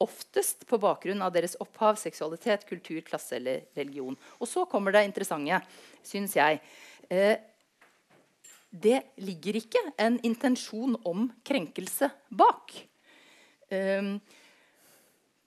Oftest 0.04 0.66
på 0.68 0.78
bakgrunn 0.82 1.22
av 1.24 1.32
deres 1.32 1.56
opphav, 1.62 1.96
seksualitet, 1.96 2.66
kultur, 2.68 3.00
klasse 3.06 3.38
eller 3.38 3.64
religion. 3.78 4.16
Og 4.40 4.50
så 4.50 4.66
kommer 4.68 4.92
det 4.92 5.04
interessante, 5.08 5.62
syns 6.04 6.36
jeg. 6.36 6.60
Eh, 7.08 7.36
det 8.74 9.00
ligger 9.22 9.60
ikke 9.60 9.80
en 10.02 10.18
intensjon 10.26 10.96
om 11.06 11.28
krenkelse 11.46 12.10
bak. 12.34 12.74
Um, 13.70 14.18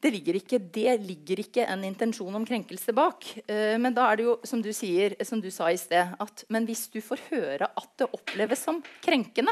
det 0.07 0.13
ligger, 0.15 0.39
ikke, 0.39 0.59
det 0.73 0.97
ligger 1.03 1.41
ikke 1.43 1.65
en 1.67 1.83
intensjon 1.83 2.39
om 2.39 2.45
krenkelse 2.47 2.95
bak. 2.95 3.27
Eh, 3.43 3.75
men 3.81 3.95
da 3.95 4.07
er 4.07 4.19
det 4.19 4.27
jo, 4.29 4.35
som 4.47 4.63
du, 4.63 4.71
sier, 4.75 5.17
som 5.27 5.43
du 5.43 5.49
sa 5.51 5.67
i 5.71 5.79
sted, 5.79 6.15
at 6.23 6.45
men 6.53 6.67
hvis 6.69 6.87
du 6.93 7.01
får 7.03 7.27
høre 7.27 7.67
at 7.67 7.89
det 7.99 8.07
oppleves 8.15 8.63
som 8.63 8.79
krenkende, 9.03 9.51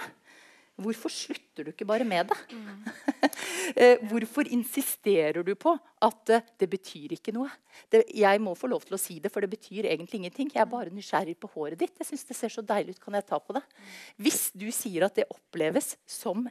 Hvorfor 0.76 1.08
slutter 1.08 1.64
du 1.64 1.72
ikke 1.72 1.88
bare 1.88 2.08
med 2.08 2.32
det? 2.32 2.40
Eh, 3.76 3.98
Hvorfor 4.08 4.46
insisterer 4.54 5.42
du 5.44 5.56
på 5.58 5.72
at 6.06 6.30
eh, 6.32 6.44
det 6.62 6.68
betyr 6.70 7.16
ikke 7.16 7.34
noe? 7.34 7.50
Det, 7.92 8.04
jeg 8.14 8.40
må 8.44 8.54
få 8.56 8.70
lov 8.70 8.84
til 8.86 8.96
å 8.96 9.00
si 9.02 9.18
det, 9.20 9.32
for 9.34 9.42
det 9.42 9.50
betyr 9.50 9.88
egentlig 9.90 10.20
ingenting. 10.20 10.52
Jeg 10.54 10.62
er 10.62 10.70
bare 10.70 10.94
nysgjerrig 10.94 11.34
på 11.42 11.50
håret 11.56 11.80
ditt. 11.82 11.96
Jeg 11.98 12.12
synes 12.12 12.28
det 12.30 12.38
ser 12.38 12.54
så 12.54 12.64
deilig 12.64 12.96
ut. 12.96 13.02
Kan 13.02 13.18
jeg 13.18 13.26
ta 13.26 13.40
på 13.42 13.56
det? 13.58 13.64
Hvis 14.22 14.52
du 14.54 14.68
sier 14.76 15.08
at 15.08 15.18
det 15.18 15.26
oppleves 15.34 15.96
som 16.06 16.46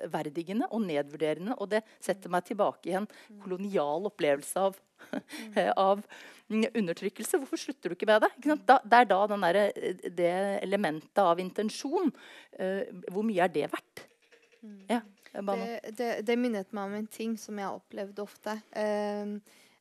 nedverdigende 0.00 0.68
og 0.70 0.82
nedvurderende, 0.86 1.56
og 1.60 1.70
det 1.70 1.82
setter 2.00 2.30
meg 2.32 2.44
tilbake 2.48 2.90
i 2.90 2.96
en 2.98 3.08
kolonial 3.42 4.08
opplevelse 4.10 4.60
av, 4.60 4.78
av 5.76 6.02
mm, 6.48 6.66
undertrykkelse, 6.74 7.38
hvorfor 7.40 7.60
slutter 7.60 7.90
du 7.92 7.96
ikke 7.96 8.08
med 8.08 8.22
det? 8.24 8.30
Ikke? 8.40 8.58
Da, 8.68 8.78
det 8.84 9.00
er 9.02 9.08
da 9.10 9.20
den 9.30 9.46
derre- 9.46 10.10
det 10.20 10.32
elementet 10.62 11.22
av 11.22 11.40
intensjon 11.40 12.10
uh, 12.12 12.82
Hvor 13.10 13.24
mye 13.26 13.44
er 13.44 13.52
det 13.54 13.68
verdt? 13.72 14.06
Ja, 14.90 15.00
bare 15.40 15.56
nå- 15.56 15.66
Det, 15.86 15.96
det, 15.96 16.10
det 16.28 16.36
minnet 16.38 16.72
meg 16.76 16.90
om 16.90 16.94
en 16.98 17.06
ting 17.08 17.36
som 17.38 17.56
jeg 17.58 17.64
har 17.68 17.78
opplevd 17.78 18.18
ofte. 18.20 18.58
Eh, 18.76 19.30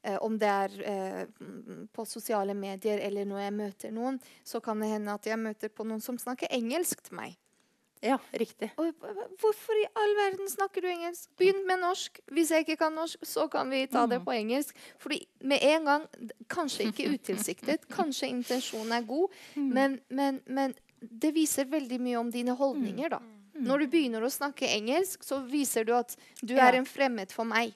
eh, 0.07 0.17
om 0.24 0.38
det 0.39 0.47
er 0.47 0.76
eh, 0.88 1.24
mm, 1.41 1.89
på 1.91 2.05
sosiale 2.07 2.53
medier 2.55 3.01
eller 3.03 3.28
når 3.28 3.41
jeg 3.43 3.55
møter 3.57 3.91
noen, 3.91 4.22
så 4.47 4.61
kan 4.63 4.80
det 4.80 4.91
hende 4.93 5.11
at 5.17 5.28
jeg 5.28 5.39
møter 5.41 5.74
på 5.74 5.84
noen 5.89 5.99
som 6.05 6.20
snakker 6.22 6.47
engelsk 6.55 7.01
til 7.09 7.17
meg. 7.20 7.36
Ja, 8.04 8.18
riktig. 8.34 8.72
Og, 8.80 8.93
hvorfor 9.41 9.80
i 9.82 9.88
all 10.00 10.14
verden 10.16 10.50
snakker 10.50 10.84
du 10.84 10.88
engelsk? 10.88 11.30
Begynn 11.38 11.66
med 11.68 11.82
norsk. 11.82 12.20
Hvis 12.32 12.52
jeg 12.52 12.66
ikke 12.66 12.78
kan 12.86 12.95
norsk, 12.95 13.26
så 13.28 13.47
kan 13.52 13.72
vi 13.72 13.86
ta 13.91 14.06
det 14.08 14.22
på 14.24 14.32
engelsk. 14.32 14.78
Fordi 15.00 15.20
med 15.41 15.60
en 15.62 15.86
gang, 15.86 16.06
Kanskje 16.50 16.89
ikke 16.89 17.10
utilsiktet, 17.14 17.88
kanskje 17.97 18.32
intensjonen 18.32 18.91
er 18.91 19.04
god, 19.08 19.36
men, 19.56 20.00
men, 20.10 20.39
men 20.47 20.74
det 21.00 21.34
viser 21.36 21.70
veldig 21.70 22.00
mye 22.02 22.18
om 22.20 22.32
dine 22.32 22.56
holdninger, 22.58 23.12
da. 23.14 23.20
Når 23.62 23.80
du 23.80 23.88
begynner 23.88 24.22
å 24.24 24.30
snakke 24.32 24.68
engelsk, 24.68 25.24
så 25.24 25.39
viser 25.49 25.86
du 25.86 25.93
at 25.93 26.16
du 26.41 26.53
Ja. 26.55 26.68
er 26.70 26.76
en 26.78 26.86
fremmed 26.86 27.32
for 27.32 27.43
meg. 27.45 27.74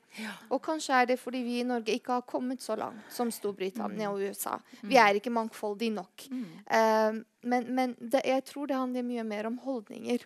Og 0.50 0.62
kanskje 0.64 0.94
er 1.02 1.06
det 1.06 1.20
fordi 1.20 1.44
vi 1.44 1.60
i 1.60 1.64
Norge 1.64 1.94
ikke 1.94 2.14
har 2.14 2.22
kommet 2.22 2.60
så 2.62 2.78
langt 2.78 3.02
som 3.12 3.30
Storbritannia 3.32 4.10
og 4.12 4.20
USA. 4.22 4.60
Vi 4.84 4.96
er 4.96 5.14
ikke 5.20 5.32
mangfoldige 5.32 5.94
nok. 5.94 6.28
Eh, 6.68 7.12
men 7.44 7.76
men 7.76 7.96
det, 8.00 8.22
jeg 8.26 8.46
tror 8.46 8.68
det 8.68 8.76
handler 8.78 9.04
mye 9.04 9.24
mer 9.24 9.46
om 9.48 9.58
holdninger. 9.58 10.20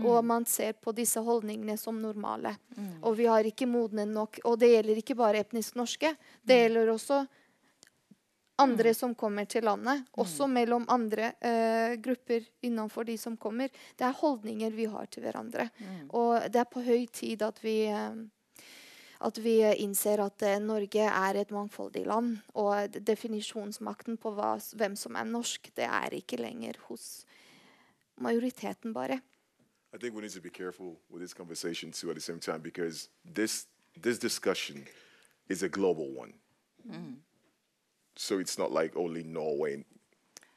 Og 0.00 0.24
man 0.24 0.44
ser 0.46 0.74
på 0.74 0.92
disse 0.94 1.18
holdningene 1.18 1.76
som 1.76 2.00
normale. 2.00 2.56
Og 3.02 3.16
vi 3.16 3.24
har 3.26 3.42
ikke 3.42 3.66
modne 3.66 4.04
nok. 4.06 4.38
Og 4.44 4.56
det 4.60 4.68
gjelder 4.70 4.96
ikke 5.02 5.16
bare 5.16 5.40
etnisk 5.42 5.74
norske. 5.74 6.16
Det 6.46 6.70
gjelder 6.70 6.92
også 6.92 7.26
andre 8.58 8.94
som 8.94 9.14
kommer 9.14 9.46
til 9.50 9.66
landet. 9.66 10.06
Også 10.18 10.48
mellom 10.50 10.86
andre 10.90 11.32
uh, 11.38 11.94
grupper 12.02 12.46
innenfor 12.66 13.06
de 13.08 13.18
som 13.18 13.36
kommer. 13.36 13.70
Det 13.96 14.06
er 14.06 14.18
holdninger 14.18 14.74
vi 14.74 14.88
har 14.90 15.06
til 15.06 15.26
hverandre. 15.26 15.68
Og 16.10 16.50
det 16.50 16.62
er 16.62 16.68
på 16.70 16.82
høy 16.84 17.06
tid 17.12 17.42
at 17.46 17.62
vi 17.64 17.78
uh, 17.92 18.18
at 19.18 19.38
vi 19.42 19.56
innser 19.82 20.20
at 20.22 20.42
uh, 20.46 20.58
Norge 20.62 21.06
er 21.10 21.40
et 21.40 21.50
mangfoldig 21.50 22.04
land. 22.06 22.36
Og 22.54 23.00
definisjonsmakten 23.02 24.18
på 24.20 24.34
hva, 24.36 24.56
hvem 24.78 24.94
som 24.96 25.18
er 25.18 25.26
norsk, 25.26 25.72
det 25.76 25.88
er 25.88 26.14
ikke 26.20 26.38
lenger 26.38 26.78
hos 26.86 27.24
majoriteten, 28.18 28.92
bare. 28.94 29.20
I 29.92 29.96
think 29.96 30.14
we 30.14 30.20
need 30.20 30.32
to 30.32 30.40
be 30.40 30.50
careful 30.50 31.00
with 31.10 31.22
this 31.22 31.32
conversation 31.32 31.92
too 31.92 32.10
at 32.10 32.16
the 32.16 32.20
same 32.20 32.40
time 32.40 32.60
because 32.60 33.08
this 33.24 33.66
this 34.00 34.18
discussion 34.18 34.86
is 35.48 35.62
a 35.62 35.68
global 35.68 36.08
one. 36.14 36.34
So 38.20 38.40
it's 38.40 38.58
not 38.58 38.72
like 38.72 38.96
only 38.96 39.22
Norway, 39.22 39.84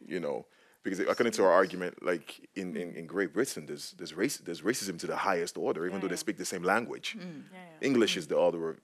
you 0.03 0.19
know, 0.19 0.47
because 0.81 0.99
according 0.99 1.33
to 1.33 1.43
our 1.43 1.51
argument, 1.51 2.03
like 2.03 2.49
in, 2.55 2.75
in, 2.75 2.95
in 2.95 3.05
Great 3.05 3.33
Britain, 3.33 3.67
there's 3.67 3.91
there's 3.91 4.15
race 4.15 4.37
there's 4.37 4.61
racism 4.61 4.97
to 4.97 5.05
the 5.05 5.15
highest 5.15 5.59
order, 5.59 5.85
even 5.85 6.01
though 6.01 6.07
they 6.07 6.15
speak 6.15 6.37
the 6.37 6.45
same 6.45 6.63
language. 6.63 7.15
Mm. 7.19 7.43
English 7.81 8.17
is 8.17 8.25
the 8.25 8.35
order 8.35 8.71
of 8.71 8.79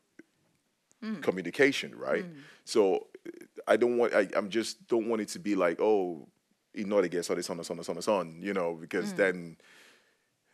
mm. 1.04 1.24
communication, 1.24 1.98
right? 1.98 2.24
Mm. 2.24 2.42
So 2.66 3.08
uh, 3.26 3.32
I 3.68 3.78
don't 3.78 3.98
want 3.98 4.14
I 4.14 4.28
I'm 4.36 4.50
just 4.50 4.88
don't 4.88 5.10
want 5.10 5.24
it 5.24 5.30
to 5.30 5.40
be 5.40 5.56
like 5.56 5.80
oh, 5.82 6.28
ignore 6.76 7.02
the 7.02 7.10
guess, 7.10 7.32
on 7.32 7.38
this 7.38 7.50
on 7.50 7.58
this 7.58 7.72
on 7.72 7.78
this 7.78 7.90
on 7.90 7.98
on, 7.98 8.42
you 8.44 8.54
know, 8.54 8.78
because 8.80 9.14
then 9.14 9.58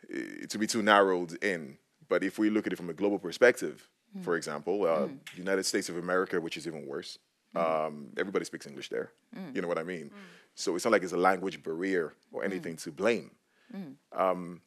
it 0.08 0.48
to 0.48 0.58
be 0.58 0.66
too 0.66 0.82
narrowed 0.82 1.32
in. 1.44 1.76
But 2.08 2.24
if 2.24 2.38
we 2.38 2.48
look 2.48 2.66
at 2.66 2.72
it 2.72 2.76
from 2.76 2.88
a 2.88 2.94
global 2.94 3.18
perspective, 3.18 3.90
for 4.22 4.36
example, 4.36 4.86
uh, 4.86 5.08
United 5.36 5.64
States 5.64 5.88
of 5.90 5.98
America, 5.98 6.40
which 6.40 6.56
is 6.56 6.66
even 6.66 6.86
worse, 6.86 7.18
um, 7.56 8.08
everybody 8.18 8.44
speaks 8.44 8.66
English 8.66 8.88
there. 8.88 9.12
You 9.54 9.62
know 9.62 9.68
what 9.68 9.78
I 9.78 9.82
mean? 9.84 10.10
So 10.54 10.74
it's 10.76 10.84
not 10.84 10.92
like 10.92 11.02
it's 11.02 11.12
a 11.12 11.16
language 11.16 11.62
barrier 11.62 12.14
or 12.32 12.44
anything 12.44 12.76
to 12.76 12.90
blame. 12.92 13.30
Um, 14.12 14.60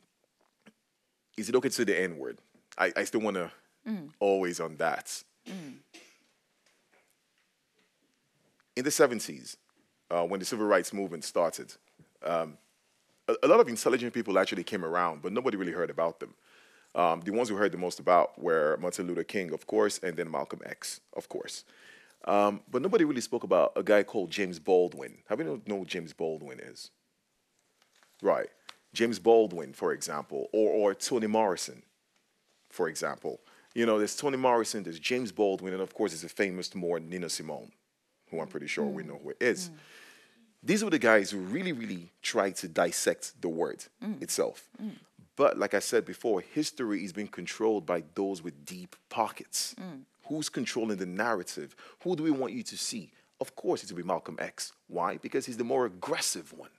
is 1.37 1.49
it 1.49 1.55
okay 1.55 1.69
to 1.69 1.73
say 1.75 1.83
the 1.83 1.99
N 1.99 2.17
word? 2.17 2.39
I, 2.77 2.91
I 2.95 3.03
still 3.05 3.21
want 3.21 3.35
to 3.37 3.51
always 4.19 4.59
on 4.59 4.75
that. 4.77 5.23
In 8.75 8.83
the 8.83 8.89
70s, 8.89 9.55
uh, 10.11 10.23
when 10.23 10.39
the 10.39 10.45
civil 10.45 10.65
rights 10.67 10.93
movement 10.93 11.23
started, 11.23 11.73
um, 12.23 12.57
a, 13.27 13.35
a 13.43 13.47
lot 13.47 13.59
of 13.59 13.67
intelligent 13.67 14.13
people 14.13 14.37
actually 14.37 14.63
came 14.63 14.83
around, 14.85 15.21
but 15.21 15.31
nobody 15.33 15.57
really 15.57 15.71
heard 15.71 15.89
about 15.89 16.19
them. 16.19 16.33
Um, 16.95 17.21
the 17.21 17.31
ones 17.31 17.49
who 17.49 17.55
heard 17.55 17.71
the 17.71 17.77
most 17.77 17.99
about 17.99 18.39
were 18.41 18.77
Martin 18.81 19.07
Luther 19.07 19.23
King, 19.23 19.53
of 19.53 19.67
course, 19.67 19.99
and 20.03 20.15
then 20.17 20.29
Malcolm 20.29 20.61
X, 20.65 20.99
of 21.15 21.29
course. 21.29 21.63
Um, 22.25 22.61
but 22.69 22.81
nobody 22.81 23.05
really 23.05 23.21
spoke 23.21 23.43
about 23.43 23.73
a 23.75 23.83
guy 23.83 24.03
called 24.03 24.31
James 24.31 24.59
Baldwin. 24.59 25.19
How 25.27 25.35
many 25.35 25.61
know 25.65 25.79
who 25.79 25.85
James 25.85 26.13
Baldwin 26.13 26.59
is? 26.59 26.91
Right. 28.21 28.47
James 28.93 29.19
Baldwin, 29.19 29.73
for 29.73 29.93
example, 29.93 30.47
or, 30.53 30.71
or 30.71 30.93
Toni 30.93 31.27
Morrison, 31.27 31.83
for 32.69 32.89
example. 32.89 33.39
You 33.75 33.85
know, 33.85 33.99
there's 33.99 34.15
Toni 34.15 34.37
Morrison, 34.37 34.83
there's 34.83 34.99
James 34.99 35.31
Baldwin, 35.31 35.73
and 35.73 35.81
of 35.81 35.93
course, 35.93 36.11
there's 36.11 36.23
a 36.23 36.29
famous 36.29 36.73
more 36.73 36.99
Nina 36.99 37.29
Simone, 37.29 37.71
who 38.31 38.41
I'm 38.41 38.47
pretty 38.47 38.67
sure 38.67 38.85
we 38.85 39.03
mm. 39.03 39.09
know 39.09 39.19
who 39.21 39.29
it 39.31 39.37
is. 39.39 39.69
Mm. 39.69 39.73
These 40.63 40.83
were 40.83 40.89
the 40.89 40.99
guys 40.99 41.29
who 41.29 41.37
really, 41.37 41.71
really 41.71 42.11
tried 42.23 42.55
to 42.57 42.67
dissect 42.67 43.39
the 43.39 43.49
word 43.49 43.85
mm. 44.03 44.21
itself. 44.21 44.67
But 45.35 45.59
like 45.59 45.75
I 45.75 45.79
said 45.79 46.03
before, 46.03 46.41
history 46.41 47.05
is 47.05 47.13
being 47.13 47.27
controlled 47.27 47.85
by 47.85 48.03
those 48.15 48.41
with 48.41 48.65
deep 48.65 48.95
pockets. 49.09 49.75
Who's 50.27 50.49
controlling 50.49 50.97
the 50.97 51.05
narrative? 51.05 51.75
Who 52.03 52.15
do 52.15 52.23
we 52.23 52.31
want 52.31 52.53
you 52.53 52.63
to 52.63 52.77
see? 52.77 53.11
Of 53.39 53.55
course, 53.55 53.83
it 53.83 53.91
will 53.91 53.97
be 53.97 54.03
Malcolm 54.03 54.37
X. 54.39 54.73
Why? 54.87 55.17
Because 55.17 55.45
he's 55.45 55.57
the 55.57 55.63
more 55.63 55.85
aggressive 55.85 56.53
one. 56.57 56.69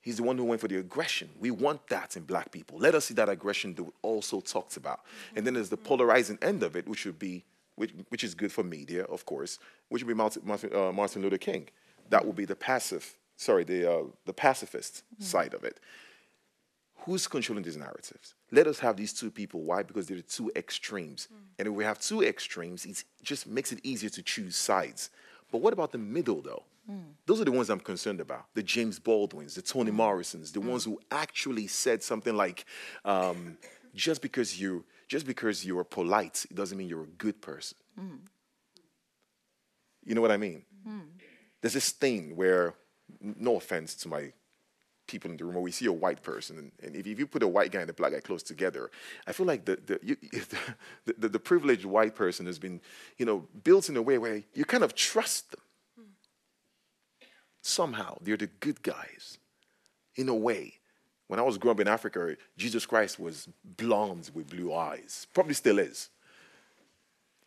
He's 0.00 0.18
the 0.18 0.22
one 0.22 0.38
who 0.38 0.44
went 0.44 0.60
for 0.60 0.68
the 0.68 0.76
aggression. 0.76 1.28
We 1.40 1.50
want 1.50 1.88
that 1.88 2.16
in 2.16 2.22
black 2.22 2.52
people. 2.52 2.78
Let 2.78 2.94
us 2.94 3.06
see 3.06 3.14
that 3.14 3.28
aggression 3.28 3.74
that 3.74 3.82
we 3.82 3.90
also 4.02 4.40
talked 4.40 4.76
about. 4.76 5.00
And 5.34 5.44
then 5.44 5.54
there's 5.54 5.68
the 5.68 5.76
polarizing 5.76 6.38
end 6.42 6.62
of 6.62 6.76
it, 6.76 6.86
which 6.88 7.04
would 7.06 7.18
be, 7.18 7.44
which, 7.74 7.92
which 8.08 8.22
is 8.22 8.34
good 8.34 8.52
for 8.52 8.62
media, 8.62 9.02
of 9.04 9.26
course, 9.26 9.58
which 9.88 10.02
would 10.02 10.08
be 10.08 10.14
Martin, 10.14 10.42
Martin, 10.44 10.74
uh, 10.74 10.92
Martin 10.92 11.22
Luther 11.22 11.38
King. 11.38 11.68
That 12.10 12.24
would 12.24 12.36
be 12.36 12.44
the 12.44 12.54
passive, 12.54 13.16
sorry, 13.36 13.64
the, 13.64 13.92
uh, 13.92 14.04
the 14.26 14.32
pacifist 14.32 15.02
side 15.18 15.54
of 15.54 15.64
it. 15.64 15.80
Who's 17.06 17.28
controlling 17.28 17.62
these 17.62 17.76
narratives? 17.76 18.34
Let 18.50 18.66
us 18.66 18.80
have 18.80 18.96
these 18.96 19.12
two 19.12 19.30
people. 19.30 19.62
Why? 19.62 19.84
Because 19.84 20.08
they're 20.08 20.16
the 20.16 20.22
two 20.24 20.50
extremes. 20.56 21.28
Mm. 21.32 21.36
And 21.58 21.68
if 21.68 21.74
we 21.74 21.84
have 21.84 22.00
two 22.00 22.22
extremes, 22.22 22.84
it 22.84 23.04
just 23.22 23.46
makes 23.46 23.70
it 23.70 23.78
easier 23.84 24.10
to 24.10 24.22
choose 24.22 24.56
sides. 24.56 25.10
But 25.52 25.58
what 25.62 25.72
about 25.72 25.92
the 25.92 25.98
middle, 25.98 26.42
though? 26.42 26.64
Mm. 26.90 27.12
Those 27.24 27.40
are 27.40 27.44
the 27.44 27.52
ones 27.52 27.70
I'm 27.70 27.78
concerned 27.78 28.20
about. 28.20 28.46
The 28.54 28.62
James 28.62 28.98
Baldwins, 28.98 29.54
the 29.54 29.62
Toni 29.62 29.92
mm. 29.92 29.94
Morrisons, 29.94 30.50
the 30.50 30.60
ones 30.60 30.84
who 30.84 31.00
actually 31.12 31.68
said 31.68 32.02
something 32.02 32.36
like, 32.36 32.64
um, 33.04 33.56
"Just 33.94 34.20
because 34.20 34.60
you, 34.60 34.84
just 35.06 35.26
because 35.26 35.64
you're 35.64 35.84
polite, 35.84 36.44
it 36.50 36.56
doesn't 36.56 36.76
mean 36.76 36.88
you're 36.88 37.04
a 37.04 37.18
good 37.18 37.40
person." 37.40 37.78
You 40.04 40.14
know 40.14 40.20
what 40.20 40.32
I 40.32 40.36
mean? 40.36 40.64
There's 41.60 41.74
this 41.74 41.90
thing 41.90 42.36
where, 42.36 42.74
no 43.20 43.56
offense 43.56 43.94
to 43.96 44.08
my 44.08 44.32
people 45.06 45.30
in 45.30 45.36
the 45.36 45.44
room, 45.44 45.54
where 45.54 45.62
we 45.62 45.70
see 45.70 45.86
a 45.86 45.92
white 45.92 46.22
person, 46.22 46.58
and, 46.58 46.72
and 46.82 46.96
if, 46.96 47.06
if 47.06 47.18
you 47.18 47.26
put 47.26 47.42
a 47.42 47.48
white 47.48 47.70
guy 47.70 47.80
and 47.80 47.90
a 47.90 47.92
black 47.92 48.12
guy 48.12 48.20
close 48.20 48.42
together, 48.42 48.90
I 49.26 49.32
feel 49.32 49.46
like 49.46 49.64
the 49.64 49.76
the, 49.86 50.00
you, 50.02 50.16
the, 51.04 51.14
the 51.18 51.28
the 51.28 51.38
privileged 51.38 51.84
white 51.84 52.14
person 52.14 52.46
has 52.46 52.58
been, 52.58 52.80
you 53.18 53.26
know, 53.26 53.46
built 53.64 53.88
in 53.88 53.96
a 53.96 54.02
way 54.02 54.18
where 54.18 54.42
you 54.54 54.64
kind 54.64 54.84
of 54.84 54.94
trust 54.94 55.50
them. 55.52 55.60
Somehow 57.62 58.18
they're 58.20 58.36
the 58.36 58.46
good 58.60 58.82
guys, 58.82 59.38
in 60.16 60.28
a 60.28 60.34
way. 60.34 60.74
When 61.28 61.40
I 61.40 61.42
was 61.42 61.58
growing 61.58 61.76
up 61.76 61.80
in 61.80 61.88
Africa, 61.88 62.36
Jesus 62.56 62.86
Christ 62.86 63.18
was 63.18 63.48
blonde 63.64 64.30
with 64.32 64.48
blue 64.48 64.72
eyes, 64.72 65.26
probably 65.34 65.54
still 65.54 65.80
is, 65.80 66.08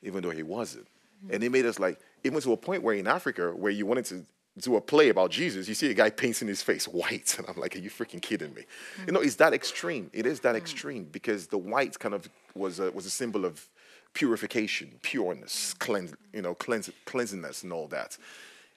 even 0.02 0.22
though 0.22 0.32
he 0.32 0.44
wasn't. 0.44 0.88
And 1.30 1.44
it 1.44 1.52
made 1.52 1.66
us 1.66 1.80
like, 1.80 2.00
even 2.24 2.40
to 2.42 2.54
a 2.54 2.58
point 2.58 2.84
where 2.84 2.96
in 2.96 3.08
Africa, 3.08 3.54
where 3.56 3.72
you 3.72 3.86
wanted 3.86 4.06
to 4.06 4.26
do 4.62 4.76
a 4.76 4.82
play 4.82 5.10
about 5.10 5.32
Jesus, 5.32 5.68
you 5.68 5.74
see 5.74 5.90
a 5.90 5.94
guy 5.94 6.10
painting 6.10 6.48
his 6.48 6.62
face 6.62 6.88
white. 6.88 7.36
And 7.40 7.48
I'm 7.48 7.58
like, 7.58 7.76
are 7.76 7.80
you 7.80 7.90
freaking 7.90 8.22
kidding 8.22 8.54
me? 8.54 8.64
You 9.06 9.14
know, 9.14 9.22
it's 9.22 9.36
that 9.36 9.54
extreme. 9.54 10.10
It 10.14 10.26
is 10.26 10.42
that 10.42 10.56
extreme 10.56 11.06
because 11.06 11.48
the 11.48 11.58
white 11.58 11.98
kind 12.00 12.14
of 12.14 12.30
was 12.54 12.80
a, 12.80 12.92
was 12.92 13.06
a 13.06 13.10
symbol 13.10 13.46
of 13.46 13.68
purification, 14.14 15.00
pureness, 15.02 15.74
cleanse, 15.76 16.14
you 16.34 16.42
know, 16.42 16.54
cleanse, 16.56 16.90
cleansiness 17.06 17.64
and 17.64 17.72
all 17.72 17.88
that. 17.88 18.18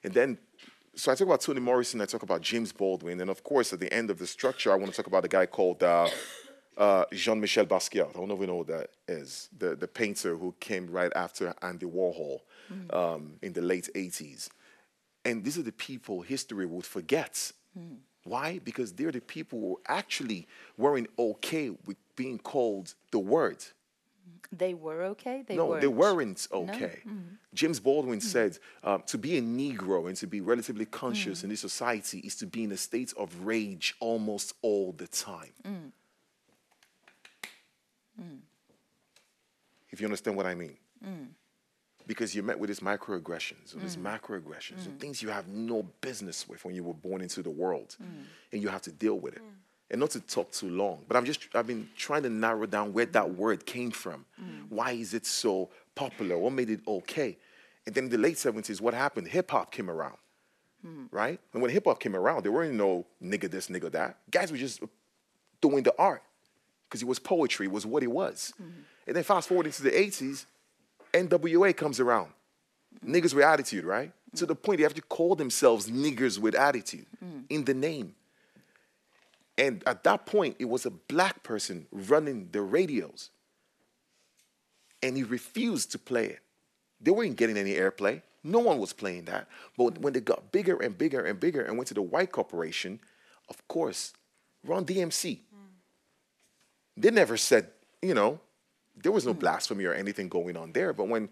And 0.05 0.13
then 0.13 0.39
so 0.95 1.11
I 1.11 1.15
talk 1.15 1.27
about 1.27 1.41
Toni 1.41 1.61
Morrison, 1.61 2.01
I 2.03 2.05
talk 2.05 2.23
about 2.23 2.43
James 2.43 2.71
Baldwin, 2.71 3.21
and 3.21 3.31
of 3.31 3.43
course, 3.43 3.73
at 3.73 3.81
the 3.81 3.93
end 3.93 4.11
of 4.11 4.19
the 4.19 4.27
structure, 4.27 4.71
I 4.73 4.77
want 4.77 4.91
to 4.91 4.97
talk 4.97 5.07
about 5.07 5.25
a 5.25 5.29
guy 5.29 5.47
called 5.47 5.83
uh, 5.83 6.09
uh, 6.77 7.05
Jean-Michel 7.13 7.65
Basquiat. 7.65 8.11
I 8.11 8.13
don't 8.13 8.29
know 8.29 8.35
if 8.35 8.41
you 8.41 8.47
know 8.47 8.59
who 8.59 8.65
that 8.65 8.91
is, 9.09 9.49
the, 9.57 9.75
the 9.75 9.89
painter 9.89 10.37
who 10.37 10.55
came 10.61 10.91
right 10.91 11.13
after 11.17 11.55
Andy 11.63 11.87
Warhol 11.87 12.41
um, 12.93 13.35
in 13.41 13.55
the 13.55 13.63
late 13.63 13.89
80s. 13.95 14.51
And 15.25 15.45
these 15.45 15.59
are 15.59 15.63
the 15.63 15.73
people 15.73 16.23
history 16.23 16.67
would 16.67 16.85
forget. 16.87 17.53
Why? 18.25 18.61
Because 18.63 18.93
they're 18.93 19.13
the 19.13 19.21
people 19.21 19.61
who 19.61 19.81
actually 19.87 20.47
weren't 20.77 21.09
okay 21.19 21.71
with 21.71 21.97
being 22.17 22.39
called 22.39 22.95
the 23.11 23.19
word. 23.19 23.65
They 24.51 24.75
were 24.75 25.03
okay? 25.05 25.45
They 25.47 25.57
no, 25.57 25.67
weren't. 25.67 25.81
they 25.81 25.89
weren't 25.89 26.47
okay. 26.53 27.01
Mm. 27.09 27.23
James 27.55 27.81
Baldwin 27.81 28.19
mm. 28.19 28.23
said 28.23 28.59
um, 28.85 29.03
to 29.07 29.17
be 29.17 29.39
a 29.39 29.43
Negro 29.43 30.09
and 30.09 30.17
to 30.19 30.27
be 30.27 30.41
relatively 30.41 30.85
conscious 30.85 31.41
mm. 31.41 31.45
in 31.45 31.51
this 31.51 31.61
society 31.61 32.19
is 32.19 32.37
to 32.37 32.47
be 32.47 32.65
in 32.65 32.73
a 32.73 32.77
state 32.77 33.15
of 33.17 33.47
rage 33.47 33.95
almost 33.99 34.55
all 34.61 34.93
the 34.93 35.07
time. 35.07 35.53
If 39.91 40.01
you 40.01 40.07
understand 40.07 40.37
what 40.37 40.47
I 40.47 40.55
mean. 40.55 40.77
Because 42.07 42.35
you're 42.35 42.45
met 42.45 42.59
with 42.59 42.69
these 42.69 42.81
microaggressions 42.81 43.75
or 43.75 43.81
these 43.81 43.97
mm. 43.97 44.03
macroaggressions, 44.03 44.87
or 44.87 44.91
mm. 44.91 44.99
things 44.99 45.23
you 45.23 45.29
have 45.29 45.49
no 45.49 45.85
business 46.01 46.49
with 46.49 46.65
when 46.65 46.75
you 46.75 46.85
were 46.85 46.95
born 46.95 47.21
into 47.21 47.43
the 47.43 47.51
world, 47.51 47.97
mm. 48.03 48.25
and 48.53 48.63
you 48.63 48.69
have 48.69 48.83
to 48.83 48.93
deal 48.93 49.19
with 49.19 49.35
it. 49.35 49.43
And 49.91 50.01
not 50.01 50.11
to 50.11 50.21
talk 50.21 50.51
too 50.53 50.71
long, 50.71 51.05
but 51.07 51.19
I'm 51.19 51.25
just 51.27 51.49
I've 51.55 51.67
been 51.67 51.89
trying 51.97 52.23
to 52.23 52.31
narrow 52.31 52.65
down 52.65 52.95
where 52.95 53.05
that 53.07 53.35
word 53.35 53.67
came 53.67 53.91
from. 53.91 54.25
Why 54.71 54.93
is 54.93 55.13
it 55.13 55.27
so 55.27 55.69
popular? 55.95 56.39
What 56.39 56.53
made 56.55 56.71
it 56.71 56.81
okay? 56.89 57.37
And 57.85 57.95
then 57.95 58.05
in 58.05 58.11
the 58.11 58.19
late 58.19 58.37
70s, 58.37 58.81
what 58.81 58.95
happened? 58.95 59.29
Hip 59.29 59.51
hop 59.51 59.71
came 59.71 59.91
around, 59.91 60.17
right? 61.11 61.39
And 61.53 61.61
when 61.61 61.71
hip 61.71 61.85
hop 61.85 62.01
came 62.01 62.17
around, 62.17 62.45
there 62.45 62.53
weren't 62.53 62.75
no 62.75 63.07
nigga 63.23 63.51
this, 63.51 63.67
nigga 63.69 63.91
that. 63.93 64.17
Guys 64.31 64.51
were 64.51 64.57
just 64.57 64.81
doing 65.61 65.83
the 65.83 65.95
art 65.99 66.23
because 66.89 67.03
it 67.03 67.09
was 67.09 67.19
poetry, 67.19 67.67
it 67.67 67.73
was 67.73 67.85
what 67.85 68.03
it 68.03 68.11
was. 68.11 68.55
And 69.07 69.17
then 69.17 69.25
fast 69.25 69.49
forward 69.49 69.67
into 69.67 69.83
the 69.83 69.91
80s, 69.91 70.47
NWA 71.13 71.77
comes 71.77 72.01
around. 72.01 72.33
Niggas 73.05 73.35
with 73.35 73.45
attitude, 73.45 73.85
right? 73.85 74.13
To 74.37 74.47
the 74.47 74.55
point 74.55 74.79
they 74.79 74.85
have 74.85 74.95
to 74.95 75.03
call 75.03 75.35
themselves 75.35 75.91
niggers 75.91 76.39
with 76.39 76.55
attitude 76.55 77.07
mm. 77.25 77.45
in 77.49 77.65
the 77.65 77.75
name. 77.75 78.15
And 79.59 79.83
at 79.87 80.05
that 80.05 80.25
point, 80.27 80.57
it 80.59 80.69
was 80.69 80.87
a 80.87 80.91
black 80.91 81.43
person 81.43 81.87
running 81.93 82.49
the 82.53 82.63
radios. 82.63 83.31
And 85.03 85.17
he 85.17 85.23
refused 85.23 85.93
to 85.93 85.99
play 85.99 86.27
it. 86.27 86.41
They 87.01 87.11
weren't 87.11 87.37
getting 87.37 87.57
any 87.57 87.75
airplay. 87.75 88.23
No 88.45 88.61
one 88.61 88.79
was 88.79 88.93
playing 88.93 89.27
that. 89.27 89.49
But 89.77 89.99
when 89.99 90.13
they 90.13 90.21
got 90.21 90.53
bigger 90.53 90.81
and 90.81 90.97
bigger 90.97 91.25
and 91.25 91.39
bigger 91.39 91.63
and 91.63 91.77
went 91.77 91.89
to 91.89 91.95
the 91.95 92.03
white 92.03 92.33
corporation, 92.33 93.01
of 93.49 93.69
course, 93.69 94.15
Run 94.65 94.85
DMC. 94.85 95.39
Mm. 95.39 95.43
They 96.97 97.11
never 97.11 97.37
said, 97.37 97.69
you 98.01 98.15
know, 98.15 98.41
there 98.97 99.13
was 99.13 99.27
no 99.27 99.35
blasphemy 99.35 99.85
or 99.85 99.95
anything 99.95 100.29
going 100.29 100.57
on 100.57 100.73
there. 100.73 100.93
But 100.93 101.09
when 101.09 101.29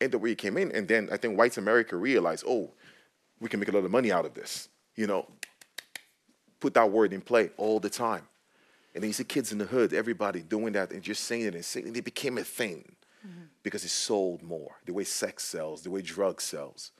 and 0.00 0.10
the 0.10 0.18
way 0.18 0.34
NWA 0.34 0.38
came 0.38 0.56
in, 0.56 0.72
and 0.72 0.88
then 0.88 1.08
I 1.12 1.16
think 1.16 1.36
white 1.36 1.58
America 1.58 1.96
realized, 1.96 2.44
oh, 2.48 2.70
we 3.38 3.48
can 3.48 3.60
make 3.60 3.68
a 3.68 3.72
lot 3.72 3.84
of 3.84 3.90
money 3.90 4.10
out 4.10 4.24
of 4.24 4.34
this. 4.34 4.68
You 4.96 5.06
know, 5.06 5.26
put 6.58 6.74
that 6.74 6.90
word 6.90 7.12
in 7.12 7.20
play 7.20 7.50
all 7.56 7.80
the 7.80 7.90
time. 7.90 8.26
And 8.94 9.02
then 9.02 9.08
you 9.08 9.12
see 9.12 9.24
kids 9.24 9.52
in 9.52 9.58
the 9.58 9.66
hood, 9.66 9.92
everybody 9.92 10.40
doing 10.40 10.72
that 10.72 10.90
and 10.90 11.02
just 11.02 11.24
saying 11.24 11.46
it 11.46 11.54
and 11.54 11.64
saying 11.64 11.88
it. 11.88 11.96
It 11.96 12.04
became 12.04 12.38
a 12.38 12.44
thing 12.44 12.96
because 13.62 13.84
it 13.84 13.90
sold 13.90 14.42
more. 14.42 14.76
The 14.86 14.92
way 14.92 15.04
sex 15.04 15.44
sells, 15.44 15.82
the 15.82 15.90
way 15.90 16.02
drugs 16.02 16.44
sells. 16.44 16.92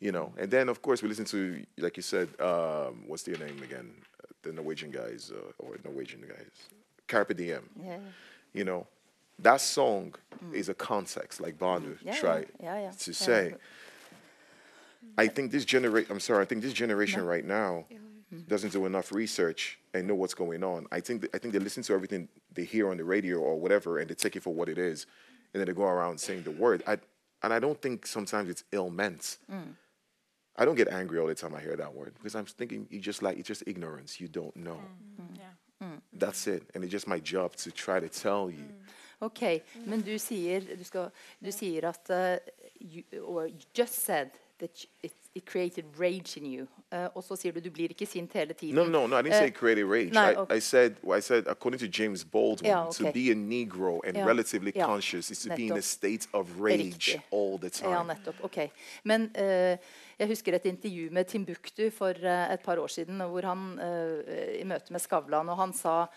You 0.00 0.12
know, 0.12 0.32
and 0.38 0.50
then 0.50 0.68
of 0.68 0.80
course 0.80 1.02
we 1.02 1.08
listen 1.08 1.24
to, 1.26 1.64
like 1.78 1.96
you 1.96 2.02
said, 2.02 2.28
um, 2.40 3.04
what's 3.06 3.24
their 3.24 3.36
name 3.36 3.60
again? 3.62 3.90
The 4.42 4.52
Norwegian 4.52 4.92
guys 4.92 5.32
uh, 5.34 5.52
or 5.58 5.76
Norwegian 5.84 6.20
guys, 6.20 6.50
Carpe 7.08 7.36
Diem. 7.36 7.68
Yeah. 7.82 7.98
You 8.52 8.64
know, 8.64 8.86
that 9.40 9.60
song 9.60 10.14
mm. 10.44 10.54
is 10.54 10.68
a 10.68 10.74
context, 10.74 11.40
like 11.40 11.58
Banu 11.58 11.96
Yeah, 12.02 12.12
yeah, 12.12 12.20
tried 12.20 12.48
yeah, 12.60 12.80
yeah. 12.80 12.90
to 12.90 13.10
Yeah. 13.10 13.16
say. 13.16 13.54
I 15.16 15.26
think 15.28 15.52
this 15.52 15.64
generation. 15.64 16.10
I'm 16.12 16.20
sorry. 16.20 16.42
I 16.42 16.44
think 16.44 16.62
this 16.62 16.72
generation 16.72 17.24
right 17.24 17.44
now 17.44 17.86
mm-hmm. 17.90 18.48
doesn't 18.48 18.72
do 18.72 18.86
enough 18.86 19.12
research 19.12 19.78
and 19.94 20.06
know 20.06 20.14
what's 20.14 20.34
going 20.34 20.62
on. 20.62 20.86
I 20.92 21.00
think 21.00 21.22
th- 21.22 21.30
I 21.34 21.38
think 21.38 21.52
they 21.54 21.60
listen 21.60 21.82
to 21.84 21.94
everything 21.94 22.28
they 22.52 22.64
hear 22.64 22.90
on 22.90 22.96
the 22.96 23.04
radio 23.04 23.38
or 23.38 23.58
whatever, 23.58 23.98
and 23.98 24.08
they 24.10 24.14
take 24.14 24.36
it 24.36 24.42
for 24.42 24.52
what 24.52 24.68
it 24.68 24.78
is, 24.78 25.06
and 25.52 25.60
then 25.60 25.66
they 25.66 25.72
go 25.72 25.84
around 25.84 26.18
saying 26.18 26.42
the 26.42 26.50
word. 26.50 26.82
I 26.86 26.98
and 27.42 27.52
I 27.52 27.58
don't 27.58 27.80
think 27.80 28.06
sometimes 28.06 28.48
it's 28.48 28.64
ill 28.72 28.90
meant. 28.90 29.38
Mm. 29.50 29.74
I 30.56 30.64
don't 30.64 30.74
get 30.74 30.88
angry 30.88 31.20
all 31.20 31.28
the 31.28 31.36
time 31.36 31.54
I 31.54 31.60
hear 31.60 31.76
that 31.76 31.94
word 31.94 32.14
because 32.14 32.34
I'm 32.34 32.46
thinking 32.46 32.86
you 32.90 33.00
just 33.00 33.22
like 33.22 33.38
it's 33.38 33.46
just 33.46 33.62
ignorance. 33.66 34.20
You 34.20 34.28
don't 34.28 34.54
know. 34.56 34.80
Mm. 35.20 35.36
Yeah. 35.36 35.86
That's 36.12 36.48
it, 36.48 36.64
and 36.74 36.82
it's 36.82 36.90
just 36.90 37.06
my 37.06 37.20
job 37.20 37.54
to 37.56 37.70
try 37.70 38.00
to 38.00 38.08
tell 38.08 38.50
you. 38.50 38.64
Ok, 39.20 39.42
men 39.86 40.00
du 40.00 40.14
sier, 40.18 40.62
du 40.78 40.84
skal, 40.86 41.08
du 41.42 41.50
sier 41.52 41.88
at 41.88 42.10
uh, 42.10 42.36
you, 42.80 43.02
or 43.22 43.48
you 43.48 43.58
just 43.74 44.04
said 44.04 44.30
that 44.58 44.84
it, 45.02 45.12
it 45.34 45.44
created 45.46 45.84
rage 45.98 46.36
in 46.36 46.46
you. 46.46 46.66
Uh, 46.92 47.08
og 47.14 47.24
så 47.24 47.36
sier 47.36 47.52
du 47.52 47.60
du 47.60 47.70
blir 47.70 47.90
ikke 47.90 48.06
sint 48.06 48.32
hele 48.32 48.54
tiden. 48.54 48.74
No, 48.74 48.84
no, 48.84 49.06
no. 49.06 49.16
I 49.16 49.22
didn't 49.22 49.38
say 49.38 49.48
it 49.48 49.54
created 49.54 49.84
rage. 49.86 50.12
Nei, 50.12 50.32
I, 50.32 50.36
okay. 50.36 50.56
I 50.56 50.60
said, 50.60 50.96
I 51.16 51.20
said, 51.20 51.46
according 51.46 51.80
to 51.80 51.88
James 51.88 52.24
Baldwin, 52.24 52.70
Yeah, 52.70 52.90
to 52.90 53.12
be 53.12 53.30
a 53.30 53.34
Negro 53.34 54.00
and 54.06 54.16
ja. 54.16 54.24
relatively 54.24 54.72
ja. 54.74 54.86
conscious 54.86 55.30
is 55.30 55.42
to 55.42 55.54
be 55.54 55.66
in 55.66 55.78
a 55.78 55.82
state 55.82 56.26
of 56.32 56.60
rage 56.60 57.14
Riktig. 57.14 57.22
all 57.30 57.58
the 57.58 57.70
time. 57.70 57.90
Ja, 57.90 58.02
nettopp. 58.02 58.44
Ok. 58.44 58.70
Men 59.02 59.30
uh, 59.34 59.78
jeg 60.18 60.32
husker 60.32 60.56
et 60.56 60.66
intervju 60.66 61.12
med 61.14 61.28
Timbuktu 61.30 61.84
for 61.94 62.10
eh, 62.10 62.52
et 62.54 62.62
par 62.64 62.80
år 62.82 62.90
siden, 62.90 63.20
hvor 63.30 63.46
han 63.46 63.78
eh, 63.78 64.56
i 64.58 64.64
møte 64.66 64.90
med 64.90 65.02
Skavlan, 65.02 65.48
og 65.48 65.60
han 65.60 65.74
sa 65.76 66.00
eh, 66.02 66.08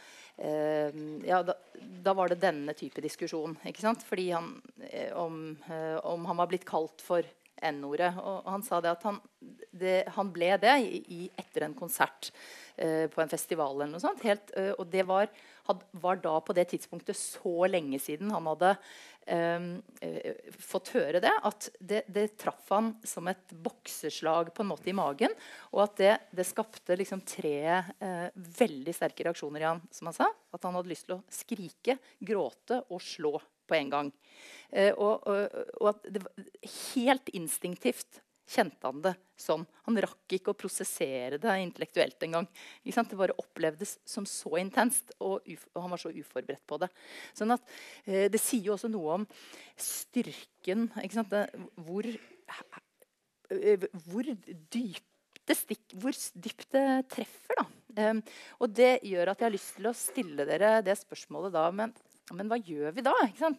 ja, 0.41 1.43
da, 1.45 1.53
da 2.01 2.13
var 2.17 2.31
det 2.31 2.39
denne 2.41 2.73
type 2.77 3.01
diskusjon. 3.03 3.57
ikke 3.67 3.83
sant? 3.83 4.01
Fordi 4.07 4.31
han, 4.33 4.55
eh, 4.89 5.11
om, 5.17 5.57
eh, 5.69 5.97
om 6.07 6.25
han 6.25 6.39
var 6.41 6.49
blitt 6.49 6.65
kalt 6.65 7.03
for 7.05 7.25
N-ordet. 7.61 8.11
Og 8.17 8.49
han 8.49 8.63
sa 8.65 8.81
det 8.81 8.91
at 8.95 9.05
han, 9.05 9.19
det, 9.71 9.95
han 10.15 10.31
ble 10.33 10.55
det 10.61 10.75
i, 10.81 11.01
i, 11.13 11.21
etter 11.39 11.67
en 11.67 11.77
konsert 11.77 12.31
eh, 12.75 13.05
på 13.11 13.21
en 13.21 13.31
festival 13.31 13.75
eller 13.77 13.93
noe 13.93 14.03
sånt. 14.03 14.23
Helt, 14.25 14.53
eh, 14.57 14.73
og 14.77 14.89
det 14.93 15.05
var, 15.09 15.29
had, 15.69 15.85
var 16.03 16.21
da 16.23 16.35
på 16.41 16.55
det 16.57 16.69
tidspunktet 16.73 17.17
så 17.17 17.69
lenge 17.69 18.01
siden 18.01 18.33
han 18.33 18.49
hadde 18.49 18.73
eh, 18.73 18.79
eh, 18.79 19.10
fått 20.59 20.91
høre 20.95 21.21
det, 21.23 21.31
at 21.47 21.69
det, 21.79 22.01
det 22.11 22.37
traff 22.41 22.71
han 22.73 22.93
som 23.07 23.29
et 23.29 23.53
bokseslag 23.53 24.49
på 24.55 24.63
en 24.63 24.71
måte 24.71 24.89
i 24.91 24.95
magen. 24.97 25.33
Og 25.71 25.83
at 25.85 25.95
det, 26.01 26.13
det 26.35 26.47
skapte 26.49 26.97
liksom 26.97 27.21
tre 27.27 27.55
eh, 27.77 28.27
veldig 28.33 28.95
sterke 28.95 29.27
reaksjoner 29.27 29.63
i 29.63 29.69
han, 29.69 29.83
som 29.93 30.09
han 30.09 30.17
sa. 30.17 30.29
At 30.51 30.65
han 30.67 30.75
hadde 30.77 30.91
lyst 30.91 31.07
til 31.07 31.19
å 31.19 31.23
skrike, 31.31 31.97
gråte 32.19 32.81
og 32.89 33.03
slå 33.05 33.35
på 33.69 33.77
en 33.77 33.93
gang. 33.93 34.11
Eh, 34.71 34.91
og, 34.95 35.27
og, 35.29 35.61
og 35.79 35.93
at 35.93 36.11
det 36.11 36.25
var 36.25 36.51
helt 36.95 37.31
instinktivt 37.37 38.23
kjente 38.51 38.87
han 38.89 39.01
det 39.03 39.13
sånn. 39.39 39.63
Han 39.87 39.99
rakk 40.03 40.35
ikke 40.35 40.53
å 40.53 40.57
prosessere 40.57 41.39
det 41.41 41.57
intellektuelt 41.63 42.25
engang. 42.27 42.47
Det 42.83 43.19
bare 43.19 43.37
opplevdes 43.41 43.97
som 44.07 44.27
så 44.29 44.57
intenst, 44.61 45.15
og, 45.19 45.47
og 45.73 45.79
han 45.83 45.93
var 45.95 46.01
så 46.01 46.11
uforberedt 46.13 46.65
på 46.69 46.79
det. 46.81 46.91
Sånn 47.37 47.55
at 47.55 47.63
eh, 48.05 48.27
Det 48.31 48.41
sier 48.41 48.69
jo 48.69 48.75
også 48.75 48.91
noe 48.91 49.21
om 49.21 49.27
styrken? 49.79 50.89
Det, 51.31 51.45
hvor, 51.85 52.07
eh, 52.11 53.87
hvor 54.05 54.33
dypt 54.45 55.07
det 55.49 55.57
stikk, 55.57 55.85
hvor 55.99 56.15
dypt 56.43 56.69
det 56.75 56.87
treffer. 57.11 57.57
da. 57.57 57.65
Um, 57.91 58.21
og 58.63 58.71
det 58.71 59.01
gjør 59.03 59.33
at 59.33 59.41
jeg 59.41 59.47
har 59.49 59.55
lyst 59.55 59.73
til 59.75 59.89
å 59.89 59.97
stille 59.97 60.45
dere 60.47 60.77
det 60.85 60.95
spørsmålet 60.99 61.55
da. 61.55 61.65
Men, 61.75 61.93
men 62.31 62.47
hva 62.51 62.59
gjør 62.61 62.93
vi 62.95 63.03
da? 63.05 63.13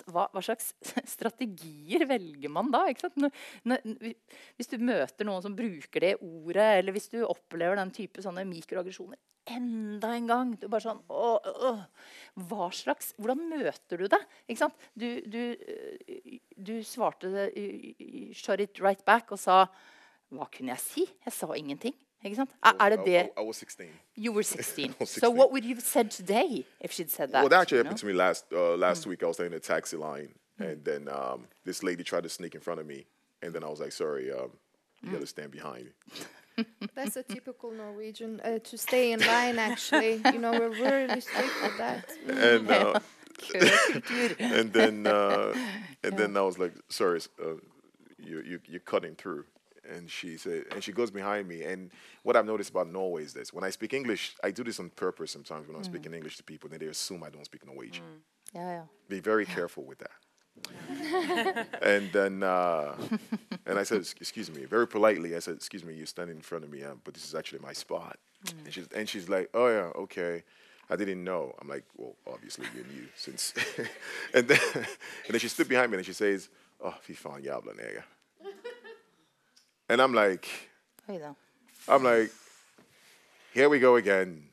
Hva, 0.07 0.29
hva 0.33 0.43
slags 0.45 0.73
strategier 1.17 2.07
velger 2.09 2.53
man 2.53 2.71
da? 2.73 2.85
Når, 3.21 3.35
når, 3.69 4.15
hvis 4.57 4.73
du 4.73 4.79
møter 4.81 5.29
noen 5.29 5.45
som 5.45 5.57
bruker 5.59 6.07
det 6.07 6.15
ordet, 6.23 6.69
eller 6.79 6.97
hvis 6.97 7.11
du 7.13 7.21
opplever 7.27 7.79
den 7.81 7.93
type 7.95 8.25
sånne 8.25 8.47
mikroaggresjoner 8.49 9.21
enda 9.51 10.13
en 10.15 10.29
gang 10.31 10.53
du 10.59 10.69
bare 10.71 10.85
sånn, 10.85 11.01
åh, 11.11 11.49
åh, 11.69 11.81
hva 12.49 12.69
slags, 12.75 13.13
Hvordan 13.19 13.49
møter 13.51 14.03
du 14.03 14.07
det? 14.11 14.21
Du, 14.95 15.09
du, 15.27 15.41
øh, 15.59 16.39
du 16.57 16.75
svarte 16.87 17.49
shut 18.37 18.63
it 18.63 18.81
right 18.83 19.03
back 19.05 19.33
og 19.33 19.41
sa 19.43 19.67
Hva 20.33 20.49
kunne 20.53 20.73
jeg 20.73 20.81
si? 20.81 21.07
Jeg 21.27 21.35
sa 21.37 21.51
ingenting. 21.59 21.97
Ikke 22.25 22.37
sant? 22.37 22.51
Er, 22.67 22.73
er 22.81 22.89
det 22.89 22.99
I, 23.09 23.19
I, 23.19 23.29
I 23.39 23.45
was 23.47 23.57
16. 23.57 23.87
You 24.17 24.33
were 24.33 24.43
16. 24.43 24.91
I 24.91 24.95
was 25.01 25.09
So 25.11 25.31
what 25.31 25.51
would 25.53 25.65
you 25.65 25.75
have 25.75 25.83
said 25.85 26.11
today 26.11 26.65
if 26.81 26.93
she'd 26.93 27.11
said 27.11 27.29
that? 27.33 27.41
well, 27.43 27.49
that 27.49 27.61
actually 27.61 27.79
you 27.79 27.85
know? 27.85 27.89
happened 27.89 28.01
to 28.01 28.07
me 28.07 28.13
last 28.13 28.45
uh, 28.53 28.57
Mm. 28.57 28.79
last 28.79 29.07
week. 29.07 29.23
I 29.23 29.27
was 29.27 29.37
standing 29.37 29.53
in 29.53 29.59
a 29.59 29.61
taxi 29.61 29.97
line, 29.97 30.29
and 30.59 30.85
then 30.85 31.09
um, 31.09 31.47
this 31.65 31.83
lady 31.83 32.05
tried 32.05 32.23
to 32.23 32.29
sneak 32.29 32.55
in 32.55 32.61
front 32.61 32.81
of 32.81 32.87
me, 32.87 33.07
and 33.43 33.53
then 33.55 33.65
I 33.65 33.69
was 33.69 33.81
like, 33.81 33.93
"Sorry, 33.93 34.31
um, 34.33 34.51
you 35.03 35.09
Mm. 35.09 35.13
got 35.13 35.21
to 35.21 35.27
stand 35.27 35.51
behind." 35.51 35.87
That's 36.95 37.17
a 37.17 37.23
typical 37.23 37.71
Norwegian 37.73 38.41
uh, 38.45 38.59
to 38.71 38.77
stay 38.79 39.13
in 39.13 39.21
line. 39.21 39.59
Actually, 39.59 40.21
you 40.33 40.39
know, 40.39 40.53
we're 40.59 40.69
really 40.89 41.21
strict 41.21 41.57
with 41.63 41.77
that. 41.79 42.05
And 42.29 42.71
uh, 42.71 43.01
and 44.39 44.73
then 44.73 45.07
uh, 45.07 45.55
and 46.05 46.17
then 46.19 46.37
I 46.37 46.43
was 46.43 46.59
like, 46.59 46.75
"Sorry, 46.89 47.21
uh, 47.41 47.57
you 48.19 48.43
you 48.51 48.61
you're 48.69 48.81
cutting 48.93 49.17
through." 49.17 49.45
And 49.89 50.11
she 50.11 50.37
said, 50.37 50.65
and 50.73 50.83
she 50.83 50.93
goes 50.93 51.11
behind 51.11 51.49
me. 51.49 51.63
And 51.63 51.91
what 52.23 52.37
I've 52.37 52.47
noticed 52.47 52.71
about 52.71 52.89
Norway 52.89 53.25
is 53.25 53.33
this: 53.33 53.53
when 53.53 53.65
I 53.65 53.71
speak 53.71 53.93
English, 53.93 54.35
I 54.43 54.51
do 54.51 54.65
this 54.65 54.79
on 54.81 54.91
purpose. 54.91 55.31
Sometimes 55.31 55.67
when 55.67 55.77
I'm 55.77 55.85
speaking 55.85 56.15
English 56.15 56.37
to 56.37 56.43
people, 56.43 56.69
then 56.71 56.79
they 56.81 56.87
assume 56.87 57.23
I 57.23 57.31
don't 57.31 57.45
speak 57.45 57.67
Norwegian. 57.67 58.05
Ja, 58.55 58.73
ja. 58.73 58.83
Be 59.09 59.21
very 59.21 59.47
careful 59.47 59.85
with 59.85 59.99
that. 59.99 60.11
and 61.83 62.13
then, 62.13 62.43
uh, 62.43 62.95
and 63.67 63.79
I 63.79 63.85
said, 63.85 64.01
"Excuse 64.21 64.51
me," 64.51 64.67
very 64.67 64.87
politely. 64.87 65.35
I 65.35 65.39
said, 65.41 65.57
"Excuse 65.57 65.85
me, 65.85 65.95
you're 65.95 66.07
standing 66.07 66.37
in 66.37 66.43
front 66.43 66.65
of 66.65 66.71
me, 66.71 66.85
um, 66.85 67.01
but 67.05 67.15
this 67.15 67.25
is 67.25 67.35
actually 67.35 67.61
my 67.61 67.73
spot." 67.73 68.19
And 68.65 68.73
she's 68.73 68.87
and 68.95 69.09
she's 69.09 69.29
like, 69.29 69.49
"Oh 69.55 69.69
yeah, 69.69 69.91
okay." 70.03 70.45
I 70.91 70.97
didn't 70.97 71.25
know. 71.25 71.55
I'm 71.61 71.69
like, 71.69 71.85
"Well, 71.97 72.17
obviously 72.27 72.67
you 72.77 72.85
knew 72.85 73.07
since." 73.17 73.55
and 74.35 74.47
then, 74.47 74.59
and 74.75 75.31
then 75.31 75.41
she 75.41 75.49
stood 75.49 75.69
behind 75.69 75.91
me 75.91 75.97
and 75.97 76.07
she 76.07 76.13
says, 76.13 76.51
"Oh, 76.81 76.95
fy 77.01 77.15
fan 77.15 77.43
jävla 77.43 77.75
nigga." 77.75 78.03
And 79.93 80.01
I'm 80.01 80.15
like, 80.15 80.49
Oi 81.11 81.19
da. 81.19 81.35
I'm 81.87 82.03
like, 82.03 82.33
here 83.53 83.69
we 83.69 83.79
go 83.79 83.97
again. 83.97 84.45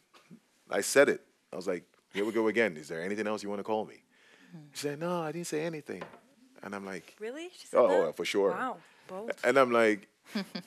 I 0.70 0.82
said 0.82 1.08
it. 1.08 1.22
I 1.54 1.56
was 1.56 1.66
like, 1.66 1.86
here 2.14 2.26
we 2.26 2.34
go 2.34 2.50
again. 2.50 2.76
Is 2.76 2.90
there 2.90 3.02
anything 3.02 3.26
else 3.26 3.42
you 3.42 3.48
want 3.48 3.60
to 3.60 3.64
call 3.64 3.86
me? 3.86 4.04
Hmm. 4.52 4.58
She 4.74 4.80
said, 4.82 5.00
no, 5.00 5.22
I 5.22 5.32
didn't 5.32 5.48
say 5.48 5.62
anything. 5.64 6.04
And 6.62 6.76
I'm 6.76 6.86
like, 6.86 7.16
Really? 7.22 7.48
She 7.58 7.68
said 7.68 7.80
oh, 7.80 8.08
that? 8.08 8.18
for 8.18 8.26
sure. 8.26 8.52
Wow. 8.52 8.78
Bold. 9.08 9.32
And 9.46 9.58
I'm 9.58 9.72
like, 9.72 10.10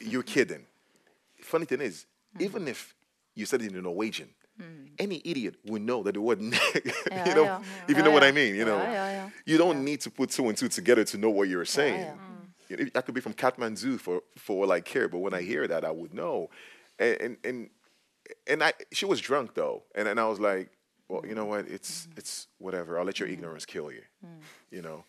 you're 0.01 0.23
kidding. 0.37 0.65
Funny 1.43 1.67
thing 1.67 1.83
is, 1.83 2.07
hmm. 2.35 2.43
even 2.43 2.67
if 2.67 2.95
you 3.35 3.45
said 3.45 3.61
it 3.61 3.75
in 3.75 3.83
Norwegian, 3.83 4.31
hmm. 4.59 4.87
any 4.99 5.21
idiot 5.23 5.57
would 5.67 5.83
know 5.83 6.03
that 6.03 6.15
the 6.15 6.21
word 6.23 6.41
nigga, 6.41 6.95
Yeah, 7.11 7.29
you 7.29 7.35
know, 7.35 7.45
yeah. 7.45 7.59
if 7.89 7.91
you 7.91 7.97
Yeah, 7.97 8.05
know 8.05 8.11
what 8.11 8.25
I 8.25 8.33
mean, 8.33 8.55
you 8.55 8.65
know, 8.65 8.79
Yeah, 8.79 8.93
yeah, 8.93 9.11
yeah. 9.11 9.31
you 9.45 9.59
don't 9.59 9.85
need 9.85 10.01
to 10.01 10.11
put 10.11 10.31
two 10.31 10.49
and 10.49 10.57
two 10.57 10.69
together 10.69 11.05
to 11.05 11.19
know 11.19 11.29
what 11.29 11.49
you're 11.49 11.67
saying. 11.67 12.19
You 12.73 12.79
know, 12.79 12.91
I 12.95 13.03
could 13.03 13.15
be 13.15 13.21
from 13.21 13.35
Kathmandu 13.35 14.01
for, 14.01 14.23
for 14.39 14.65
all 14.65 14.73
I 14.73 14.81
care, 14.81 15.07
but 15.07 15.19
when 15.19 15.35
I 15.35 15.43
hear 15.43 15.69
that, 15.69 15.85
I 15.85 15.91
would 15.91 16.15
know. 16.15 16.49
And, 16.99 17.21
and, 17.21 17.37
and, 17.45 17.71
and 18.47 18.65
I, 18.65 18.73
she 18.93 19.05
was 19.05 19.21
drunk 19.21 19.53
though. 19.53 19.83
And, 19.95 20.09
and 20.09 20.19
I 20.19 20.27
was 20.27 20.41
like, 20.41 20.71
well, 21.07 21.23
you 21.27 21.35
know 21.35 21.45
what? 21.45 21.69
It's, 21.69 22.09
it's 22.17 22.47
whatever. 22.57 22.99
I'll 22.99 23.05
let 23.05 23.21
your 23.21 23.29
mm. 23.29 23.35
ignorance 23.35 23.67
kill 23.67 23.93
you, 23.93 24.01
mm. 24.25 24.41
you 24.71 24.81
know? 24.81 25.05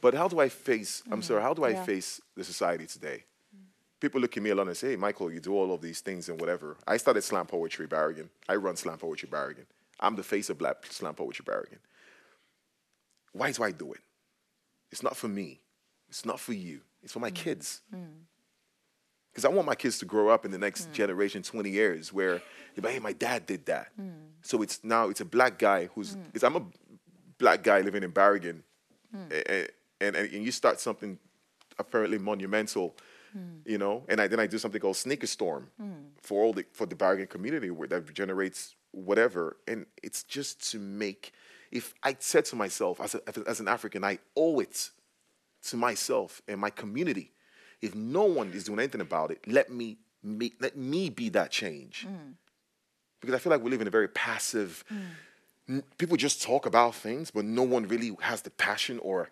But 0.00 0.14
how 0.14 0.26
do 0.26 0.40
I 0.40 0.48
face, 0.48 1.04
I'm 1.12 1.22
sorry, 1.22 1.40
how 1.40 1.54
do 1.54 1.64
I 1.64 1.70
Yeah. 1.70 1.84
face 1.84 2.20
the 2.36 2.42
society 2.42 2.86
today? 2.86 3.24
People 4.00 4.20
look 4.20 4.36
at 4.36 4.42
me 4.42 4.50
a 4.50 4.54
lot 4.56 4.66
and 4.66 4.76
say, 4.76 4.90
hey, 4.90 4.96
Michael, 4.96 5.32
you 5.32 5.38
do 5.38 5.54
all 5.54 5.72
of 5.72 5.80
these 5.80 6.00
things 6.00 6.28
and 6.28 6.40
whatever. 6.40 6.76
I 6.86 6.96
started 6.96 7.22
Slam 7.22 7.46
Poetry 7.46 7.86
Barrigan. 7.86 8.28
I 8.48 8.56
run 8.56 8.76
Slam 8.76 8.98
Poetry 8.98 9.28
Barrigan. 9.28 9.66
I'm 10.00 10.16
the 10.16 10.22
face 10.24 10.50
of 10.50 10.58
Black 10.58 10.86
Slam 10.86 11.14
Poetry 11.14 11.44
Barrigan. 11.44 11.78
Why 13.32 13.52
do 13.52 13.62
I 13.62 13.70
do 13.70 13.92
it? 13.92 14.00
It's 14.90 15.02
not 15.02 15.16
for 15.16 15.28
me. 15.28 15.60
It's 16.08 16.24
not 16.24 16.40
for 16.40 16.54
you. 16.54 16.80
It's 17.02 17.12
for 17.12 17.20
my 17.20 17.30
mm. 17.30 17.34
kids. 17.34 17.82
Mm. 17.94 18.06
Because 19.30 19.44
I 19.44 19.48
want 19.48 19.66
my 19.66 19.74
kids 19.74 19.98
to 19.98 20.04
grow 20.04 20.28
up 20.28 20.44
in 20.44 20.50
the 20.50 20.58
next 20.58 20.90
mm. 20.90 20.92
generation, 20.92 21.42
20 21.42 21.70
years, 21.70 22.12
where 22.12 22.42
they're 22.74 22.82
like, 22.82 22.94
hey, 22.94 22.98
my 22.98 23.12
dad 23.12 23.46
did 23.46 23.66
that. 23.66 23.88
So 24.42 24.62
it's 24.62 24.82
now 24.82 25.08
it's 25.08 25.20
a 25.20 25.24
black 25.24 25.58
guy 25.58 25.88
who's, 25.94 26.16
it's, 26.34 26.42
I'm 26.42 26.56
a 26.56 26.62
black 27.38 27.62
guy 27.62 27.80
living 27.82 28.02
in 28.02 28.10
Barrigan, 28.12 28.62
and, 29.12 29.68
and, 30.00 30.16
and 30.16 30.44
you 30.44 30.50
start 30.50 30.80
something 30.80 31.18
apparently 31.78 32.18
monumental, 32.18 32.96
you 33.64 33.78
know, 33.78 34.04
and 34.08 34.20
I, 34.20 34.26
then 34.26 34.40
I 34.40 34.46
do 34.46 34.58
something 34.58 34.80
called 34.80 34.96
Sneaker 34.96 35.26
Storm 35.26 35.70
for 36.20 36.42
all 36.42 36.52
the, 36.52 36.64
for 36.72 36.86
the 36.86 36.96
Barrigan 36.96 37.28
community 37.28 37.70
where 37.70 37.88
that 37.88 38.12
generates 38.12 38.74
whatever. 38.92 39.56
And 39.66 39.86
it's 40.02 40.22
just 40.24 40.70
to 40.72 40.78
make, 40.78 41.32
if 41.70 41.94
I 42.02 42.16
said 42.18 42.44
to 42.46 42.56
myself, 42.56 43.00
as, 43.00 43.14
a, 43.14 43.20
as 43.46 43.60
an 43.60 43.68
African, 43.68 44.04
I 44.04 44.18
owe 44.36 44.60
it 44.60 44.90
to 45.70 45.76
myself 45.76 46.42
and 46.48 46.60
my 46.60 46.70
community. 46.70 47.32
If 47.80 47.94
no 47.94 48.24
one 48.24 48.52
is 48.52 48.64
doing 48.64 48.80
anything 48.80 49.00
about 49.00 49.30
it, 49.30 49.46
let 49.46 49.70
me, 49.70 49.98
me 50.22 50.52
let 50.60 50.76
me 50.76 51.10
be 51.10 51.28
that 51.30 51.50
change. 51.50 52.06
Mm. 52.08 52.34
Because 53.20 53.34
I 53.34 53.38
feel 53.38 53.50
like 53.50 53.62
we 53.62 53.70
live 53.70 53.80
in 53.80 53.86
a 53.86 53.90
very 53.90 54.08
passive. 54.08 54.84
Mm. 54.92 55.00
n- 55.68 55.82
People 55.96 56.16
just 56.16 56.42
talk 56.42 56.66
about 56.66 56.94
things, 56.94 57.30
but 57.30 57.44
no 57.44 57.62
one 57.62 57.86
really 57.86 58.16
has 58.20 58.42
the 58.42 58.50
passion 58.50 58.98
or, 59.00 59.30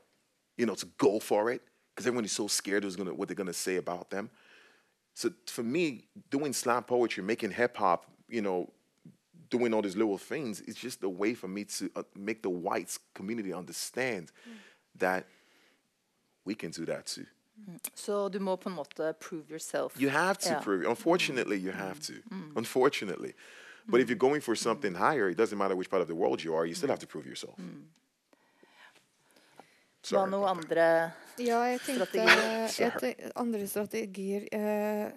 you 0.57 0.66
know, 0.66 0.74
to 0.74 0.87
go 0.99 1.18
for 1.18 1.51
it. 1.51 1.62
Because 1.95 2.07
everyone 2.07 2.24
is 2.24 2.32
so 2.32 2.47
scared 2.47 2.84
of 2.84 2.97
gonna, 2.97 3.14
what 3.14 3.28
they're 3.28 3.34
gonna 3.34 3.53
say 3.53 3.76
about 3.76 4.11
them. 4.11 4.30
So 5.14 5.30
for 5.47 5.62
me, 5.62 6.05
doing 6.30 6.53
slam 6.53 6.82
poetry, 6.84 7.22
making 7.22 7.53
hip 7.53 7.76
hop, 7.76 8.07
you 8.28 8.43
know, 8.43 8.70
doing 9.49 9.72
all 9.72 9.82
these 9.82 9.97
little 9.97 10.18
things, 10.18 10.61
it's 10.66 10.78
just 10.78 11.03
a 11.03 11.09
way 11.09 11.34
for 11.34 11.49
me 11.49 11.64
to 11.64 11.91
uh, 11.97 12.03
make 12.14 12.43
the 12.43 12.51
whites 12.51 12.99
community 13.14 13.53
understand 13.53 14.30
mm. 14.49 14.53
that 14.99 15.26
we 16.47 16.55
can 16.55 16.70
do 16.70 16.84
that 16.84 17.07
too. 17.07 17.26
Så 17.94 18.28
du 18.28 18.38
må 18.38 18.57
på 18.57 18.68
en 18.68 18.74
måte 18.74 19.14
prove 19.20 19.44
yourself. 19.51 20.01
You 20.01 20.11
have 20.11 20.34
to 20.34 20.49
Yeah. 20.49 20.62
prove 20.62 20.82
it. 20.82 20.88
Unfortunately, 20.88 21.57
you 21.57 21.72
have 21.72 22.01
to. 22.01 22.12
Mm. 22.12 22.22
Mm. 22.30 22.53
Unfortunately. 22.57 23.32
But 23.88 24.01
if 24.01 24.09
you're 24.09 24.28
going 24.30 24.42
for 24.42 24.57
something 24.57 24.94
higher, 24.97 25.28
it 25.30 25.38
doesn't 25.38 25.59
matter 25.59 25.76
which 25.76 25.90
part 25.90 26.03
of 26.03 26.09
the 26.09 26.14
world 26.14 26.42
you 26.42 26.55
are, 26.57 26.66
you 26.66 26.74
still 26.74 26.88
mm. 26.88 26.90
have 26.90 27.01
to 27.01 27.07
prove 27.07 27.26
yourself. 27.26 27.59
Hva 30.07 30.21
Sorry. 30.23 30.31
noe 30.31 30.47
about 30.47 30.57
andre 30.57 31.13
Ja, 31.43 31.59
jeg 31.69 31.81
tenkte 31.85 32.23
jeg 32.23 32.93
tenkte, 32.95 33.31
Andre 33.37 33.67
strategier 33.69 34.47
eh, 34.55 35.11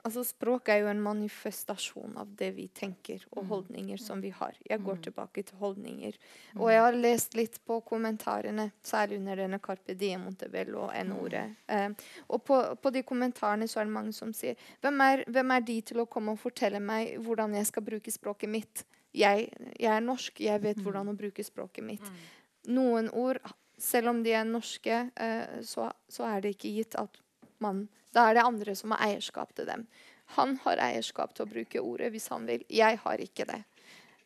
Altså, 0.00 0.24
språk 0.26 0.70
er 0.72 0.80
jo 0.82 0.88
en 0.90 1.02
manifestasjon 1.04 2.16
av 2.18 2.30
det 2.38 2.50
vi 2.56 2.66
tenker, 2.74 3.22
og 3.36 3.46
holdninger 3.50 4.00
som 4.00 4.22
vi 4.24 4.32
har. 4.34 4.56
Jeg 4.66 4.82
går 4.82 4.98
tilbake 5.04 5.44
til 5.46 5.60
holdninger. 5.60 6.16
Og 6.56 6.70
jeg 6.72 6.80
har 6.82 6.96
lest 6.96 7.36
litt 7.38 7.60
på 7.66 7.78
kommentarene, 7.86 8.70
særlig 8.82 9.20
under 9.20 9.44
denne 9.44 9.60
Carpe 9.62 9.94
Diem 9.98 10.24
Montebello 10.26 10.86
og 10.88 10.96
N-ordet. 11.04 11.44
Eh, 11.70 11.88
og 12.28 12.42
på, 12.48 12.58
på 12.80 12.94
de 12.94 13.04
kommentarene 13.06 13.68
så 13.70 13.82
er 13.82 13.90
det 13.90 13.94
mange 13.94 14.16
som 14.16 14.34
sier 14.36 14.58
hvem 14.82 15.04
er, 15.06 15.24
hvem 15.30 15.54
er 15.54 15.68
de 15.70 15.78
til 15.92 16.02
å 16.02 16.08
komme 16.10 16.34
og 16.34 16.42
fortelle 16.42 16.82
meg 16.82 17.14
hvordan 17.22 17.54
jeg 17.60 17.70
skal 17.70 17.86
bruke 17.86 18.14
språket 18.14 18.50
mitt? 18.50 18.84
Jeg, 19.14 19.50
jeg 19.76 19.90
er 19.92 20.04
norsk, 20.04 20.42
jeg 20.42 20.62
vet 20.62 20.82
hvordan 20.82 21.12
å 21.12 21.18
bruke 21.18 21.44
språket 21.46 21.86
mitt. 21.86 22.12
Noen 22.70 23.08
ord 23.16 23.38
selv 23.80 24.12
om 24.12 24.22
de 24.24 24.34
er 24.36 24.46
norske, 24.46 25.02
eh, 25.16 25.60
så, 25.66 25.90
så 26.08 26.28
er 26.28 26.44
det 26.44 26.54
ikke 26.56 26.74
gitt 26.76 26.96
at 27.00 27.20
man 27.60 27.88
Da 28.10 28.24
er 28.26 28.34
det 28.34 28.42
andre 28.42 28.72
som 28.74 28.90
har 28.90 29.04
eierskap 29.06 29.52
til 29.54 29.68
dem. 29.68 29.84
Han 30.34 30.56
har 30.64 30.80
eierskap 30.82 31.30
til 31.34 31.44
å 31.44 31.50
bruke 31.50 31.78
ordet 31.78 32.08
hvis 32.10 32.26
han 32.32 32.42
vil. 32.48 32.64
Jeg 32.66 32.98
har 33.04 33.22
ikke 33.22 33.46
det. 33.46 33.60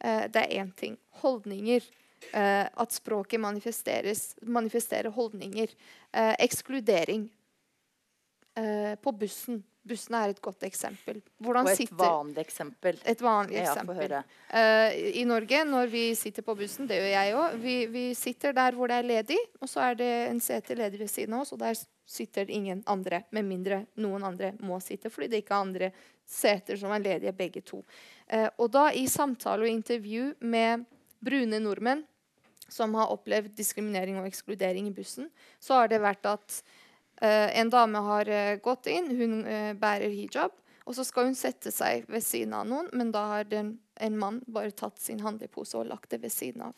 Eh, 0.00 0.24
det 0.32 0.40
er 0.40 0.62
én 0.62 0.70
ting. 0.72 0.96
Holdninger. 1.20 1.84
Eh, 2.32 2.64
at 2.64 2.96
språket 2.96 3.42
manifesterer 3.42 5.10
holdninger. 5.12 5.74
Ekskludering. 6.14 7.28
På 9.02 9.12
bussen. 9.18 9.64
Bussen 9.84 10.14
er 10.16 10.32
et 10.32 10.40
godt 10.40 10.64
eksempel. 10.64 11.18
Hvordan 11.44 11.66
Og 11.66 11.72
et 11.74 11.76
sitter 11.76 11.98
vanlig 12.00 12.40
eksempel. 12.40 13.00
et 13.04 13.22
vanlig 13.22 13.58
eksempel. 13.60 14.14
Eh, 14.48 14.94
I 15.20 15.24
Norge, 15.28 15.64
når 15.68 15.90
vi 15.92 16.04
sitter 16.14 16.42
på 16.42 16.54
bussen, 16.56 16.88
det 16.88 16.96
gjør 17.02 17.10
jeg 17.12 17.34
òg, 17.34 17.58
vi, 17.60 17.74
vi 17.92 18.04
sitter 18.14 18.56
der 18.56 18.72
hvor 18.72 18.88
det 18.88 18.96
er 18.96 19.10
ledig, 19.10 19.38
og 19.60 19.68
så 19.68 19.90
er 19.90 19.98
det 20.00 20.12
en 20.30 20.40
sete 20.40 20.74
ledig 20.78 21.00
ved 21.00 21.12
siden 21.12 21.36
av 21.36 21.44
oss, 21.44 21.52
og 21.52 21.60
der 21.60 21.76
sitter 22.06 22.50
ingen 22.50 22.82
andre, 22.86 23.22
med 23.30 23.44
mindre 23.44 23.84
noen 24.00 24.24
andre 24.24 24.54
må 24.60 24.80
sitte, 24.80 25.12
fordi 25.12 25.28
det 25.28 25.42
ikke 25.42 25.54
er 25.54 25.66
andre 25.66 25.92
seter 26.24 26.80
som 26.80 26.92
er 26.92 27.04
ledige, 27.04 27.36
begge 27.36 27.60
to. 27.60 27.82
Uh, 28.32 28.48
og 28.58 28.70
da 28.72 28.88
i 28.92 29.04
samtale 29.08 29.66
og 29.66 29.72
intervju 29.72 30.32
med 30.40 30.84
brune 31.24 31.60
nordmenn 31.60 32.04
som 32.68 32.94
har 32.96 33.12
opplevd 33.12 33.52
diskriminering 33.56 34.16
og 34.20 34.28
ekskludering 34.28 34.88
i 34.88 34.94
bussen, 34.96 35.28
så 35.60 35.82
har 35.82 35.92
det 35.92 36.00
vært 36.02 36.24
at 36.28 36.62
en 37.54 37.70
dame 37.70 37.98
har 38.08 38.28
eh, 38.28 38.56
gått 38.62 38.86
inn, 38.90 39.10
hun 39.16 39.44
eh, 39.46 39.72
bærer 39.78 40.12
hijab. 40.12 40.54
Og 40.84 40.96
så 40.96 41.04
skal 41.06 41.30
hun 41.30 41.38
sette 41.38 41.72
seg 41.72 42.04
ved 42.12 42.24
siden 42.24 42.52
av 42.58 42.66
noen, 42.68 42.90
men 42.92 43.12
da 43.14 43.22
har 43.30 43.46
den, 43.48 43.78
en 44.00 44.18
mann 44.20 44.42
bare 44.46 44.74
tatt 44.76 45.00
sin 45.00 45.22
handlepose 45.24 45.78
og 45.80 45.88
lagt 45.88 46.10
det 46.12 46.20
ved 46.20 46.32
siden 46.32 46.66
av. 46.66 46.74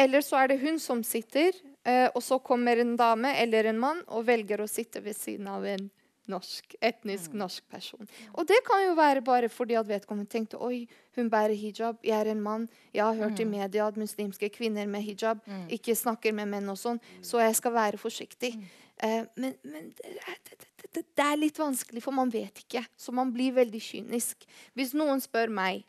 Eller 0.00 0.24
så 0.24 0.40
er 0.40 0.50
det 0.50 0.62
hun 0.62 0.80
som 0.82 1.02
sitter, 1.06 1.52
eh, 1.84 2.08
og 2.14 2.22
så 2.24 2.40
kommer 2.42 2.80
en 2.80 2.96
dame 2.96 3.34
eller 3.42 3.68
en 3.70 3.78
mann 3.78 4.00
og 4.08 4.24
velger 4.26 4.64
å 4.64 4.70
sitte 4.70 5.04
ved 5.04 5.16
siden 5.18 5.50
av 5.52 5.66
en 5.68 5.90
norsk, 6.30 6.76
etnisk 6.80 7.34
norsk 7.36 7.66
person. 7.68 8.06
Og 8.32 8.46
det 8.48 8.60
kan 8.66 8.80
jo 8.86 8.94
være 8.96 9.22
bare 9.24 9.50
fordi 9.52 9.76
at 9.78 9.88
vedkommende 9.88 10.30
tenkte 10.30 10.60
oi, 10.62 10.86
hun 11.18 11.28
bærer 11.30 11.54
hijab, 11.58 12.00
jeg 12.02 12.16
er 12.16 12.30
en 12.32 12.42
mann, 12.42 12.68
jeg 12.94 13.04
har 13.04 13.18
hørt 13.18 13.42
i 13.42 13.46
media 13.48 13.86
at 13.86 13.98
muslimske 14.00 14.48
kvinner 14.54 14.88
med 14.90 15.04
hijab 15.04 15.44
ikke 15.68 15.94
snakker 15.94 16.32
med 16.32 16.48
menn 16.50 16.72
og 16.72 16.80
sånn, 16.80 17.00
så 17.22 17.42
jeg 17.44 17.58
skal 17.60 17.76
være 17.76 18.00
forsiktig. 18.00 18.54
Eh, 19.02 19.24
men 19.34 19.54
men 19.62 19.90
det, 19.98 20.58
det, 20.92 21.02
det 21.02 21.24
er 21.24 21.40
litt 21.40 21.58
vanskelig, 21.58 22.02
for 22.04 22.14
man 22.14 22.30
vet 22.32 22.62
ikke. 22.64 22.84
Så 22.96 23.12
man 23.12 23.32
blir 23.34 23.56
veldig 23.56 23.82
kynisk. 23.82 24.46
Hvis 24.74 24.94
noen 24.96 25.22
spør 25.24 25.52
meg 25.52 25.84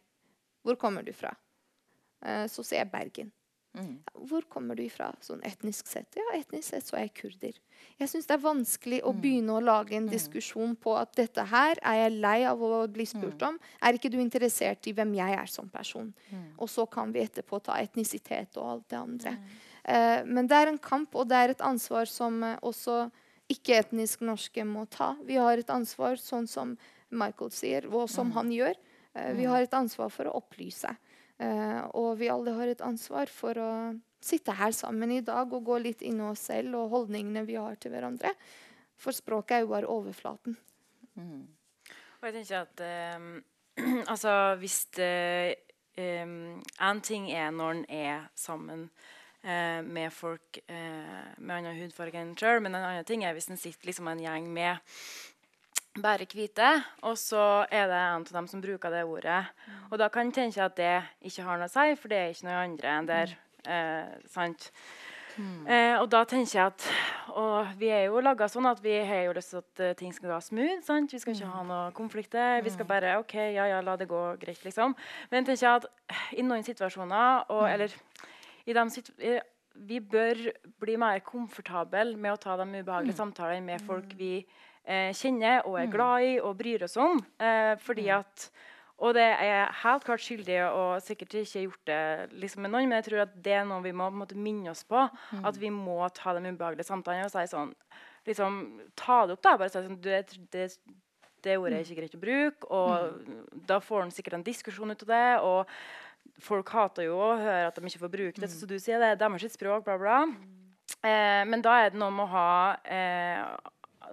hvor 0.66 0.80
kommer 0.82 1.06
du 1.06 1.14
fra, 1.14 1.36
eh, 2.26 2.46
så 2.50 2.66
sier 2.66 2.82
jeg 2.82 2.94
Bergen. 2.94 3.34
Hvor 4.26 4.46
kommer 4.50 4.78
du 4.78 4.84
ifra, 4.86 5.10
sånn 5.24 5.42
etnisk 5.46 5.90
sett? 5.92 6.16
Ja, 6.18 6.24
etnisk 6.38 6.70
sett 6.72 6.88
så 6.88 6.98
er 6.98 7.06
jeg 7.06 7.14
kurder. 7.20 7.58
Jeg 8.00 8.12
syns 8.12 8.28
det 8.30 8.36
er 8.36 8.44
vanskelig 8.44 9.02
å 9.06 9.12
begynne 9.14 9.56
å 9.56 9.64
lage 9.64 9.98
en 9.98 10.08
diskusjon 10.10 10.74
på 10.80 10.96
at 10.98 11.14
dette 11.18 11.44
her 11.52 11.80
er 11.84 12.00
jeg 12.00 12.16
lei 12.24 12.38
av 12.48 12.64
å 12.64 12.86
bli 12.92 13.06
spurt 13.10 13.44
om. 13.46 13.60
Er 13.84 13.98
ikke 13.98 14.12
du 14.12 14.18
interessert 14.24 14.88
i 14.88 14.96
hvem 14.96 15.14
jeg 15.20 15.38
er 15.38 15.52
som 15.52 15.70
person? 15.72 16.10
Og 16.58 16.72
så 16.72 16.88
kan 16.92 17.14
vi 17.16 17.24
etterpå 17.24 17.60
ta 17.64 17.78
etnisitet 17.84 18.58
og 18.58 18.72
alt 18.72 18.90
det 18.92 19.00
andre. 19.00 19.38
Uh, 19.86 20.26
men 20.26 20.48
det 20.50 20.58
er 20.58 20.72
en 20.72 20.82
kamp, 20.82 21.14
og 21.14 21.30
det 21.30 21.38
er 21.38 21.52
et 21.54 21.62
ansvar 21.62 22.10
som 22.10 22.40
uh, 22.42 22.56
også 22.66 23.06
ikke-etnisk 23.54 24.24
norske 24.26 24.64
må 24.66 24.88
ta. 24.90 25.12
Vi 25.28 25.38
har 25.38 25.62
et 25.62 25.70
ansvar, 25.70 26.18
sånn 26.18 26.48
som 26.50 26.74
Michael 27.14 27.52
sier, 27.54 27.86
og 27.92 28.10
som 28.10 28.32
han 28.34 28.50
gjør. 28.50 28.74
Uh, 29.14 29.30
vi 29.38 29.46
har 29.46 29.62
et 29.62 29.78
ansvar 29.78 30.10
for 30.10 30.26
å 30.26 30.40
opplyse. 30.42 30.90
Eh, 31.42 31.82
og 32.00 32.14
vi 32.20 32.30
alle 32.32 32.54
har 32.56 32.72
et 32.72 32.84
ansvar 32.86 33.32
for 33.32 33.60
å 33.60 33.72
sitte 34.24 34.56
her 34.56 34.72
sammen 34.76 35.12
i 35.12 35.24
dag 35.26 35.52
og 35.54 35.68
gå 35.68 35.80
litt 35.84 36.06
inn 36.06 36.22
i 36.22 36.30
oss 36.30 36.48
selv 36.50 36.78
og 36.80 36.94
holdningene 36.94 37.44
vi 37.48 37.58
har 37.60 37.76
til 37.80 37.94
hverandre. 37.94 38.32
For 38.96 39.16
språket 39.16 39.58
er 39.58 39.66
jo 39.66 39.74
bare 39.74 39.92
overflaten. 39.92 40.56
Og 41.20 42.30
jeg 42.30 42.38
tenker 42.38 42.64
at 42.64 42.86
eh, 42.86 43.28
altså 44.12 44.56
hvis 44.62 44.86
det 44.96 45.62
En 45.96 47.00
ting 47.00 47.30
er 47.32 47.54
når 47.56 47.70
en 47.72 47.84
er 47.88 48.24
sammen 48.36 48.82
uh, 49.48 49.80
med 49.80 50.12
folk 50.12 50.58
uh, 50.68 51.30
med 51.38 51.54
annen 51.56 51.78
hudfarge 51.80 52.20
enn 52.20 52.34
sjøl, 52.36 52.60
men 52.60 52.76
en 52.76 52.84
annen 52.84 53.08
ting 53.08 53.24
er 53.24 53.32
hvis 53.32 53.48
en 53.48 53.62
sitter 53.62 53.88
liksom 53.88 54.10
en 54.12 54.20
gjeng 54.20 54.50
med 54.52 54.76
bare 56.02 56.28
hvite, 56.28 56.70
og 57.08 57.18
så 57.20 57.66
er 57.72 57.88
det 57.88 57.98
en 58.00 58.26
av 58.26 58.32
dem 58.38 58.48
som 58.52 58.62
bruker 58.64 58.92
det 58.92 59.06
ordet. 59.08 59.42
Og 59.90 60.00
da 60.02 60.10
kan 60.12 60.28
en 60.28 60.36
tenke 60.36 60.64
at 60.64 60.76
det 60.78 60.94
ikke 61.24 61.46
har 61.48 61.60
noe 61.60 61.70
å 61.70 61.76
si, 61.76 61.98
for 62.00 62.12
det 62.12 62.22
er 62.22 62.34
ikke 62.34 62.50
noe 62.50 62.62
andre 62.62 62.96
enn 62.96 63.10
der. 63.10 63.36
Eh, 63.66 64.16
sant? 64.32 64.70
Eh, 65.36 65.96
og 66.00 66.08
da 66.14 66.22
tenker 66.24 66.54
jeg 66.54 66.64
at 66.64 66.84
Og 67.36 67.72
vi 67.76 67.90
er 67.92 68.06
jo 68.06 68.22
laga 68.24 68.46
sånn 68.48 68.70
at 68.70 68.80
vi 68.80 68.94
har 69.04 69.26
jo 69.26 69.34
lyst 69.36 69.52
til 69.52 69.60
at 69.60 69.82
uh, 69.84 69.96
ting 70.00 70.14
skal 70.16 70.30
gå 70.32 70.38
smooth. 70.46 70.84
sant? 70.86 71.12
Vi 71.12 71.20
skal 71.20 71.36
ikke 71.36 71.50
ha 71.52 71.64
noe 71.68 71.90
konflikter. 71.98 72.62
Vi 72.64 72.72
skal 72.72 72.88
bare 72.88 73.18
OK, 73.20 73.34
ja, 73.58 73.66
ja, 73.68 73.82
la 73.84 73.98
det 74.00 74.08
gå 74.08 74.22
greit, 74.40 74.62
liksom. 74.64 74.96
Men 75.32 75.44
jeg 75.44 75.50
tenker 75.50 75.74
at 75.74 75.90
i 76.40 76.46
noen 76.46 76.64
situasjoner, 76.64 77.50
og, 77.52 77.66
eller 77.68 77.92
i 78.66 78.78
de 78.78 78.86
situ 78.94 79.12
Vi 79.76 80.00
bør 80.00 80.40
bli 80.80 80.96
mer 80.96 81.20
komfortable 81.20 82.16
med 82.16 82.32
å 82.32 82.40
ta 82.40 82.56
de 82.56 82.70
ubehagelige 82.72 83.18
samtalene 83.18 83.66
med 83.66 83.84
folk 83.84 84.16
vi 84.16 84.46
kjenner 85.18 85.66
og 85.66 85.80
er 85.82 85.92
glad 85.92 86.24
i 86.28 86.34
og 86.40 86.56
bryr 86.60 86.86
oss 86.86 86.98
om. 87.02 87.22
Eh, 87.42 87.74
fordi 87.82 88.10
at 88.14 88.50
og 89.04 89.12
det 89.18 89.26
er 89.28 89.74
helt 89.82 90.06
klart 90.08 90.24
skyldig 90.24 90.60
og 90.70 91.02
sikkert 91.04 91.34
ikke 91.42 91.66
gjort 91.66 91.90
det 91.90 92.04
liksom 92.40 92.62
med 92.64 92.72
noen, 92.72 92.88
men 92.88 93.02
jeg 93.02 93.10
tror 93.10 93.26
at 93.26 93.34
det 93.44 93.58
er 93.58 93.66
noe 93.68 93.84
vi 93.84 93.92
må 93.92 94.08
måte 94.16 94.38
minne 94.40 94.72
oss 94.72 94.86
på. 94.88 95.02
At 95.44 95.58
vi 95.60 95.68
må 95.74 95.98
ta 96.16 96.32
de 96.38 96.46
ubehagelige 96.48 96.88
samtalene 96.88 97.28
og 97.28 97.34
si 97.34 97.44
sånn 97.52 97.74
liksom, 98.26 98.62
Ta 98.96 99.26
det 99.28 99.36
opp, 99.36 99.44
da. 99.44 99.58
Bare 99.60 99.74
si 99.74 99.82
sånn 99.84 100.00
du, 100.00 100.08
det, 100.08 100.40
det, 100.56 100.70
det 101.44 101.58
ordet 101.60 101.82
er 101.82 101.84
ikke 101.84 102.00
greit 102.00 102.16
å 102.16 102.24
bruke. 102.24 102.72
Og 102.72 103.62
da 103.68 103.82
får 103.84 104.06
en 104.06 104.16
sikkert 104.16 104.40
en 104.40 104.48
diskusjon 104.48 104.96
ut 104.96 105.06
av 105.10 105.12
det. 105.12 105.28
Og 105.44 106.42
folk 106.48 106.72
hater 106.72 107.10
jo 107.10 107.20
å 107.20 107.36
høre 107.36 107.68
at 107.68 107.76
de 107.76 107.92
ikke 107.92 108.06
får 108.08 108.16
bruke 108.16 108.42
det. 108.42 108.52
Så 108.54 108.70
du 108.70 108.78
sier 108.80 109.04
det 109.04 109.12
er 109.12 109.20
deres 109.22 109.60
språk, 109.60 109.84
bla, 109.86 110.00
bla. 110.00 110.24
Eh, 111.04 111.44
men 111.52 111.62
da 111.66 111.82
er 111.84 111.92
det 111.92 112.00
noe 112.00 112.16
med 112.16 112.30
å 112.30 112.32
ha 112.32 112.50
eh, 112.88 113.44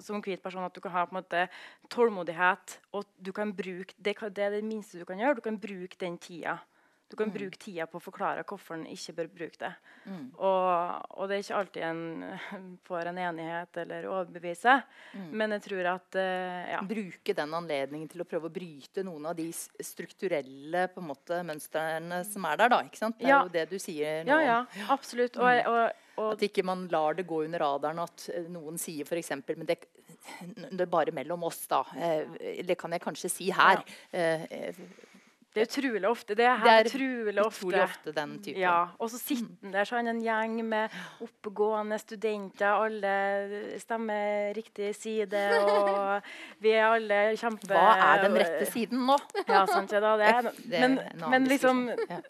som 0.00 0.22
hvit 0.24 0.42
person 0.42 0.64
at 0.64 0.74
du 0.74 0.80
kan 0.80 0.92
ha 0.94 1.04
på 1.06 1.16
en 1.16 1.20
måte 1.22 1.46
tålmodighet. 1.92 2.78
Og 2.96 3.04
du 3.18 3.32
kan 3.32 3.52
bruke, 3.52 3.94
det, 3.98 4.16
det 4.32 4.44
er 4.48 4.58
det 4.58 4.64
minste 4.64 4.98
du 5.00 5.04
kan 5.08 5.18
gjøre. 5.20 5.40
Du 5.40 5.44
kan 5.44 5.58
bruke 5.60 5.98
den 6.00 6.18
tida. 6.18 6.58
Du 7.12 7.16
kan 7.20 7.28
bruke 7.28 7.58
tida 7.60 7.84
på 7.84 7.98
å 7.98 8.00
forklare 8.00 8.40
hvorfor 8.48 8.78
en 8.78 8.86
ikke 8.88 9.12
bør 9.18 9.26
bruke 9.34 9.58
det. 9.60 9.68
Og, 10.40 11.18
og 11.20 11.26
det 11.28 11.36
er 11.36 11.42
ikke 11.42 11.58
alltid 11.58 11.82
en 11.84 11.98
får 12.88 13.10
en 13.10 13.18
enighet 13.20 13.80
eller 13.82 14.06
overbevise. 14.08 14.78
Men 15.28 15.52
jeg 15.58 15.66
tror 15.66 15.90
at 15.90 16.16
uh, 16.16 16.70
ja. 16.72 16.80
Bruke 16.88 17.34
den 17.36 17.52
anledningen 17.58 18.08
til 18.08 18.24
å 18.24 18.28
prøve 18.30 18.48
å 18.48 18.54
bryte 18.54 19.04
noen 19.04 19.28
av 19.28 19.36
de 19.36 19.50
strukturelle 19.52 20.86
på 20.94 21.02
en 21.02 21.10
måte, 21.10 21.42
mønstrene 21.44 22.22
som 22.28 22.48
er 22.48 22.62
der. 22.62 22.72
da, 22.72 22.80
ikke 22.88 23.02
sant? 23.02 23.18
Det 23.20 23.28
er 23.28 23.34
Ja. 23.34 23.42
jo 23.44 23.52
det 23.58 23.66
du 23.68 23.76
sier 23.82 24.24
nå. 24.24 24.32
Ja, 24.32 24.40
ja, 24.48 24.88
absolutt. 24.96 25.36
Og, 25.36 25.68
og, 25.68 26.01
og 26.22 26.32
At 26.36 26.44
ikke 26.48 26.64
man 26.66 26.86
lar 26.92 27.14
det 27.18 27.26
gå 27.28 27.42
under 27.44 27.62
radaren 27.64 27.98
at 28.04 28.28
eh, 28.34 28.48
noen 28.52 28.78
sier 28.80 29.04
f.eks. 29.08 29.30
Men 29.52 29.66
det, 29.68 29.78
det 30.70 30.80
er 30.86 30.92
bare 30.92 31.14
mellom 31.14 31.44
oss, 31.48 31.64
da. 31.70 31.82
Eh, 31.96 32.60
Det 32.66 32.78
kan 32.80 32.92
jeg 32.96 33.02
kanskje 33.04 33.30
si 33.32 33.50
her. 33.54 33.82
Eh, 34.12 34.46
det 35.52 35.60
er 35.60 35.66
utrolig 35.68 36.08
ofte. 36.08 36.32
Det 36.34 36.46
er 36.48 36.62
Det 36.64 36.72
er 36.72 36.86
utrolig 36.88 37.42
ofte. 37.44 37.80
ofte 37.84 38.12
den 38.16 38.30
typen. 38.40 38.60
Ja, 38.62 38.86
og 38.98 39.10
så 39.12 39.18
sitter 39.20 39.72
der 39.74 39.84
så 39.84 39.98
er 39.98 40.08
en 40.08 40.22
gjeng 40.24 40.54
med 40.64 40.94
oppegående 41.20 41.98
studenter. 42.00 42.70
Alle 42.86 43.76
stemmer 43.82 44.54
riktig 44.56 44.94
side, 44.96 45.42
og 45.60 46.22
vi 46.64 46.72
er 46.72 46.86
alle 46.94 47.18
kjempe... 47.36 47.68
Hva 47.68 47.90
er 48.14 48.24
den 48.24 48.38
rette 48.40 48.70
siden 48.72 49.04
nå? 49.04 49.18
Ja, 49.44 49.66
sant, 49.68 49.92
ja, 49.92 50.00
da, 50.00 50.14
det 50.16 50.54
Det 50.70 50.80
men, 50.80 50.96
men 51.28 51.44
liksom. 51.52 51.84
Ja. 52.08 52.22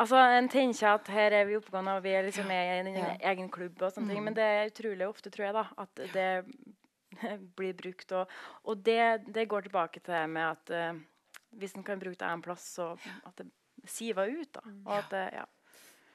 Altså, 0.00 0.16
En 0.16 0.48
tenker 0.48 0.86
at 0.94 1.08
her 1.12 1.34
er 1.36 1.44
vi 1.44 1.56
oppegående, 1.58 1.98
og 1.98 2.02
vi 2.06 2.14
er 2.16 2.24
liksom 2.24 2.46
med 2.48 2.60
i 2.64 2.78
en. 2.80 2.90
Mm. 2.96 3.20
egen 3.32 3.50
klubb. 3.52 3.82
og 3.82 3.92
sånne 3.92 4.14
ting, 4.14 4.24
Men 4.24 4.34
det 4.34 4.46
er 4.48 4.70
utrolig 4.70 5.06
ofte, 5.06 5.30
tror 5.30 5.44
jeg, 5.50 5.54
da, 5.54 5.64
at 5.78 6.02
det 6.14 6.28
blir 7.58 7.74
brukt. 7.76 8.12
Og, 8.16 8.26
og 8.64 8.84
det, 8.86 9.00
det 9.28 9.48
går 9.48 9.68
tilbake 9.68 10.00
til 10.00 10.14
det 10.14 10.22
med 10.30 10.42
at 10.48 10.72
uh, 10.94 11.00
hvis 11.60 11.74
en 11.76 11.84
kan 11.84 11.98
bruke 12.00 12.16
det 12.16 12.28
en 12.32 12.42
plass, 12.42 12.64
så 12.78 12.92
at 13.26 13.36
det 13.42 13.50
siver 13.90 14.30
ut. 14.40 14.52
da, 14.54 14.60
Mm. 14.64 14.82
og 14.86 14.98
at 14.98 15.10
det, 15.10 15.24
ja. 15.34 15.44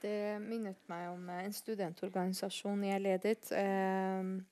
Det 0.02 0.18
minnet 0.42 0.78
meg 0.92 1.08
om 1.10 1.30
eh, 1.30 1.46
en 1.46 1.54
studentorganisasjon 1.56 2.84
jeg 2.84 3.02
ledet. 3.02 3.48
ehm, 3.58 4.46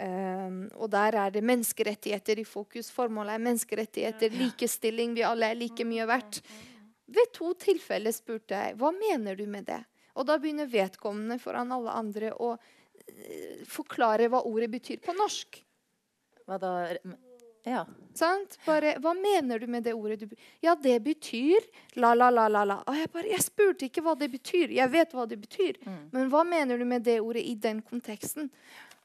ehm, 0.00 0.70
og 0.74 0.90
der 0.90 1.14
er 1.14 1.30
det 1.30 1.42
menneskerettigheter 1.44 2.38
i 2.40 2.44
fokus. 2.44 2.90
Formålet 2.90 3.34
er 3.34 3.44
menneskerettigheter, 3.44 4.30
likestilling. 4.30 5.14
Vi 5.14 5.22
alle 5.22 5.50
er 5.52 5.54
like 5.54 5.84
mye 5.84 6.06
verdt. 6.08 6.40
Ved 7.08 7.30
to 7.36 7.54
tilfeller 7.56 8.12
spurte 8.12 8.56
jeg 8.56 8.76
hva 8.80 8.92
mener 8.96 9.38
du 9.38 9.46
med 9.48 9.68
det. 9.68 9.80
Og 10.18 10.26
da 10.28 10.36
begynner 10.40 10.68
vedkommende 10.68 11.38
foran 11.40 11.72
alle 11.72 11.94
andre 11.94 12.34
å 12.34 12.52
eh, 12.56 13.62
forklare 13.68 14.28
hva 14.32 14.42
ordet 14.48 14.70
betyr 14.72 15.00
på 15.04 15.14
norsk. 15.16 15.62
Hva 16.48 16.58
da? 16.60 16.72
Ja. 17.68 17.84
Sant? 18.16 18.56
Bare, 18.64 18.94
hva 19.02 19.12
mener 19.14 19.60
du 19.60 19.68
med 19.70 19.84
det 19.86 19.94
ordet? 19.94 20.24
Du, 20.24 20.34
ja, 20.64 20.74
det 20.74 20.96
betyr 21.04 21.64
la, 22.00 22.14
la, 22.16 22.30
la, 22.34 22.48
la, 22.50 22.64
la. 22.66 22.80
Og 22.88 22.98
jeg 22.98 23.10
bare, 23.14 23.30
jeg 23.30 23.44
spurte 23.44 23.88
ikke 23.88 24.04
hva 24.06 24.16
det 24.18 24.30
betyr. 24.32 24.72
Jeg 24.74 24.92
vet 24.92 25.14
hva 25.14 25.26
det 25.28 25.38
betyr. 25.42 25.78
Men 26.14 26.32
hva 26.32 26.44
mener 26.48 26.80
du 26.80 26.86
med 26.88 27.06
det 27.06 27.18
ordet 27.20 27.44
i 27.46 27.54
den 27.60 27.82
konteksten? 27.84 28.50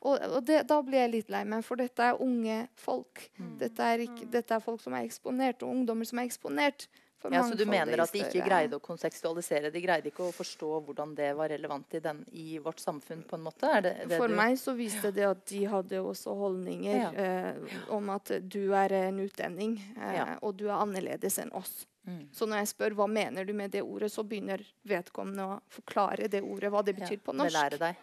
Og, 0.04 0.18
og 0.18 0.42
det, 0.48 0.64
da 0.68 0.82
blir 0.84 1.06
jeg 1.06 1.14
litt 1.14 1.30
lei 1.32 1.44
meg, 1.48 1.64
for 1.64 1.80
dette 1.80 2.10
er 2.10 2.20
unge 2.24 2.66
folk. 2.80 3.24
Dette, 3.60 3.86
er 3.86 4.04
ikke, 4.08 4.28
dette 4.32 4.58
er 4.58 4.64
folk 4.64 4.82
som 4.84 4.96
er 4.98 5.06
eksponert, 5.08 5.64
og 5.64 5.72
ungdommer 5.78 6.08
som 6.08 6.20
er 6.20 6.28
eksponert. 6.28 6.90
For 7.24 7.34
ja, 7.34 7.42
Så 7.48 7.56
du 7.58 7.64
mener 7.66 8.04
at 8.04 8.12
de 8.14 8.20
ikke 8.20 8.30
større- 8.36 8.48
greide 8.52 8.78
å 8.78 8.82
konsekstualisere? 8.84 9.72
De 9.74 9.82
greide 9.82 10.12
ikke 10.12 10.26
å 10.28 10.34
forstå 10.36 10.70
hvordan 10.86 11.16
det 11.16 11.32
var 11.40 11.50
relevant 11.50 11.96
i, 11.96 12.00
den, 12.04 12.20
i 12.36 12.60
vårt 12.60 12.84
samfunn? 12.84 13.24
på 13.30 13.40
en 13.40 13.44
måte? 13.48 13.64
Er 13.78 13.82
det, 13.88 13.94
det 14.12 14.18
For 14.20 14.28
du- 14.28 14.36
meg 14.36 14.58
så 14.60 14.76
viste 14.76 15.14
det 15.16 15.24
at 15.30 15.46
de 15.50 15.64
hadde 15.72 16.02
også 16.04 16.36
holdninger 16.36 17.00
Ja. 17.00 17.10
eh, 17.16 17.80
om 17.90 18.10
at 18.14 18.32
du 18.50 18.74
er 18.74 18.94
en 19.08 19.20
utlending, 19.24 19.78
eh, 19.98 20.14
Ja. 20.20 20.38
og 20.44 20.58
du 20.58 20.68
er 20.68 20.76
annerledes 20.78 21.40
enn 21.40 21.52
oss. 21.54 21.86
Mm. 22.06 22.28
Så 22.36 22.46
når 22.46 22.58
jeg 22.58 22.68
spør 22.76 22.96
hva 23.00 23.08
mener 23.08 23.46
du 23.46 23.54
med 23.54 23.72
det 23.72 23.82
ordet, 23.82 24.12
så 24.12 24.28
begynner 24.28 24.60
vedkommende 24.86 25.40
å 25.48 25.62
forklare 25.72 26.28
det 26.30 26.44
ordet, 26.44 26.70
hva 26.70 26.84
det 26.84 26.98
betyr 26.98 27.18
på 27.24 27.32
norsk. 27.34 27.54
Belære 27.56 27.80
deg. 27.80 27.96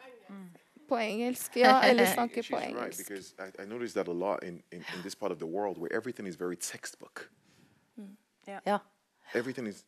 På 0.88 0.96
engelsk, 0.96 1.54
ja, 1.56 1.80
eller 1.84 2.06
snakke 2.06 2.42
på 2.42 2.56
engelsk. 2.58 3.10
Right, 3.10 3.54
I, 3.58 3.62
I 3.62 3.66
noticed 3.66 3.94
that 3.94 4.08
a 4.08 4.12
lot 4.12 4.42
in, 4.42 4.62
in, 4.72 4.80
in 4.96 5.02
this 5.02 5.14
part 5.14 5.30
of 5.30 5.38
the 5.38 5.46
world 5.46 5.76
where 5.78 5.92
everything 5.94 6.26
is 6.26 6.34
very 6.36 6.56
textbook. 6.56 7.28
Ja. 8.64 8.80
Everything 9.34 9.66
is. 9.66 9.84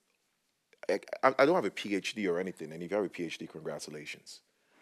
I, 0.88 0.99
I 1.38 1.47
don't 1.47 1.55
have 1.55 1.64
a 1.64 1.70
PhD 1.70 2.28
or 2.28 2.40
anything, 2.40 2.72
and 2.72 2.82
if 2.82 2.90
you 2.90 2.97
have 2.97 3.07
a 3.07 3.09
PhD, 3.09 3.49
congratulations. 3.49 4.40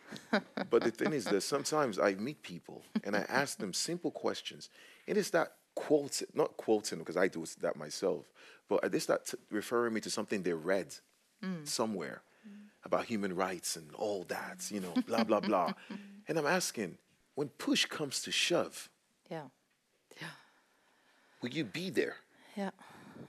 but 0.71 0.83
the 0.83 0.91
thing 0.91 1.13
is 1.13 1.25
that 1.25 1.43
sometimes 1.43 1.99
I 1.99 2.15
meet 2.15 2.43
people 2.43 2.83
and 3.05 3.15
I 3.15 3.25
ask 3.29 3.59
them 3.59 3.73
simple 3.73 4.11
questions, 4.11 4.71
and 5.07 5.19
it's 5.19 5.31
that 5.31 5.53
quote, 5.75 6.23
not 6.35 6.57
quoting 6.57 6.99
because 6.99 7.17
I 7.17 7.29
do 7.29 7.45
that 7.61 7.77
myself, 7.77 8.25
but 8.69 8.91
they 8.91 8.99
start 8.99 9.27
t- 9.27 9.39
referring 9.51 9.95
me 9.95 10.01
to 10.01 10.11
something 10.11 10.43
they 10.43 10.53
read 10.53 10.95
mm. 11.45 11.67
somewhere 11.67 12.23
mm. 12.49 12.69
about 12.85 13.05
human 13.05 13.37
rights 13.37 13.77
and 13.77 13.93
all 13.95 14.25
that, 14.29 14.71
you 14.71 14.81
know, 14.81 14.95
blah 15.07 15.23
blah 15.23 15.41
blah, 15.41 15.73
and 16.29 16.39
I'm 16.39 16.47
asking, 16.47 16.99
when 17.35 17.49
push 17.49 17.85
comes 17.85 18.23
to 18.23 18.33
shove, 18.33 18.89
yeah, 19.31 19.49
yeah, 20.21 20.29
will 21.43 21.51
you 21.51 21.65
be 21.65 21.91
there? 21.91 22.17
ja. 22.57 22.73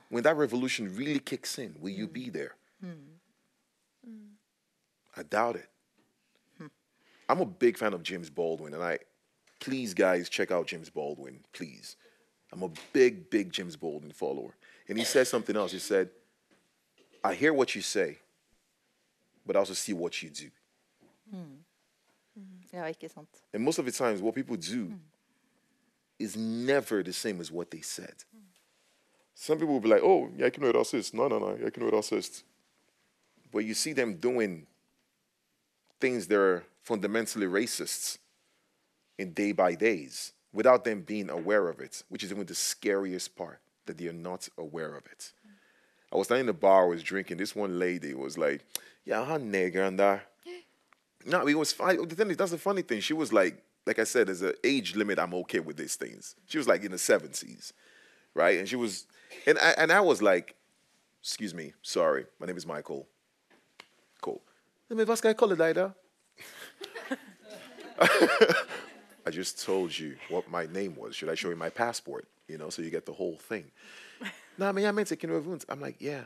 When 0.10 0.24
that 0.24 0.38
revolution 0.38 0.96
really 0.96 1.20
kicks 1.20 1.58
in, 1.58 1.76
will 1.80 1.90
you 1.90 2.08
be 2.08 2.30
there? 2.30 2.56
Hmm. 2.84 3.12
I 5.16 5.24
doubt 5.24 5.58
it. 5.58 5.70
Hmm. 6.58 6.68
I'm 7.28 7.42
a 7.42 7.46
big 7.46 7.78
fan 7.78 7.94
of 7.94 8.04
James 8.04 8.30
Baldwin, 8.30 8.74
and 8.74 8.84
I, 8.84 9.00
please, 9.60 9.94
guys, 9.94 10.30
check 10.30 10.52
out 10.52 10.68
James 10.68 10.90
Baldwin, 10.90 11.40
please. 11.54 11.98
I'm 12.54 12.64
a 12.64 12.70
big, 12.94 13.30
big 13.30 13.52
James 13.52 13.76
Baldwin 13.76 14.12
follower. 14.12 14.56
And 14.88 14.98
he 14.98 15.04
said 15.04 15.28
something 15.28 15.56
else. 15.56 15.72
He 15.72 15.80
said, 15.80 16.10
I 17.24 17.34
hear 17.34 17.54
what 17.54 17.76
you 17.76 17.82
say, 17.82 18.18
but 19.46 19.56
I 19.56 19.60
also 19.60 19.74
see 19.74 19.94
what 19.94 20.22
you 20.22 20.30
do. 20.30 20.50
ja, 22.72 22.86
ikke 22.88 23.10
sant. 23.10 23.28
And 23.54 23.64
most 23.64 23.80
of 23.80 23.86
the 23.86 23.92
times, 23.92 24.22
what 24.22 24.36
people 24.36 24.56
do 24.56 24.86
hmm. 24.86 24.96
is 26.20 26.36
never 26.36 27.04
the 27.04 27.14
same 27.14 27.42
as 27.42 27.52
what 27.52 27.70
they 27.72 27.82
said. 27.82 28.16
Some 29.42 29.58
people 29.58 29.74
will 29.74 29.86
be 29.88 29.90
like, 29.90 30.04
oh, 30.04 30.30
jeg 30.38 30.44
er 30.44 30.52
ikke 30.52 30.62
noe 30.62 30.74
rasist. 30.76 31.16
No, 31.18 31.28
no, 31.28 31.40
no, 31.40 31.54
jeg 31.56 31.64
er 31.66 31.72
ikke 31.74 31.82
noe 31.82 31.94
rasist. 31.96 32.44
But 33.52 33.66
you 33.66 33.74
see 33.74 33.94
them 33.94 34.14
doing 34.16 34.68
things 36.00 36.28
that 36.28 36.38
are 36.38 36.64
fundamentally 36.84 37.48
racists. 37.48 38.20
in 39.22 39.34
day 39.34 39.52
by 39.52 39.76
days 39.76 40.34
without 40.52 40.84
them 40.84 41.02
being 41.02 41.30
aware 41.30 41.70
of 41.70 41.80
it, 41.80 42.04
which 42.10 42.24
is 42.24 42.32
even 42.32 42.46
the 42.46 42.56
scariest 42.56 43.36
part 43.36 43.60
that 43.86 43.98
they 43.98 44.08
are 44.08 44.14
not 44.14 44.50
aware 44.58 44.96
of 44.96 45.06
it. 45.06 45.32
I 46.12 46.18
was 46.18 46.28
standing 46.28 46.42
in 46.42 46.48
the 46.48 46.54
bar, 46.54 46.86
I 46.86 46.90
was 46.90 47.04
drinking. 47.04 47.38
This 47.38 47.56
one 47.56 47.80
lady 47.80 48.14
was 48.14 48.38
like, 48.38 48.66
"Yeah, 49.06 49.24
her 49.26 49.40
nigger 49.40 49.88
and 49.88 50.00
that." 50.00 50.28
No, 51.24 51.48
it 51.48 51.54
was 51.54 51.72
fine. 51.72 52.08
The 52.08 52.16
thing 52.16 52.32
is, 52.32 52.38
that's 52.38 52.50
the 52.50 52.58
funny 52.58 52.82
thing. 52.82 53.00
She 53.00 53.14
was 53.14 53.32
like, 53.32 53.64
like 53.86 54.00
I 54.00 54.06
said, 54.06 54.26
there's 54.28 54.42
an 54.42 54.56
age 54.64 54.96
limit. 54.96 55.20
I'm 55.20 55.36
okay 55.36 55.60
with 55.60 55.78
these 55.78 55.96
things. 55.96 56.36
She 56.48 56.58
was 56.58 56.68
like 56.68 56.84
in 56.84 56.90
the 56.90 56.98
70s, 56.98 57.74
right? 58.34 58.60
And 58.60 58.68
she 58.68 58.76
was, 58.76 59.08
and 59.46 59.58
I, 59.60 59.72
and 59.78 59.92
I 59.92 60.02
was 60.02 60.22
like, 60.22 60.56
excuse 61.22 61.54
me, 61.54 61.74
sorry, 61.82 62.26
my 62.40 62.48
name 62.48 62.58
is 62.58 62.66
Michael. 62.66 63.08
Cool. 64.22 64.42
Let 64.90 64.98
me 64.98 65.12
ask 65.12 65.24
call 65.38 65.52
it 65.52 65.60
later. 65.60 65.94
I 69.26 69.30
just 69.30 69.64
told 69.64 69.98
you 69.98 70.16
what 70.30 70.50
my 70.50 70.66
name 70.66 70.96
was. 70.96 71.16
Should 71.16 71.30
I 71.30 71.36
show 71.36 71.50
you 71.50 71.56
my 71.56 71.70
passport? 71.70 72.28
You 72.48 72.58
know, 72.58 72.70
so 72.70 72.82
you 72.82 72.90
get 72.90 73.06
the 73.06 73.14
whole 73.14 73.38
thing. 73.38 73.72
no, 74.58 74.68
I 74.68 74.72
mean, 74.72 74.86
I 74.86 74.92
meant 74.92 75.08
to 75.10 75.28
wounds. 75.28 75.66
I'm 75.70 75.80
like, 75.80 75.98
yeah, 76.00 76.24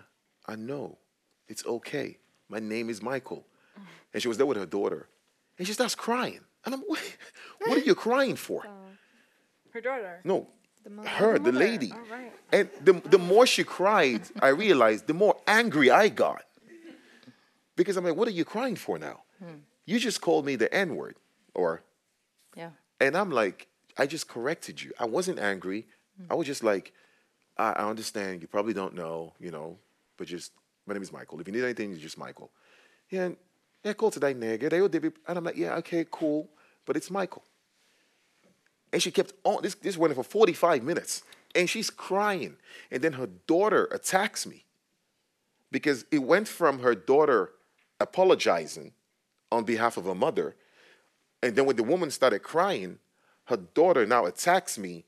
I 0.47 0.56
know. 0.56 0.97
It's 1.47 1.66
okay. 1.66 2.18
My 2.49 2.60
name 2.60 2.89
is 2.89 3.01
Michael. 3.01 3.45
And 4.14 4.22
she 4.22 4.28
was 4.28 4.38
there 4.38 4.45
with 4.45 4.58
her 4.58 4.66
daughter. 4.66 5.08
And 5.58 5.68
she 5.68 5.74
starts 5.74 5.95
crying. 5.95 6.39
And 6.66 6.74
I'm, 6.74 6.82
what, 6.82 6.99
what 7.66 7.78
are 7.78 7.82
you 7.82 7.95
crying 7.95 8.36
for? 8.36 8.64
Her 9.72 9.82
daughter? 9.82 10.22
No, 10.24 10.47
the 10.86 11.09
her, 11.09 11.39
the, 11.39 11.51
lady. 11.51 11.91
Right. 12.11 12.31
And 12.51 12.69
the, 12.81 12.93
the 13.09 13.17
more 13.17 13.45
she 13.47 13.63
cried, 13.63 14.21
I 14.39 14.49
realized 14.49 15.07
the 15.07 15.13
more 15.13 15.36
angry 15.47 15.89
I 15.89 16.09
got. 16.09 16.43
Because 17.75 17.97
I'm 17.97 18.05
like, 18.05 18.15
what 18.15 18.27
are 18.27 18.31
you 18.31 18.45
crying 18.45 18.75
for 18.75 18.97
now? 18.97 19.23
Hmm. 19.39 19.57
You 19.86 19.99
just 19.99 20.21
called 20.21 20.45
me 20.45 20.55
the 20.55 20.73
N 20.73 20.95
word. 20.95 21.17
Or, 21.53 21.83
yeah. 22.55 22.69
And 23.01 23.17
I'm 23.17 23.31
like, 23.31 23.67
I 23.97 24.05
just 24.05 24.27
corrected 24.27 24.81
you. 24.81 24.93
I 24.99 25.05
wasn't 25.05 25.39
angry. 25.39 25.88
Hmm. 26.17 26.31
I 26.31 26.36
was 26.36 26.47
just 26.47 26.63
like, 26.63 26.93
I, 27.57 27.71
I 27.71 27.89
understand. 27.89 28.41
You 28.41 28.47
probably 28.47 28.73
don't 28.73 28.93
know, 28.93 29.33
you 29.39 29.51
know, 29.51 29.77
but 30.17 30.27
just, 30.27 30.51
my 30.86 30.93
name 30.93 31.03
is 31.03 31.11
Michael. 31.11 31.39
If 31.41 31.47
you 31.47 31.53
need 31.53 31.63
anything, 31.63 31.91
it's 31.91 32.01
just 32.01 32.17
Michael. 32.17 32.51
Yeah, 33.09 33.29
yeah, 33.83 33.93
call 33.93 34.11
today, 34.11 34.33
nigga. 34.33 34.69
They 34.69 34.99
and 35.27 35.38
I'm 35.38 35.43
like, 35.43 35.57
yeah, 35.57 35.75
okay, 35.75 36.05
cool, 36.09 36.49
but 36.86 36.95
it's 36.95 37.11
Michael. 37.11 37.43
And 38.95 39.03
she 39.03 39.11
kept 39.11 39.33
on. 39.43 39.61
This 39.61 39.75
this 39.75 39.97
went 39.97 40.15
for 40.15 40.23
45 40.23 40.81
minutes, 40.81 41.23
and 41.53 41.69
she's 41.69 41.89
crying. 41.89 42.55
And 42.89 43.03
then 43.03 43.11
her 43.11 43.27
daughter 43.45 43.89
attacks 43.91 44.47
me 44.47 44.63
because 45.69 46.05
it 46.11 46.19
went 46.19 46.47
from 46.47 46.79
her 46.79 46.95
daughter 46.95 47.51
apologizing 47.99 48.93
on 49.51 49.65
behalf 49.65 49.97
of 49.97 50.05
her 50.05 50.15
mother, 50.15 50.55
and 51.43 51.57
then 51.57 51.65
when 51.65 51.75
the 51.75 51.83
woman 51.83 52.09
started 52.09 52.39
crying, 52.39 52.99
her 53.47 53.57
daughter 53.57 54.05
now 54.05 54.23
attacks 54.27 54.77
me 54.77 55.03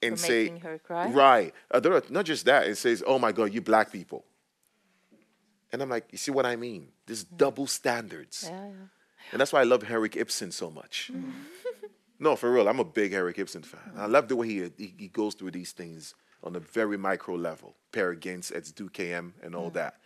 and 0.00 0.12
For 0.12 0.26
say, 0.26 0.56
her 0.60 0.80
right, 1.08 1.52
uh, 1.72 2.00
not 2.08 2.24
just 2.24 2.44
that, 2.44 2.68
it 2.68 2.76
says, 2.76 3.02
"Oh 3.04 3.18
my 3.18 3.32
God, 3.32 3.52
you 3.52 3.60
black 3.60 3.90
people." 3.90 4.24
And 5.72 5.82
I'm 5.82 5.88
like, 5.88 6.06
you 6.12 6.18
see 6.18 6.30
what 6.30 6.46
I 6.46 6.54
mean? 6.54 6.86
This 7.06 7.24
double 7.24 7.66
standards. 7.66 8.44
Yeah, 8.48 8.66
yeah. 8.66 8.86
And 9.32 9.40
that's 9.40 9.52
why 9.52 9.58
I 9.60 9.64
love 9.64 9.82
Henrik 9.82 10.14
Ibsen 10.16 10.52
so 10.52 10.70
much. 10.70 11.10
no, 12.20 12.36
for 12.36 12.52
real, 12.52 12.68
I'm 12.68 12.78
a 12.78 12.84
big 12.84 13.12
Henrik 13.12 13.38
Ibsen 13.38 13.62
fan. 13.62 13.92
I 13.96 14.06
love 14.06 14.28
the 14.28 14.36
way 14.36 14.46
he, 14.46 14.70
he, 14.76 14.94
he 14.96 15.08
goes 15.08 15.34
through 15.34 15.52
these 15.52 15.72
things 15.72 16.14
on 16.44 16.54
a 16.54 16.60
very 16.60 16.98
micro 16.98 17.34
level. 17.34 17.74
Peer 17.92 18.14
Gynt, 18.14 18.52
Eds 18.54 18.72
KM, 18.72 19.32
and 19.42 19.54
all 19.54 19.70
mm. 19.70 19.74
that. 19.74 20.00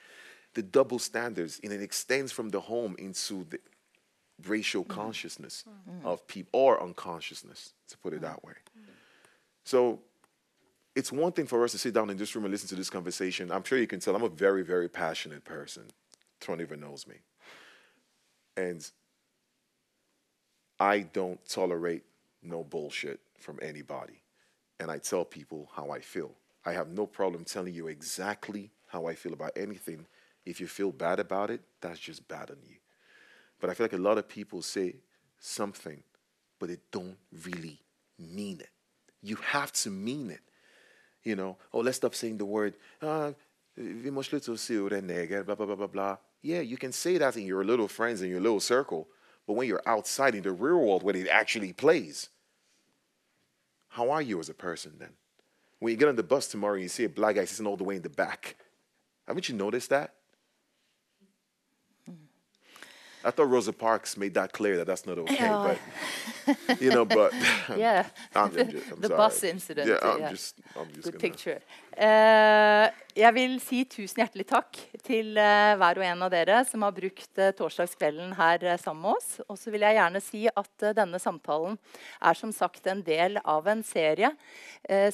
The 0.54 0.62
double 0.62 1.00
standards, 1.00 1.60
and 1.62 1.72
it 1.72 1.82
extends 1.82 2.30
from 2.30 2.50
the 2.50 2.60
home 2.60 2.94
into 2.98 3.44
the 3.50 3.58
racial 4.46 4.84
mm. 4.84 4.88
consciousness 4.88 5.64
mm. 5.68 6.06
of 6.06 6.26
people, 6.28 6.60
or 6.60 6.80
unconsciousness, 6.80 7.72
to 7.88 7.98
put 7.98 8.12
it 8.12 8.20
that 8.22 8.44
way. 8.44 8.54
So 9.64 10.00
it's 10.94 11.10
one 11.10 11.32
thing 11.32 11.46
for 11.46 11.64
us 11.64 11.72
to 11.72 11.78
sit 11.78 11.94
down 11.94 12.10
in 12.10 12.16
this 12.16 12.34
room 12.34 12.44
and 12.44 12.52
listen 12.52 12.68
to 12.68 12.76
this 12.76 12.90
conversation. 12.90 13.50
I'm 13.50 13.64
sure 13.64 13.78
you 13.78 13.86
can 13.86 13.98
tell 13.98 14.14
I'm 14.14 14.22
a 14.22 14.28
very, 14.28 14.62
very 14.62 14.88
passionate 14.88 15.44
person. 15.44 15.84
Tron 16.40 16.60
even 16.60 16.80
knows 16.80 17.06
me. 17.06 17.16
And 18.56 18.88
I 20.85 21.01
don't 21.01 21.41
tolerate 21.49 22.03
no 22.43 22.62
bullshit 22.62 23.18
from 23.39 23.59
anybody. 23.62 24.20
And 24.78 24.91
I 24.91 24.99
tell 24.99 25.24
people 25.24 25.70
how 25.74 25.91
I 25.91 26.01
feel. 26.01 26.32
I 26.66 26.72
have 26.72 26.89
no 26.89 27.07
problem 27.07 27.45
telling 27.45 27.72
you 27.72 27.89
exactly 27.89 28.70
how 28.89 29.07
I 29.07 29.14
feel 29.14 29.32
about 29.32 29.53
anything. 29.57 30.05
If 30.45 30.61
you 30.61 30.66
feel 30.66 30.93
bad 30.93 31.20
about 31.20 31.49
it, 31.51 31.62
that's 31.80 31.99
just 31.99 32.28
bad 32.28 32.51
on 32.51 32.59
you. 32.68 32.76
But 33.61 33.70
I 33.70 33.74
feel 33.74 33.85
like 33.85 33.95
a 33.95 34.09
lot 34.09 34.18
of 34.18 34.28
people 34.28 34.61
say 34.61 34.97
something, 35.39 36.03
but 36.59 36.68
they 36.68 36.76
don't 36.93 37.16
really 37.47 37.80
mean 38.18 38.61
it. 38.61 38.68
You 39.22 39.37
have 39.37 39.72
to 39.85 39.91
mean 39.91 40.30
it. 40.30 40.43
You 41.22 41.37
know, 41.37 41.57
oh, 41.72 41.80
let's 41.80 41.97
stop 41.97 42.14
saying 42.14 42.37
the 42.37 42.45
word, 42.45 42.74
ah, 43.01 43.32
vi 43.74 44.11
måste 44.11 44.32
sluta 44.32 44.59
se 44.59 44.74
hur 44.74 45.45
blah, 45.45 45.55
blah, 45.55 45.66
blah, 45.66 45.76
blah, 45.76 45.87
blah. 45.87 46.16
Yeah, 46.43 46.61
you 46.61 46.76
can 46.76 46.93
say 46.93 47.16
that 47.16 47.39
in 47.39 47.47
your 47.47 47.64
little 47.64 47.89
friends, 47.89 48.20
in 48.20 48.28
your 48.28 48.43
little 48.43 48.61
circle. 48.61 49.09
But 49.47 49.55
when 49.55 49.68
you're 49.68 49.82
outside 49.86 50.34
in 50.34 50.42
the 50.42 50.53
real 50.53 50.78
world 50.78 51.03
where 51.03 51.16
it 51.16 51.28
actually 51.28 51.72
plays, 51.72 52.30
how 53.88 54.11
are 54.11 54.22
you 54.22 54.40
as 54.40 54.49
a 54.49 54.55
person 54.55 54.92
then? 54.99 55.11
When 55.78 55.90
you 55.90 55.97
get 55.97 56.09
on 56.09 56.16
the 56.16 56.22
bus 56.22 56.49
tomorrow 56.49 56.74
and 56.74 56.82
you 56.82 56.88
see 56.88 57.05
a 57.05 57.09
black 57.09 57.36
guy 57.36 57.45
sitting 57.45 57.66
all 57.66 57.76
the 57.76 57.84
way 57.84 57.97
in 57.97 58.03
the 58.03 58.09
back, 58.09 58.57
haven't 59.26 59.49
you 59.49 59.55
noticed 59.55 59.90
that? 59.90 60.14
I 63.25 63.31
thought 63.31 63.49
Rosa 63.49 63.72
Parks 63.72 64.16
made 64.16 64.35
that 64.35 64.53
clear 64.53 64.77
that 64.77 64.87
that's 64.87 65.07
not 65.07 65.18
okay, 65.18 65.35
yeah. 65.35 65.77
but 66.47 66.81
you 66.81 66.91
know, 66.91 67.05
but 67.05 67.33
yeah, 67.77 68.07
I'm, 68.35 68.45
I'm 68.45 68.70
just, 68.70 68.93
I'm 68.93 69.01
the 69.01 69.09
sorry. 69.09 69.16
bus 69.16 69.45
incident. 69.45 69.89
Yeah, 69.89 69.99
I'm 70.03 70.20
yeah. 70.20 70.31
just, 70.31 70.61
I'm 70.77 70.89
just 70.93 71.05
Good 71.05 71.14
gonna... 71.14 71.20
picture. 71.20 71.61
Uh, 71.97 72.91
jeg 73.14 73.31
vil 73.37 73.57
si 73.62 73.85
tusen 73.87 74.25
hjertelig 74.25 74.47
takk 74.51 74.81
til 75.07 75.39
uh, 75.39 75.72
hver 75.81 76.01
og 76.01 76.07
en 76.09 76.25
av 76.27 76.33
dere 76.35 76.59
som 76.68 76.85
har 76.85 76.97
brukt 76.97 77.41
uh, 77.41 77.53
torsdagskvelden 77.57 78.35
her 78.37 78.66
sammen 78.83 79.07
med 79.07 79.16
oss. 79.16 79.39
Og 79.49 79.57
så 79.61 79.72
vil 79.72 79.87
jeg 79.87 79.97
gjerne 80.01 80.22
si 80.25 80.45
at 80.51 80.89
denne 80.99 81.22
samtalen 81.22 81.79
er 82.20 82.37
som 82.37 82.53
sagt 82.53 82.91
en 82.91 83.01
del 83.07 83.41
av 83.41 83.70
en 83.70 83.83
serie 83.87 84.35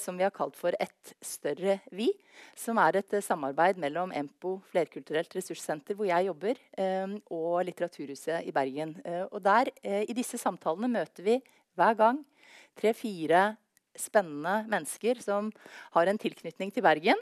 som 0.03 0.17
vi 0.19 0.25
har 0.27 0.33
kalt 0.35 0.57
for 0.59 0.75
Et 0.83 1.13
større 1.23 1.77
vi. 1.95 2.09
Som 2.59 2.81
er 2.83 3.01
et 3.01 3.17
samarbeid 3.25 3.81
mellom 3.81 4.13
Empo 4.17 4.59
flerkulturelt 4.71 5.35
ressurssenter, 5.37 5.97
hvor 5.99 6.09
jeg 6.09 6.29
jobber, 6.29 6.61
og 7.31 7.65
Litteraturhuset 7.67 8.47
i 8.47 8.53
Bergen. 8.55 8.97
og 9.31 9.41
der, 9.45 9.71
I 9.85 10.13
disse 10.17 10.39
samtalene 10.39 10.89
møter 10.89 11.27
vi 11.27 11.39
hver 11.79 11.97
gang 11.99 12.21
tre-fire 12.79 13.55
spennende 13.99 14.65
mennesker 14.71 15.21
som 15.23 15.51
har 15.95 16.11
en 16.11 16.21
tilknytning 16.21 16.73
til 16.73 16.85
Bergen 16.85 17.19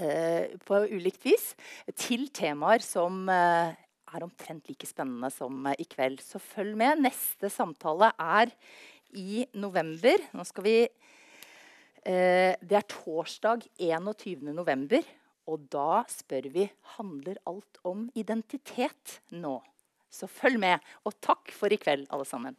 eh, 0.00 0.54
på 0.66 0.82
ulikt 0.90 1.26
vis, 1.26 1.52
til 1.94 2.28
temaer 2.34 2.84
som 2.84 3.26
eh, 3.32 3.74
er 4.14 4.24
omtrent 4.24 4.68
like 4.70 4.88
spennende 4.88 5.30
som 5.34 5.66
eh, 5.68 5.78
i 5.82 5.88
kveld. 5.88 6.20
Så 6.24 6.40
følg 6.42 6.76
med. 6.78 7.02
Neste 7.06 7.50
samtale 7.52 8.12
er 8.18 8.52
i 9.16 9.44
november. 9.56 10.22
Nå 10.36 10.46
skal 10.48 10.66
vi 10.66 10.78
eh, 10.84 11.05
Det 12.06 12.76
er 12.78 12.84
torsdag 12.86 13.64
21. 13.82 14.52
november. 14.54 15.02
Og 15.50 15.66
da 15.70 16.02
spør 16.10 16.48
vi 16.54 16.66
handler 16.96 17.38
alt 17.46 17.80
om 17.86 18.06
identitet 18.18 19.20
nå. 19.34 19.58
Så 20.10 20.28
følg 20.30 20.58
med. 20.62 20.82
Og 21.06 21.14
takk 21.22 21.50
for 21.54 21.72
i 21.72 21.78
kveld, 21.80 22.06
alle 22.14 22.26
sammen. 22.28 22.56